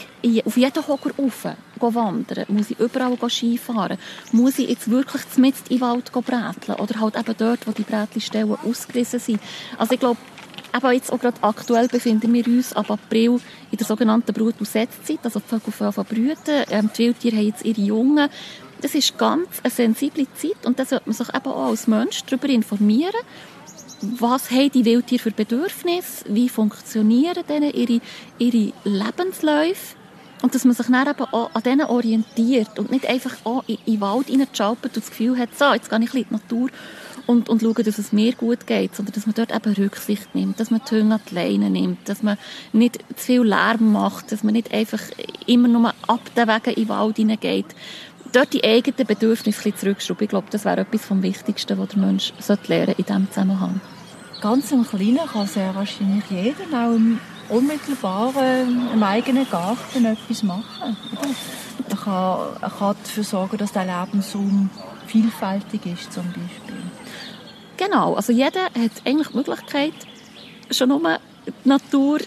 auf 0.46 0.58
jeden 0.58 0.88
Hocker 0.88 1.12
rauf 1.18 1.48
wandern? 1.80 2.46
Muss 2.50 2.72
ich 2.72 2.80
überall 2.80 3.18
Skifahren? 3.30 3.98
Muss 4.32 4.60
ich 4.60 4.70
jetzt 4.70 4.90
wirklich 4.90 5.22
mit 5.38 5.56
in 5.70 5.78
den 5.78 5.82
Wald 5.82 6.12
bräteln? 6.12 6.80
Oder 6.80 7.00
halt 7.00 7.16
eben 7.16 7.36
dort, 7.38 7.68
wo 7.68 7.72
die 7.72 7.84
Brätlistellen 7.84 8.58
ausgerissen 8.64 9.20
sind? 9.20 9.40
Also 9.78 9.94
ich 9.94 10.00
glaube, 10.00 10.20
Eben 10.76 10.92
jetzt 10.92 11.12
auch 11.12 11.20
gerade 11.20 11.38
aktuell 11.42 11.88
befinden 11.88 12.34
wir 12.34 12.46
uns 12.46 12.74
ab 12.74 12.92
April 12.92 13.40
in 13.72 13.78
der 13.78 13.88
sogenannten 13.88 14.34
Brut- 14.34 14.60
und 14.60 14.68
Setzzeit, 14.68 15.20
also 15.24 15.40
die 15.40 15.48
Vögel 15.48 15.92
von 15.92 16.06
brüten. 16.06 16.66
Ähm, 16.70 16.90
die 16.96 17.06
Wildtiere 17.06 17.38
haben 17.38 17.46
jetzt 17.46 17.66
ihre 17.66 17.82
Jungen 17.82 18.30
das 18.82 18.96
ist 18.96 19.18
ganz 19.18 19.48
eine 19.64 19.72
sensible 19.72 20.28
Zeit 20.36 20.66
und 20.66 20.80
da 20.80 20.86
sollte 20.86 21.06
man 21.08 21.16
sich 21.16 21.30
eben 21.30 21.48
auch 21.48 21.70
als 21.70 21.88
Mensch 21.88 22.24
darüber 22.26 22.50
informieren, 22.50 23.22
was 24.02 24.52
haben 24.52 24.72
die 24.72 24.86
Wildtiere 24.86 25.22
für 25.22 25.32
Bedürfnisse, 25.32 26.26
wie 26.28 26.50
funktionieren 26.50 27.44
denen 27.50 27.74
ihre, 27.74 28.00
ihre 28.38 28.74
Lebensläufe? 28.84 29.96
Und 30.44 30.54
dass 30.54 30.66
man 30.66 30.76
sich 30.76 30.86
dann 30.86 31.08
eben 31.08 31.26
auch 31.32 31.50
an 31.56 31.64
denen 31.64 31.88
orientiert 31.88 32.78
und 32.78 32.92
nicht 32.92 33.08
einfach 33.08 33.36
auch 33.44 33.64
in, 33.66 33.80
in 33.86 33.94
den 33.94 34.02
Wald 34.02 34.30
reinschalpert 34.30 34.96
und 34.96 34.98
das 34.98 35.10
Gefühl 35.10 35.38
hat, 35.38 35.58
so, 35.58 35.74
jetzt 35.74 35.90
gehe 35.90 36.00
ich 36.00 36.14
in 36.14 36.26
die 36.30 36.34
Natur 36.34 36.70
und, 37.26 37.50
und 37.50 37.62
schaue, 37.62 37.84
dass 37.84 37.98
es 37.98 38.14
mir 38.14 38.34
gut 38.34 38.68
geht, 38.68 38.96
sondern 38.96 39.14
dass 39.14 39.26
man 39.26 39.36
dort 39.36 39.54
eben 39.54 39.74
Rücksicht 39.74 40.34
nimmt, 40.34 40.60
dass 40.60 40.72
man 40.72 40.82
die 40.90 40.96
Hunde 40.96 41.16
an 41.16 41.22
die 41.30 41.36
Leine 41.36 41.70
nimmt, 41.70 42.08
dass 42.08 42.24
man 42.24 42.38
nicht 42.72 43.00
zu 43.16 43.26
viel 43.26 43.42
Lärm 43.42 43.92
macht, 43.92 44.32
dass 44.32 44.44
man 44.44 44.54
nicht 44.54 44.74
einfach 44.74 45.02
immer 45.46 45.68
nur 45.68 45.94
ab 46.08 46.22
den 46.36 46.48
Wegen 46.48 46.70
in 46.70 46.84
den 46.84 46.90
Wald 46.90 47.18
hineingeht. 47.18 47.66
Dort 48.32 48.54
die 48.54 48.64
eigenen 48.64 49.08
Bedürfnisse 49.08 49.74
zurückschrauben. 49.74 50.24
Ich 50.24 50.30
glaube, 50.30 50.48
das 50.52 50.66
wäre 50.66 50.82
etwas 50.82 51.06
vom 51.06 51.24
Wichtigsten, 51.24 51.78
was 51.78 51.90
der 51.90 52.00
Mensch 52.00 52.34
lernen 52.68 52.96
in 52.98 53.06
diesem 53.06 53.32
Zusammenhang. 53.32 53.82
Ganz 54.42 54.72
im 54.72 54.86
Kleinen 54.88 55.26
kann 55.32 55.48
sehr 55.48 55.74
wahrscheinlich 55.74 56.24
jeder 56.30 56.66
auch 56.74 56.96
im 56.96 57.20
unmittelbaren, 57.50 58.90
im 58.94 59.04
eigenen 59.04 59.50
Garten 59.50 60.06
etwas 60.06 60.44
machen. 60.44 60.98
Er 61.90 61.96
kann, 61.96 62.40
er 62.62 62.70
kann 62.70 62.96
dafür 63.04 63.24
sorgen, 63.24 63.58
dass 63.58 63.72
der 63.72 63.86
Lebensraum 63.86 64.70
vielfältig 65.08 65.86
ist, 65.86 66.14
zum 66.14 66.26
Beispiel. 66.28 66.84
Genau, 67.78 68.16
also 68.16 68.34
jeder 68.34 68.66
hat 68.66 68.92
eigentlich 69.06 69.30
die 69.30 69.38
Möglichkeit, 69.38 69.94
schon 70.72 70.90
nur 70.90 71.20
die 71.46 71.70
Natur 71.70 72.20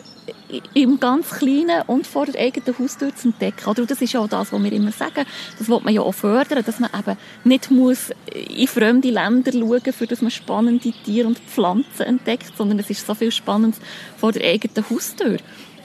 im 0.74 1.00
ganz 1.00 1.30
Kleinen 1.30 1.82
und 1.86 2.06
vor 2.06 2.26
der 2.26 2.40
eigenen 2.40 2.78
Haustür 2.78 3.14
zu 3.14 3.28
entdecken. 3.28 3.68
Oder 3.68 3.86
das 3.86 4.00
ist 4.00 4.12
ja 4.12 4.20
auch 4.20 4.28
das, 4.28 4.52
was 4.52 4.62
wir 4.62 4.72
immer 4.72 4.92
sagen. 4.92 5.24
Das 5.58 5.68
will 5.68 5.80
man 5.82 5.94
ja 5.94 6.02
auch 6.02 6.12
fördern, 6.12 6.64
dass 6.64 6.80
man 6.80 6.90
eben 6.96 7.16
nicht 7.44 7.70
muss 7.70 8.10
in 8.34 8.66
fremde 8.66 9.10
Länder 9.10 9.52
schauen 9.52 9.92
für 9.92 10.06
dass 10.06 10.22
man 10.22 10.30
spannende 10.30 10.92
Tiere 11.04 11.26
und 11.26 11.38
Pflanzen 11.38 12.02
entdeckt, 12.02 12.52
sondern 12.56 12.78
es 12.78 12.90
ist 12.90 13.06
so 13.06 13.14
viel 13.14 13.32
Spannendes 13.32 13.80
vor 14.16 14.32
der 14.32 14.48
eigenen 14.48 14.88
Haustür 14.88 15.38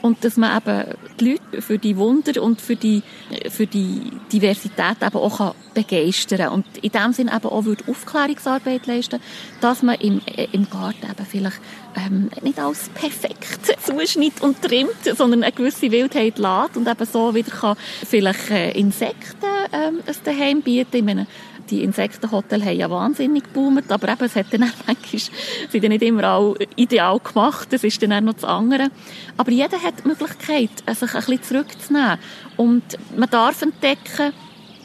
und 0.06 0.24
dass 0.24 0.38
man 0.38 0.56
eben 0.56 0.94
die 1.20 1.32
Leute 1.32 1.62
für 1.64 1.80
die 1.80 1.98
Wunder 1.98 2.44
und 2.44 2.62
für 2.62 2.76
die, 2.76 3.02
für 3.50 3.66
die 3.66 4.12
Diversität 4.32 4.98
eben 5.02 5.18
auch 5.18 5.56
begeistern 5.74 6.38
kann. 6.38 6.50
Und 6.50 6.66
in 6.80 6.92
dem 6.92 7.12
Sinne 7.12 7.36
eben 7.36 7.50
auch 7.50 7.66
würde 7.66 7.84
Aufklärungsarbeit 7.88 8.86
leisten, 8.86 9.20
dass 9.62 9.82
man 9.82 9.96
im, 9.96 10.22
im 10.52 10.70
Garten 10.70 11.08
eben 11.10 11.26
vielleicht 11.28 11.60
ähm, 11.96 12.30
nicht 12.44 12.60
alles 12.60 12.90
perfekt 12.90 13.76
zuschnitt 13.84 14.42
und 14.42 14.62
trimmt, 14.62 15.04
sondern 15.18 15.42
eine 15.42 15.52
gewisse 15.52 15.90
Wildheit 15.90 16.38
lässt 16.38 16.78
und 16.78 16.88
eben 16.88 17.06
so 17.12 17.34
wieder 17.34 17.50
kann 17.50 17.76
vielleicht 18.08 18.52
äh, 18.52 18.78
Insekten 18.78 19.48
ähm, 19.74 20.02
ein 20.06 20.16
Daheim 20.24 20.62
bieten. 20.62 20.98
Ich 20.98 21.04
meine, 21.04 21.26
die 21.70 21.84
Insektenhotels 21.84 22.64
haben 22.64 22.78
ja 22.78 22.90
wahnsinnig 22.90 23.44
geboomt, 23.46 23.92
aber 23.92 24.10
eben, 24.10 24.26
es 24.26 24.36
hat 24.36 24.48
dann 24.52 24.62
manchmal, 24.88 25.22
sind 25.70 25.84
dann 25.84 25.92
nicht 25.92 26.04
immer 26.04 26.34
auch 26.34 26.56
ideal 26.76 27.20
gemacht, 27.20 27.68
das 27.72 27.84
ist 27.84 28.02
dann 28.02 28.14
auch 28.14 28.22
noch 28.22 28.34
das 28.34 28.44
andere. 28.44 28.90
Aber 29.38 29.52
jeder 29.52 29.82
hat 29.82 30.04
die 30.04 30.08
Möglichkeit, 30.08 30.70
sich 30.88 31.14
ein 31.14 31.20
bisschen 31.20 31.44
zurückzunehmen. 31.44 32.18
Und 32.58 32.84
man 33.16 33.30
darf 33.30 33.62
entdecken, 33.62 34.34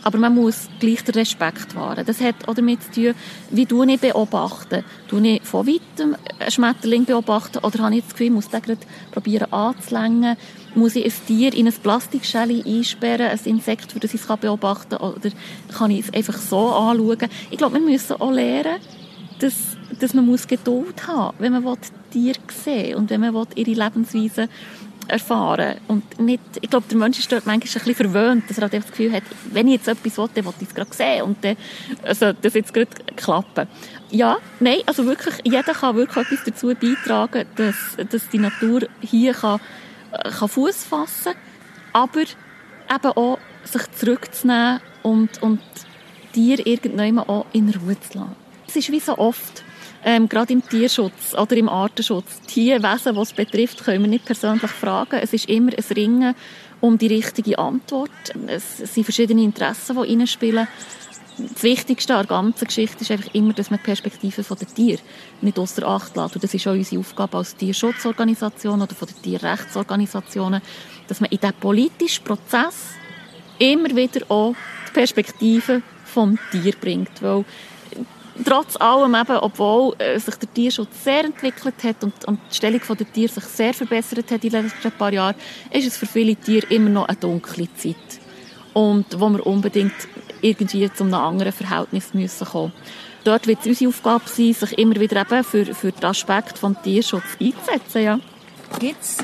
aber 0.02 0.18
man 0.18 0.34
muss 0.34 0.68
gleich 0.78 1.02
den 1.04 1.14
Respekt 1.14 1.74
wahren. 1.74 2.04
Das 2.06 2.20
hat 2.20 2.48
auch 2.48 2.54
damit 2.54 2.82
zu 2.82 2.90
tun, 2.90 3.14
wie 3.50 3.66
du 3.66 3.84
nicht 3.84 4.00
beobachten. 4.00 4.84
Du 5.08 5.20
nicht 5.20 5.46
von 5.46 5.66
weitem 5.66 6.16
einen 6.38 6.50
Schmetterling 6.50 7.04
beobachten 7.04 7.58
oder 7.58 7.80
habe 7.80 7.96
ich 7.96 8.02
das 8.02 8.12
Gefühl, 8.12 8.26
ich 8.26 8.32
muss 8.32 8.48
den 8.48 8.62
gerade 8.62 8.80
probieren 9.10 9.52
anzulängen. 9.52 10.36
Muss 10.74 10.96
ich 10.96 11.04
ein 11.04 11.26
Tier 11.26 11.52
in 11.52 11.66
ein 11.66 11.72
Plastikschale 11.72 12.64
einsperren, 12.64 13.28
ein 13.28 13.40
Insekt, 13.44 13.92
für 13.92 14.00
das 14.00 14.14
ich 14.14 14.20
es 14.20 14.36
beobachten 14.36 14.98
kann? 14.98 15.12
Oder 15.12 15.30
kann 15.76 15.90
ich 15.90 16.06
es 16.06 16.14
einfach 16.14 16.38
so 16.38 16.68
anschauen? 16.68 17.28
Ich 17.50 17.58
glaube, 17.58 17.74
wir 17.74 17.82
müssen 17.82 18.20
auch 18.20 18.30
lernen, 18.30 18.76
dass, 19.40 19.54
dass 19.98 20.14
man 20.14 20.36
Geduld 20.46 21.06
haben 21.08 21.36
muss, 21.38 21.40
wenn 21.40 21.52
man 21.52 21.78
Tiere 22.10 22.38
sehen 22.64 22.96
und 22.96 23.10
wenn 23.10 23.20
man 23.20 23.46
ihre 23.54 23.70
Lebensweise 23.70 24.48
erfahren 25.08 25.78
und 25.88 26.20
nicht, 26.20 26.40
ich 26.60 26.70
glaube, 26.70 26.86
der 26.88 26.98
Mensch 26.98 27.18
ist 27.18 27.30
dort 27.32 27.46
manchmal 27.46 27.82
ein 27.82 27.86
bisschen 27.86 28.12
verwöhnt, 28.12 28.48
dass 28.48 28.58
er 28.58 28.62
halt 28.62 28.74
das 28.74 28.86
Gefühl 28.86 29.12
hat, 29.12 29.22
wenn 29.52 29.66
ich 29.66 29.74
jetzt 29.74 29.88
etwas 29.88 30.16
will, 30.16 30.28
dann 30.34 30.44
will 30.44 30.54
ich 30.60 30.68
es 30.68 30.74
gerade 30.74 30.94
sehen 30.94 31.22
und 31.22 31.44
dann 31.44 31.56
also 32.02 32.32
das 32.32 32.54
jetzt 32.54 32.72
gerade 32.72 32.90
klappen. 33.16 33.68
Ja, 34.10 34.38
nein, 34.60 34.78
also 34.86 35.06
wirklich, 35.06 35.34
jeder 35.44 35.62
kann 35.62 35.96
wirklich 35.96 36.26
etwas 36.26 36.44
dazu 36.44 36.68
beitragen, 36.68 37.46
dass, 37.56 37.96
dass 38.10 38.28
die 38.28 38.38
Natur 38.38 38.82
hier 39.00 39.34
kann, 39.34 39.60
kann 40.10 40.48
Fuß 40.48 40.84
fassen, 40.84 41.32
aber 41.92 42.20
eben 42.20 43.12
auch 43.16 43.38
sich 43.64 43.82
zurückzunehmen 43.92 44.80
und, 45.02 45.42
und 45.42 45.60
Tiere 46.32 46.62
irgendwann 46.62 47.18
auch 47.20 47.46
in 47.52 47.68
Ruhe 47.70 47.98
zu 48.00 48.18
lassen. 48.18 48.36
Es 48.66 48.76
ist 48.76 48.90
wie 48.90 49.00
so 49.00 49.18
oft, 49.18 49.64
ähm, 50.04 50.28
gerade 50.28 50.52
im 50.52 50.66
Tierschutz 50.66 51.34
oder 51.34 51.56
im 51.56 51.68
Artenschutz. 51.68 52.40
Die 52.54 52.70
Wesen, 52.70 53.14
die 53.14 53.20
es 53.20 53.32
betrifft, 53.32 53.84
können 53.84 54.02
wir 54.02 54.08
nicht 54.08 54.24
persönlich 54.24 54.70
fragen. 54.70 55.20
Es 55.20 55.32
ist 55.32 55.48
immer 55.48 55.72
ein 55.72 55.94
Ringen 55.94 56.34
um 56.80 56.96
die 56.96 57.08
richtige 57.08 57.58
Antwort. 57.58 58.10
Es 58.46 58.78
sind 58.78 59.04
verschiedene 59.04 59.42
Interessen, 59.42 59.96
die 59.96 60.16
reinspielen. 60.16 60.66
Das 61.36 61.62
Wichtigste 61.62 62.14
an 62.14 62.26
der 62.26 62.36
ganzen 62.36 62.66
Geschichte 62.66 63.02
ist 63.02 63.10
einfach 63.10 63.32
immer, 63.34 63.52
dass 63.52 63.70
man 63.70 63.78
die 63.78 63.84
Perspektive 63.84 64.42
der 64.42 64.74
Tiere 64.74 65.00
nicht 65.40 65.58
außer 65.58 65.86
Acht 65.86 66.16
lässt. 66.16 66.34
Und 66.34 66.44
das 66.44 66.52
ist 66.52 66.66
auch 66.66 66.72
unsere 66.72 67.00
Aufgabe 67.00 67.38
als 67.38 67.56
Tierschutzorganisation 67.56 68.82
oder 68.82 68.94
von 68.94 69.08
den 69.08 69.22
Tierrechtsorganisationen, 69.22 70.60
dass 71.08 71.20
man 71.20 71.30
in 71.30 71.38
diesen 71.38 71.54
politischen 71.54 72.24
Prozess 72.24 72.90
immer 73.58 73.94
wieder 73.94 74.30
auch 74.30 74.54
die 74.88 74.92
Perspektive 74.92 75.82
vom 76.04 76.38
Tier 76.50 76.74
bringt. 76.78 77.22
Weil 77.22 77.44
trotz 78.44 78.76
allem 78.76 79.14
eben, 79.14 79.36
obwohl 79.38 79.94
äh, 79.98 80.18
sich 80.18 80.34
der 80.36 80.52
Tierschutz 80.52 81.04
sehr 81.04 81.24
entwickelt 81.24 81.74
hat 81.82 82.02
und, 82.04 82.24
und 82.26 82.40
die 82.50 82.54
Stellung 82.54 82.80
der 82.88 83.12
Tiere 83.12 83.32
sich 83.32 83.44
sehr 83.44 83.74
verbessert 83.74 84.30
hat 84.30 84.44
in 84.44 84.50
den 84.50 84.64
letzten 84.64 84.92
paar 84.92 85.12
Jahren, 85.12 85.36
ist 85.70 85.86
es 85.86 85.96
für 85.96 86.06
viele 86.06 86.36
Tiere 86.36 86.66
immer 86.68 86.90
noch 86.90 87.08
eine 87.08 87.16
dunkle 87.16 87.68
Zeit. 87.74 87.96
Und 88.72 89.06
wo 89.18 89.28
wir 89.30 89.46
unbedingt 89.46 89.94
irgendwie 90.42 90.90
zu 90.92 91.04
einem 91.04 91.14
anderen 91.14 91.52
Verhältnis 91.52 92.14
müssen 92.14 92.46
kommen. 92.46 92.72
Dort 93.24 93.46
wird 93.46 93.60
es 93.60 93.66
unsere 93.66 93.88
Aufgabe 93.90 94.24
sein, 94.26 94.54
sich 94.54 94.78
immer 94.78 94.96
wieder 94.96 95.20
eben 95.20 95.44
für, 95.44 95.66
für 95.74 95.92
den 95.92 96.04
Aspekt 96.04 96.62
des 96.62 96.72
Tierschutzes 96.82 97.36
einzusetzen. 97.40 98.02
Ja. 98.02 98.18
Gibt's 98.78 99.18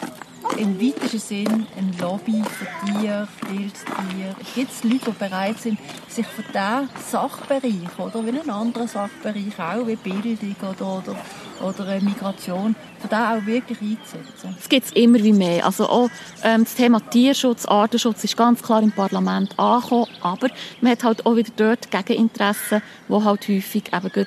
im 0.57 0.81
weitesten 0.81 1.19
Sinn 1.19 1.67
ein 1.77 1.95
Lobby 2.01 2.43
für 2.43 2.67
Tiere, 2.87 3.29
Wildtiere? 3.49 4.37
Gibt 4.55 4.71
es 4.71 4.85
Leute, 4.85 5.11
die 5.11 5.19
bereit 5.19 5.59
sind, 5.59 5.79
sich 6.09 6.27
für 6.27 6.43
diesen 6.43 6.89
Sachbereich 7.11 7.99
oder 7.99 8.25
wie 8.25 8.29
einen 8.29 8.51
anderen 8.51 8.89
Sachbereich, 8.89 9.59
auch 9.59 9.87
wie 9.87 9.97
Bildung 9.97 10.57
oder, 10.63 10.99
oder, 10.99 11.17
oder 11.63 12.01
Migration, 12.01 12.75
für 13.01 13.09
den 13.09 13.19
auch 13.19 13.47
wirklich 13.47 13.81
einzusetzen? 13.81 14.57
Es 14.59 14.69
gibt 14.69 14.97
immer 14.97 15.19
wie 15.19 15.33
mehr. 15.33 15.67
Also 15.67 15.89
auch 15.89 16.09
ähm, 16.43 16.65
das 16.65 16.75
Thema 16.75 17.01
Tierschutz, 17.01 17.67
Artenschutz 17.67 18.25
ist 18.25 18.37
ganz 18.37 18.63
klar 18.63 18.83
im 18.83 18.93
Parlament 18.93 19.59
angekommen, 19.59 20.07
aber 20.21 20.49
man 20.81 20.93
hat 20.93 21.05
halt 21.05 21.27
auch 21.27 21.37
wieder 21.37 21.53
dort 21.57 21.91
Gegeninteressen, 21.91 22.83
die 23.09 23.25
halt 23.25 23.49
häufig 23.49 23.85
eben 23.93 24.27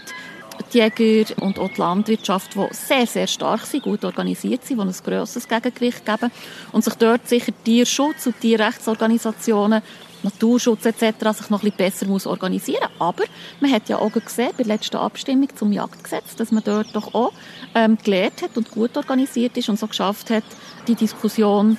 die 0.73 0.79
Jäger 0.79 1.35
und 1.41 1.59
auch 1.59 1.69
die 1.69 1.79
Landwirtschaft, 1.79 2.55
die 2.55 2.67
sehr, 2.71 3.07
sehr 3.07 3.27
stark 3.27 3.65
sind, 3.65 3.83
gut 3.83 4.03
organisiert 4.05 4.65
sind, 4.65 4.79
die 4.79 4.83
ein 4.83 4.93
grosses 5.03 5.47
Gegengewicht 5.47 6.05
geben 6.05 6.31
und 6.71 6.83
sich 6.83 6.95
dort 6.95 7.27
sicher 7.27 7.51
Tierschutz 7.63 8.25
und 8.27 8.39
Tierrechtsorganisationen 8.39 9.81
Naturschutz 10.23 10.85
etc. 10.85 11.37
sich 11.37 11.49
noch 11.49 11.63
ein 11.63 11.71
bisschen 11.71 11.77
besser 11.77 12.05
muss 12.05 12.27
organisieren 12.27 12.89
Aber 12.99 13.23
man 13.61 13.71
hat 13.71 13.87
ja 13.87 13.97
auch 13.97 14.11
gesehen, 14.11 14.51
bei 14.57 14.63
der 14.63 14.75
letzten 14.75 14.97
Abstimmung 14.97 15.47
zum 15.55 15.71
Jagdgesetz, 15.71 16.35
dass 16.35 16.51
man 16.51 16.63
dort 16.63 16.93
doch 16.93 17.13
auch 17.13 17.31
ähm, 17.73 17.97
gelernt 18.03 18.41
hat 18.41 18.57
und 18.57 18.69
gut 18.71 18.97
organisiert 18.97 19.55
ist 19.57 19.69
und 19.69 19.79
so 19.79 19.87
geschafft 19.87 20.29
hat, 20.29 20.43
die 20.87 20.95
Diskussion 20.95 21.77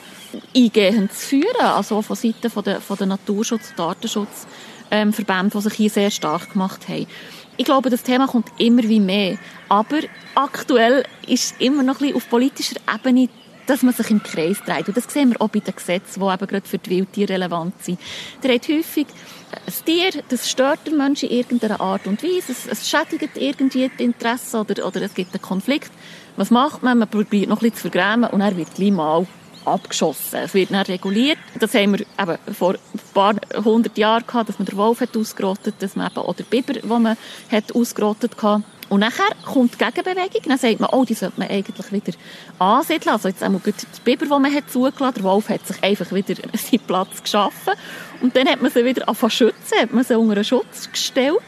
eingehend 0.56 1.12
zu 1.12 1.26
führen, 1.28 1.60
also 1.60 1.96
auch 1.96 2.02
von 2.02 2.16
Seiten 2.16 2.50
von 2.50 2.64
der, 2.64 2.80
von 2.80 2.96
der 2.96 3.08
Naturschutz- 3.08 3.70
und 3.70 3.78
Datenschutzverbände, 3.78 5.26
ähm, 5.28 5.50
die 5.50 5.60
sich 5.60 5.74
hier 5.74 5.90
sehr 5.90 6.10
stark 6.10 6.52
gemacht 6.52 6.88
haben. 6.88 7.06
Ich 7.60 7.66
glaube, 7.66 7.90
das 7.90 8.02
Thema 8.02 8.26
kommt 8.26 8.48
immer 8.56 8.84
wie 8.84 9.00
mehr. 9.00 9.36
Aber 9.68 9.98
aktuell 10.34 11.04
ist 11.26 11.60
immer 11.60 11.82
noch 11.82 11.96
ein 11.96 12.06
bisschen 12.06 12.16
auf 12.16 12.30
politischer 12.30 12.76
Ebene 12.90 13.28
dass 13.66 13.82
man 13.82 13.92
sich 13.94 14.10
im 14.10 14.20
Kreis 14.20 14.56
dreht. 14.64 14.88
Und 14.88 14.96
das 14.96 15.04
sehen 15.12 15.30
wir 15.30 15.40
auch 15.40 15.50
bei 15.50 15.60
den 15.60 15.76
Gesetzen, 15.76 16.20
die 16.20 16.26
eben 16.26 16.46
gerade 16.46 16.66
für 16.66 16.78
die 16.78 16.90
Wildtiere 16.90 17.34
relevant 17.34 17.74
sind. 17.84 18.00
Der 18.42 18.54
hat 18.54 18.66
häufig 18.66 19.06
ein 19.52 19.84
Tier, 19.84 20.10
das 20.28 20.50
stört 20.50 20.86
den 20.86 20.96
Menschen 20.96 21.28
in 21.28 21.36
irgendeiner 21.36 21.80
Art 21.80 22.06
und 22.08 22.20
Weise. 22.24 22.50
Es, 22.50 22.66
es 22.66 22.88
schädigt 22.88 23.36
irgendwie 23.36 23.88
die 23.96 24.04
Interessen 24.04 24.56
oder, 24.60 24.84
oder 24.84 25.02
es 25.02 25.14
gibt 25.14 25.34
einen 25.34 25.42
Konflikt. 25.42 25.92
Was 26.36 26.50
macht 26.50 26.82
man? 26.82 26.98
Man 26.98 27.08
probiert 27.08 27.48
noch 27.48 27.58
ein 27.58 27.70
bisschen 27.70 27.76
zu 27.76 27.90
vergrämen 27.90 28.30
und 28.30 28.40
er 28.40 28.56
wird 28.56 28.74
gleich 28.74 28.90
mal 28.90 29.26
abgeschossen. 29.64 30.40
Es 30.40 30.54
wird 30.54 30.70
dann 30.70 30.82
reguliert. 30.82 31.38
Das 31.58 31.74
haben 31.74 31.92
wir 31.98 32.00
eben 32.00 32.54
vor 32.54 32.74
ein 32.74 33.00
paar 33.14 33.34
hundert 33.64 33.96
Jahren 33.98 34.26
gehabt, 34.26 34.48
dass 34.48 34.58
man 34.58 34.66
den 34.66 34.76
Wolf 34.76 35.00
hat 35.00 35.16
ausgerottet, 35.16 35.74
dass 35.80 35.96
man 35.96 36.10
eben 36.10 36.18
auch 36.18 36.34
den 36.34 36.46
Biber, 36.46 36.74
den 36.74 37.02
man 37.02 37.16
hat 37.50 37.74
ausgerottet 37.74 38.40
hat. 38.42 38.62
Und 38.90 39.00
nachher 39.00 39.30
kommt 39.44 39.74
die 39.74 39.84
Gegenbewegung, 39.84 40.42
dann 40.46 40.58
sagt 40.58 40.80
man, 40.80 40.90
oh, 40.92 41.04
die 41.04 41.14
sollte 41.14 41.38
man 41.38 41.48
eigentlich 41.48 41.92
wieder 41.92 42.12
ansiedeln. 42.58 43.12
Also 43.14 43.28
jetzt 43.28 43.40
einmal 43.40 43.60
die 43.64 43.72
Biber, 44.04 44.24
die 44.24 44.30
man 44.30 44.52
hat 44.52 44.68
zugelassen, 44.68 45.14
der 45.14 45.22
Wolf 45.22 45.48
hat 45.48 45.64
sich 45.64 45.80
einfach 45.82 46.10
wieder 46.12 46.34
seinen 46.54 46.80
Platz 46.80 47.22
geschaffen. 47.22 47.74
Und 48.20 48.34
dann 48.34 48.48
hat 48.48 48.60
man 48.60 48.70
sie 48.70 48.84
wieder 48.84 49.08
angefangen 49.08 49.30
schützen, 49.30 49.78
hat 49.80 49.92
man 49.92 50.02
sie 50.02 50.18
unter 50.18 50.34
einen 50.34 50.44
Schutz 50.44 50.90
gestellt. 50.90 51.38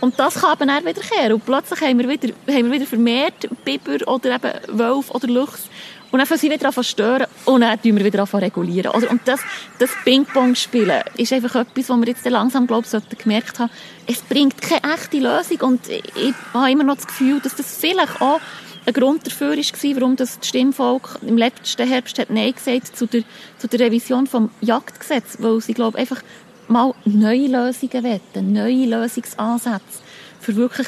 Und 0.00 0.18
das 0.18 0.34
kann 0.34 0.54
eben 0.54 0.68
dann 0.68 0.84
wiederkehren. 0.84 1.32
Und 1.32 1.46
plötzlich 1.46 1.80
haben 1.80 1.98
wir 1.98 2.08
wieder, 2.08 2.28
haben 2.28 2.64
wir 2.66 2.72
wieder 2.72 2.86
vermehrt 2.86 3.48
Biber 3.64 4.06
oder 4.06 4.34
eben 4.34 4.78
Wolf 4.78 5.10
oder 5.10 5.28
Luchs. 5.28 5.68
Und 6.10 6.26
fangen 6.26 6.40
sie 6.40 6.50
wieder 6.50 6.66
an 6.66 6.72
zu 6.72 6.82
stören 6.82 7.26
und 7.44 7.60
dann 7.60 7.80
tun 7.80 7.96
wir 7.96 8.04
wieder 8.04 8.20
an 8.20 8.26
zu 8.26 8.36
regulieren. 8.36 8.92
Oder? 8.92 9.10
Und 9.10 9.20
das, 9.26 9.40
das 9.78 9.90
Ping-Pong-Spielen 10.04 11.02
ist 11.16 11.32
einfach 11.32 11.54
etwas, 11.54 11.88
was 11.88 11.98
wir 11.98 12.06
jetzt 12.08 12.28
langsam, 12.28 12.66
glaube 12.66 12.86
ich, 12.90 13.18
gemerkt 13.18 13.58
haben, 13.58 13.70
es 14.06 14.20
bringt 14.22 14.60
keine 14.60 14.94
echte 14.94 15.18
Lösung. 15.18 15.60
Und 15.60 15.88
ich 15.88 16.34
habe 16.52 16.70
immer 16.70 16.84
noch 16.84 16.96
das 16.96 17.06
Gefühl, 17.06 17.40
dass 17.40 17.54
das 17.54 17.76
vielleicht 17.76 18.20
auch 18.20 18.40
ein 18.86 18.92
Grund 18.94 19.26
dafür 19.26 19.56
war, 19.56 19.96
warum 19.96 20.16
das 20.16 20.38
Stimmvolk 20.42 21.18
im 21.22 21.36
letzten 21.36 21.86
Herbst 21.86 22.18
hat 22.18 22.30
Nein 22.30 22.54
gesagt 22.54 22.96
zu 22.96 23.06
der, 23.06 23.22
zu 23.58 23.68
der 23.68 23.80
Revision 23.80 24.26
vom 24.26 24.50
Jagdgesetz, 24.60 25.36
weil 25.38 25.60
sie, 25.60 25.74
glaube 25.74 25.98
einfach 25.98 26.22
mal 26.66 26.94
neue 27.04 27.48
Lösungen 27.48 28.04
wollen, 28.04 28.52
neue 28.52 28.86
Lösungsansätze 28.86 30.00
für 30.40 30.56
wirklich 30.56 30.86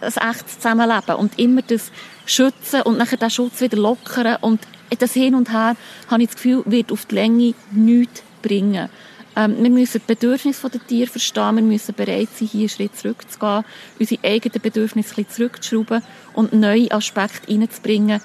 ein 0.00 0.30
echtes 0.30 0.58
Zusammenleben 0.58 1.16
und 1.16 1.38
immer 1.38 1.62
das 1.62 1.90
schützen 2.30 2.82
und 2.82 2.98
nachher 2.98 3.16
den 3.16 3.30
Schutz 3.30 3.60
wieder 3.60 3.76
lockern 3.76 4.36
und 4.40 4.60
das 4.98 5.12
Hin 5.12 5.34
und 5.34 5.52
Her, 5.52 5.76
habe 6.08 6.22
ich 6.22 6.28
das 6.28 6.36
Gefühl, 6.36 6.62
wird 6.66 6.92
auf 6.92 7.06
die 7.06 7.14
Länge 7.14 7.54
nichts 7.70 8.22
bringen. 8.42 8.88
Ähm, 9.36 9.62
wir 9.62 9.70
müssen 9.70 10.00
die 10.00 10.14
Bedürfnisse 10.14 10.68
der 10.68 10.84
Tiere 10.84 11.08
verstehen, 11.08 11.56
wir 11.56 11.62
müssen 11.62 11.94
bereit 11.94 12.28
sein, 12.34 12.48
hier 12.48 12.60
einen 12.60 12.68
Schritt 12.68 12.96
zurückzugehen, 12.96 13.64
unsere 13.98 14.24
eigenen 14.24 14.60
Bedürfnisse 14.60 15.10
ein 15.10 15.24
bisschen 15.24 15.30
zurückzuschrauben 15.30 16.02
und 16.34 16.52
neue 16.52 16.90
Aspekte 16.90 17.48
reinzubringen. 17.48 18.20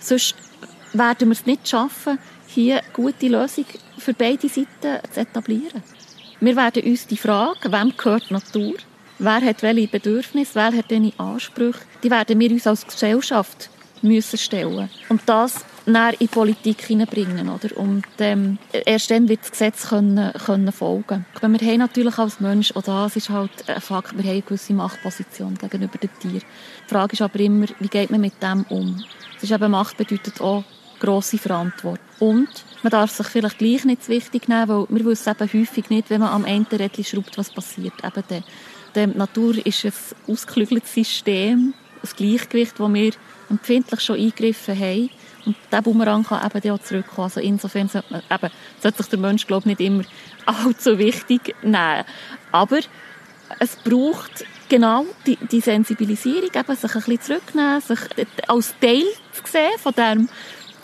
Sonst 0.00 0.34
werden 0.92 1.28
wir 1.28 1.32
es 1.32 1.46
nicht 1.46 1.68
schaffen, 1.68 2.18
hier 2.46 2.78
eine 2.78 2.92
gute 2.92 3.28
Lösung 3.28 3.64
für 3.98 4.12
beide 4.12 4.48
Seiten 4.48 5.00
zu 5.12 5.20
etablieren. 5.20 5.82
Wir 6.40 6.56
werden 6.56 6.82
uns 6.84 7.06
die 7.06 7.16
Frage, 7.16 7.70
wem 7.70 7.94
gehört 7.96 8.30
Natur, 8.30 8.74
wer 9.20 9.40
hat 9.40 9.62
welche 9.62 9.88
Bedürfnisse, 9.88 10.54
wer 10.54 10.72
hat 10.72 10.90
welche 10.90 11.18
Ansprüche, 11.18 11.80
die 12.02 12.10
werden 12.10 12.40
wir 12.40 12.50
uns 12.50 12.66
als 12.66 12.86
Gesellschaft 12.86 13.70
müssen 14.02 14.38
stellen. 14.38 14.88
Und 15.08 15.20
das 15.26 15.64
näher 15.86 16.12
in 16.12 16.18
die 16.20 16.26
Politik 16.26 16.82
hineinbringen, 16.82 17.48
oder? 17.48 17.76
Und 17.76 18.04
ähm, 18.18 18.58
erst 18.72 19.10
dann 19.10 19.28
wird 19.28 19.40
das 19.42 19.50
Gesetz 19.50 19.88
können, 19.88 20.32
können 20.32 20.72
folgen. 20.72 21.26
Aber 21.34 21.52
wir 21.52 21.68
haben 21.68 21.78
natürlich 21.78 22.18
als 22.18 22.40
Mensch, 22.40 22.74
auch 22.74 22.82
das 22.82 23.16
ist 23.16 23.30
halt 23.30 23.50
ein 23.68 23.80
Fakt, 23.80 24.16
wir 24.16 24.24
haben 24.24 24.30
eine 24.30 24.42
gewisse 24.42 24.72
Machtposition 24.72 25.56
gegenüber 25.56 25.98
den 25.98 26.10
Tieren. 26.20 26.42
Die 26.84 26.88
Frage 26.88 27.12
ist 27.12 27.22
aber 27.22 27.38
immer, 27.40 27.66
wie 27.78 27.88
geht 27.88 28.10
man 28.10 28.20
mit 28.20 28.42
dem 28.42 28.64
um? 28.68 29.02
Es 29.36 29.44
ist 29.44 29.52
eben, 29.52 29.70
Macht 29.70 29.96
bedeutet 29.96 30.40
auch 30.40 30.64
grosse 30.98 31.38
Verantwortung. 31.38 31.98
Und 32.18 32.48
man 32.82 32.90
darf 32.90 33.10
sich 33.10 33.26
vielleicht 33.26 33.58
gleich 33.58 33.84
nicht 33.84 34.04
zu 34.04 34.12
wichtig 34.12 34.48
nehmen, 34.48 34.68
weil 34.68 34.86
wir 34.88 35.04
wissen 35.06 35.30
eben 35.30 35.52
häufig 35.52 35.88
nicht, 35.90 36.10
wenn 36.10 36.20
man 36.20 36.30
am 36.30 36.44
Ende 36.44 36.78
Rädchen 36.78 37.04
schraubt, 37.04 37.38
was 37.38 37.50
passiert. 37.50 37.94
Eben 38.04 38.44
der 38.94 39.08
Natur 39.08 39.54
ist 39.64 39.84
ein 39.84 39.92
ausgeklügeltes 40.26 40.94
System, 40.94 41.74
ein 42.02 42.08
Gleichgewicht, 42.16 42.78
das 42.78 42.92
wir 42.92 43.12
empfindlich 43.48 44.00
schon 44.00 44.16
eingegriffen 44.16 44.78
haben. 44.78 45.10
Und 45.46 45.56
dieser 45.70 45.82
Bumerang 45.82 46.24
kann 46.24 46.46
eben 46.46 46.70
auch 46.72 46.82
zurückkommen. 46.82 47.24
Also 47.24 47.40
insofern 47.40 47.88
sollte, 47.88 48.12
man, 48.12 48.22
eben, 48.30 48.52
sollte 48.80 48.98
sich 48.98 49.10
der 49.10 49.18
Mensch, 49.18 49.46
glaube 49.46 49.70
ich, 49.70 49.78
nicht 49.78 49.80
immer 49.80 50.04
allzu 50.46 50.98
wichtig 50.98 51.54
nehmen. 51.62 52.04
Aber 52.52 52.80
es 53.58 53.76
braucht 53.76 54.44
genau 54.68 55.06
die, 55.26 55.36
die 55.36 55.60
Sensibilisierung, 55.60 56.50
eben 56.54 56.76
sich 56.76 56.94
ein 56.94 57.02
bisschen 57.02 57.20
zurücknehmen, 57.20 57.80
sich 57.80 57.98
als 58.46 58.74
Teil 58.80 59.04
zu 59.32 59.42
sehen 59.50 59.78
von 59.78 59.94
dem, 59.94 60.28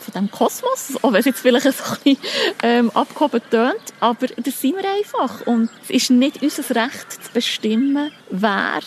von 0.07 0.23
dem 0.23 0.31
Kosmos, 0.31 0.97
auch 1.01 1.11
wenn 1.11 1.19
es 1.19 1.25
jetzt 1.25 1.41
vielleicht 1.41 1.65
ein 1.65 1.73
bisschen 1.73 2.17
ähm, 2.63 2.91
abgehoben 2.93 3.41
tönt, 3.49 3.93
aber 3.99 4.27
das 4.27 4.61
sind 4.61 4.75
wir 4.75 4.89
einfach. 4.89 5.45
Und 5.45 5.69
es 5.83 5.89
ist 5.89 6.09
nicht 6.11 6.41
unser 6.41 6.75
Recht 6.75 7.11
zu 7.11 7.31
bestimmen, 7.33 8.11
wer 8.29 8.79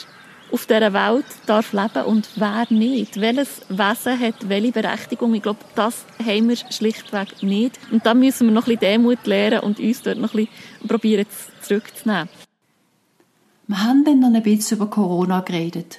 auf 0.52 0.66
dieser 0.66 0.92
Welt 0.92 1.26
darf 1.46 1.72
leben 1.72 2.04
und 2.06 2.28
wer 2.36 2.66
nicht. 2.70 3.20
Welches 3.20 3.60
Wesen 3.68 4.18
hat 4.18 4.48
welche 4.48 4.72
Berechtigung? 4.72 5.34
Ich 5.34 5.42
glaube, 5.42 5.60
das 5.74 6.04
haben 6.18 6.48
wir 6.48 6.56
schlichtweg 6.56 7.42
nicht. 7.42 7.78
Und 7.92 8.04
da 8.04 8.14
müssen 8.14 8.48
wir 8.48 8.52
noch 8.52 8.66
ein 8.66 8.76
bisschen 8.76 9.02
Demut 9.02 9.26
lernen 9.26 9.60
und 9.60 9.78
uns 9.78 10.02
dort 10.02 10.18
noch 10.18 10.34
ein 10.34 10.46
bisschen 10.46 10.88
probieren 10.88 11.26
zurückzunehmen. 11.60 12.28
Wir 13.68 13.84
haben 13.84 14.04
dann 14.04 14.18
noch 14.18 14.34
ein 14.34 14.42
bisschen 14.42 14.78
über 14.78 14.88
Corona 14.88 15.40
geredet. 15.40 15.98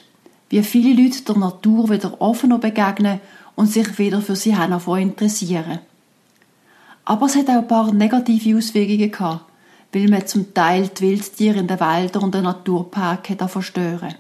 Wie 0.50 0.62
viele 0.64 1.02
Leute 1.02 1.24
der 1.24 1.38
Natur 1.38 1.90
wieder 1.90 2.20
offener 2.20 2.58
begegnen 2.58 3.22
und 3.56 3.68
sich 3.68 3.98
wieder 3.98 4.22
für 4.22 4.36
sie 4.36 4.52
interessieren. 4.54 5.80
Aber 7.06 7.26
es 7.26 7.36
hat 7.36 7.50
auch 7.50 7.60
ein 7.60 7.68
paar 7.68 7.94
negative 7.94 8.58
Auswirkungen 8.58 9.12
gehabt, 9.12 9.46
weil 9.92 10.08
man 10.08 10.28
zum 10.28 10.54
Teil 10.54 10.88
die 10.90 11.02
Wildtiere 11.02 11.60
in 11.60 11.68
den 11.68 11.80
Wäldern 11.80 12.24
und 12.24 12.36
den 12.36 12.44
Naturpark 12.44 13.28
verstören 13.50 14.16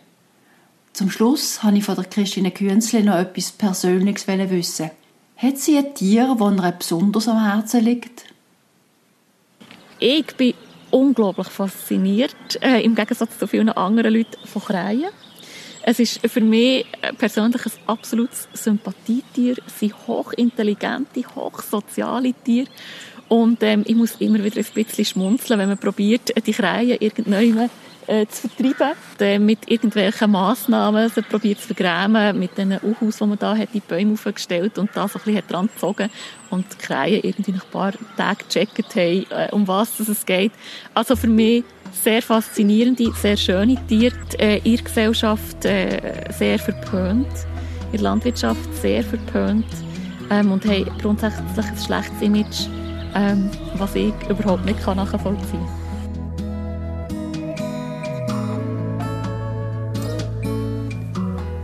zum 0.94 1.10
Schluss 1.10 1.64
habe 1.64 1.78
ich 1.78 1.86
von 1.86 1.96
der 1.96 2.04
Christine 2.06 2.52
Künzle 2.52 3.04
noch 3.04 3.16
etwas 3.16 3.52
Persönliches 3.52 4.28
wissen. 4.28 4.92
Hat 5.38 5.58
sie 5.58 5.78
ein 5.78 5.96
Tier, 5.96 6.36
das 6.38 6.64
ihr 6.64 6.72
besonders 6.74 7.28
am 7.28 7.44
Herzen 7.44 7.84
liegt? 7.84 8.26
Ich 10.00 10.36
bin 10.36 10.54
unglaublich 10.92 11.48
fasziniert, 11.48 12.62
äh, 12.62 12.82
im 12.82 12.96
Gegensatz 12.96 13.40
zu 13.40 13.48
vielen 13.48 13.70
anderen 13.70 14.14
Leuten, 14.14 14.46
von 14.46 14.62
Krähen. 14.62 15.10
Es 15.84 16.00
ist 16.00 16.26
für 16.28 16.42
mich 16.42 16.86
persönlich 17.18 17.66
ein 17.66 17.72
absolutes 17.88 18.48
Sympathietier. 18.54 19.56
Sie 19.66 19.88
sind 19.88 20.08
hochintelligente, 20.08 21.24
hochsoziale 21.36 22.34
Tiere. 22.34 22.68
Und 23.28 23.64
ähm, 23.64 23.84
ich 23.88 23.96
muss 23.96 24.16
immer 24.20 24.44
wieder 24.44 24.58
ein 24.58 24.66
bisschen 24.74 25.06
schmunzeln, 25.06 25.60
wenn 25.60 25.70
man 25.70 25.78
probiert, 25.78 26.34
die 26.46 26.52
Krähen 26.52 26.98
irgendwann 27.00 27.70
äh, 28.08 28.28
zu 28.28 28.50
vertreiben. 28.50 28.98
Äh, 29.20 29.40
mit 29.40 29.72
irgendwelchen 29.72 30.32
Massnahmen, 30.32 31.10
sie 31.10 31.22
probiert 31.22 31.62
zu 31.62 31.68
vergrämen, 31.68 32.38
mit 32.38 32.58
den 32.58 32.78
Uhaus, 32.84 33.18
die 33.18 33.26
man 33.26 33.40
da 33.40 33.56
hat, 33.56 33.70
die 33.74 33.80
Bäume 33.80 34.14
aufgestellt 34.14 34.78
und 34.78 34.90
da 34.94 35.08
so 35.08 35.20
ein 35.20 35.26
bisschen 35.26 35.48
dran 35.48 35.70
gezogen 35.74 36.10
und 36.50 36.66
die 36.74 36.78
Krähen 36.78 37.24
irgendwie 37.24 37.52
nach 37.54 37.64
ein 37.64 37.72
paar 37.72 37.94
Tagen 38.18 38.40
gecheckt 38.48 38.96
haben, 38.96 39.26
äh, 39.30 39.48
um 39.52 39.68
was 39.68 40.00
es 40.00 40.26
geht. 40.26 40.52
Also 40.94 41.16
für 41.16 41.28
mich 41.28 41.64
sehr 41.92 42.22
faszinierende, 42.22 43.12
sehr 43.14 43.38
schöne 43.38 43.76
Tiere, 43.88 44.16
äh, 44.39 44.60
in 44.64 44.84
Gesellschaft 44.84 45.66
äh, 45.66 46.32
sehr 46.32 46.58
verpönt, 46.60 47.28
der 47.94 48.02
Landwirtschaft 48.02 48.74
sehr 48.82 49.04
verpönt 49.04 49.66
ähm, 50.30 50.52
und 50.52 50.66
haben 50.66 50.86
grundsätzlich 51.02 51.66
ein 51.66 51.78
schlechtes 51.78 52.22
Image, 52.22 52.68
ähm, 53.16 53.50
was 53.76 53.96
ich 53.96 54.14
überhaupt 54.30 54.66
nicht 54.66 54.86
nachvollziehen 54.86 55.60
kann. 55.60 55.82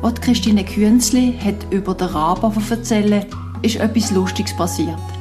Was 0.01 0.21
Christine 0.21 0.63
Künzli 0.63 1.37
hat 1.43 1.55
über 1.71 1.93
den 1.93 2.07
Raben 2.07 2.53
erzählen, 2.69 3.25
ist 3.61 3.77
etwas 3.77 4.11
Lustiges 4.11 4.55
passiert. 4.55 5.16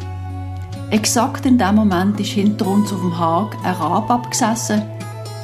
Exakt 0.91 1.47
in 1.47 1.59
dem 1.59 1.75
Moment 1.75 2.21
ist 2.21 2.31
hinter 2.31 2.69
uns 2.69 2.93
auf 2.93 3.01
dem 3.01 3.19
Hag 3.19 3.57
ein 3.65 3.75
Rab 3.75 4.09
abgesessen. 4.09 4.83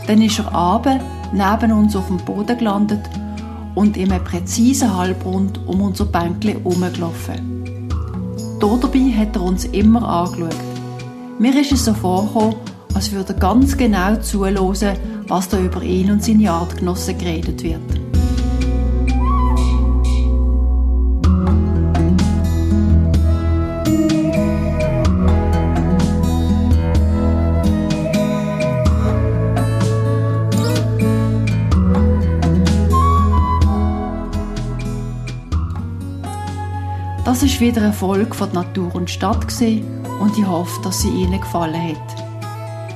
Dann 0.06 0.22
ist 0.22 0.38
er 0.38 0.54
abend 0.54 1.00
neben 1.32 1.72
uns 1.72 1.96
auf 1.96 2.06
dem 2.06 2.18
Boden 2.18 2.56
gelandet 2.58 3.00
und 3.74 3.96
in 3.96 4.12
einem 4.12 4.22
präzisen 4.22 4.96
Halbrund 4.96 5.58
um 5.66 5.80
unser 5.80 6.04
Bänkchen 6.04 6.62
herumgelaufen. 6.62 7.88
Dabei 8.60 9.12
hat 9.18 9.34
er 9.34 9.42
uns 9.42 9.64
immer 9.64 10.08
angeschaut. 10.08 10.54
Mir 11.40 11.60
ist 11.60 11.72
es 11.72 11.86
so 11.86 11.94
vorgekommen, 11.94 12.54
als 12.94 13.10
würde 13.10 13.32
er 13.32 13.40
ganz 13.40 13.76
genau 13.76 14.14
zuhören, 14.16 14.96
was 15.26 15.48
da 15.48 15.58
über 15.58 15.82
ihn 15.82 16.12
und 16.12 16.22
seine 16.22 16.52
Artgenossen 16.52 17.18
geredet 17.18 17.64
wird. 17.64 18.01
Das 37.32 37.42
ist 37.42 37.62
wieder 37.62 37.80
eine 37.80 37.94
Folge 37.94 38.34
von 38.34 38.52
Natur 38.52 38.94
und 38.94 39.08
Stadt 39.08 39.46
und 40.20 40.38
ich 40.38 40.46
hoffe, 40.46 40.82
dass 40.82 41.00
sie 41.00 41.08
Ihnen 41.08 41.40
gefallen 41.40 41.82
hat. 41.82 42.24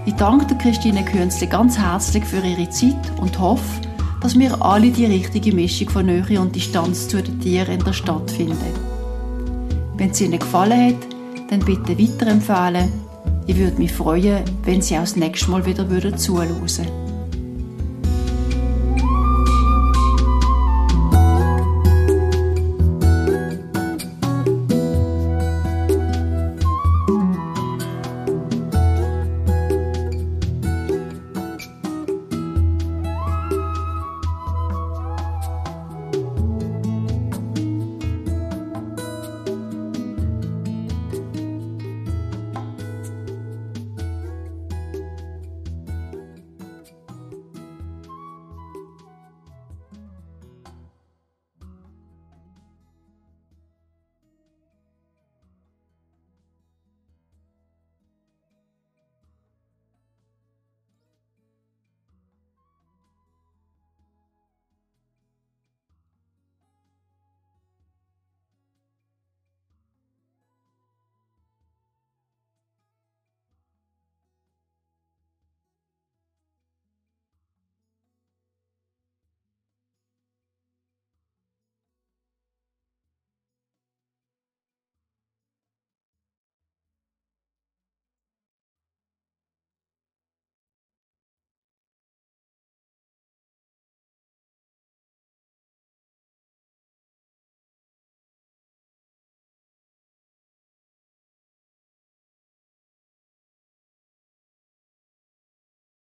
Ich 0.04 0.12
danke 0.12 0.54
Christine 0.58 1.02
Künzli 1.06 1.46
ganz 1.46 1.78
herzlich 1.78 2.22
für 2.22 2.44
ihre 2.46 2.68
Zeit 2.68 3.00
und 3.16 3.38
hoffe, 3.38 3.80
dass 4.20 4.38
wir 4.38 4.60
alle 4.60 4.90
die 4.90 5.06
richtige 5.06 5.54
Mischung 5.54 5.88
von 5.88 6.04
Nähe 6.04 6.38
und 6.38 6.54
Distanz 6.54 7.08
zu 7.08 7.22
den 7.22 7.40
Tieren 7.40 7.78
in 7.78 7.84
der 7.84 7.94
Stadt 7.94 8.30
finden. 8.30 8.58
Wenn 9.96 10.10
es 10.10 10.20
Ihnen 10.20 10.38
gefallen 10.38 10.94
hat, 10.94 11.50
dann 11.50 11.60
bitte 11.60 11.98
weiterempfehlen. 11.98 12.92
Ich 13.46 13.56
würde 13.56 13.78
mich 13.78 13.92
freuen, 13.92 14.44
wenn 14.64 14.82
Sie 14.82 14.96
auch 14.96 15.00
das 15.00 15.16
nächste 15.16 15.50
Mal 15.50 15.64
wieder 15.64 16.14
zuhören 16.14 16.60
würden. 16.60 17.05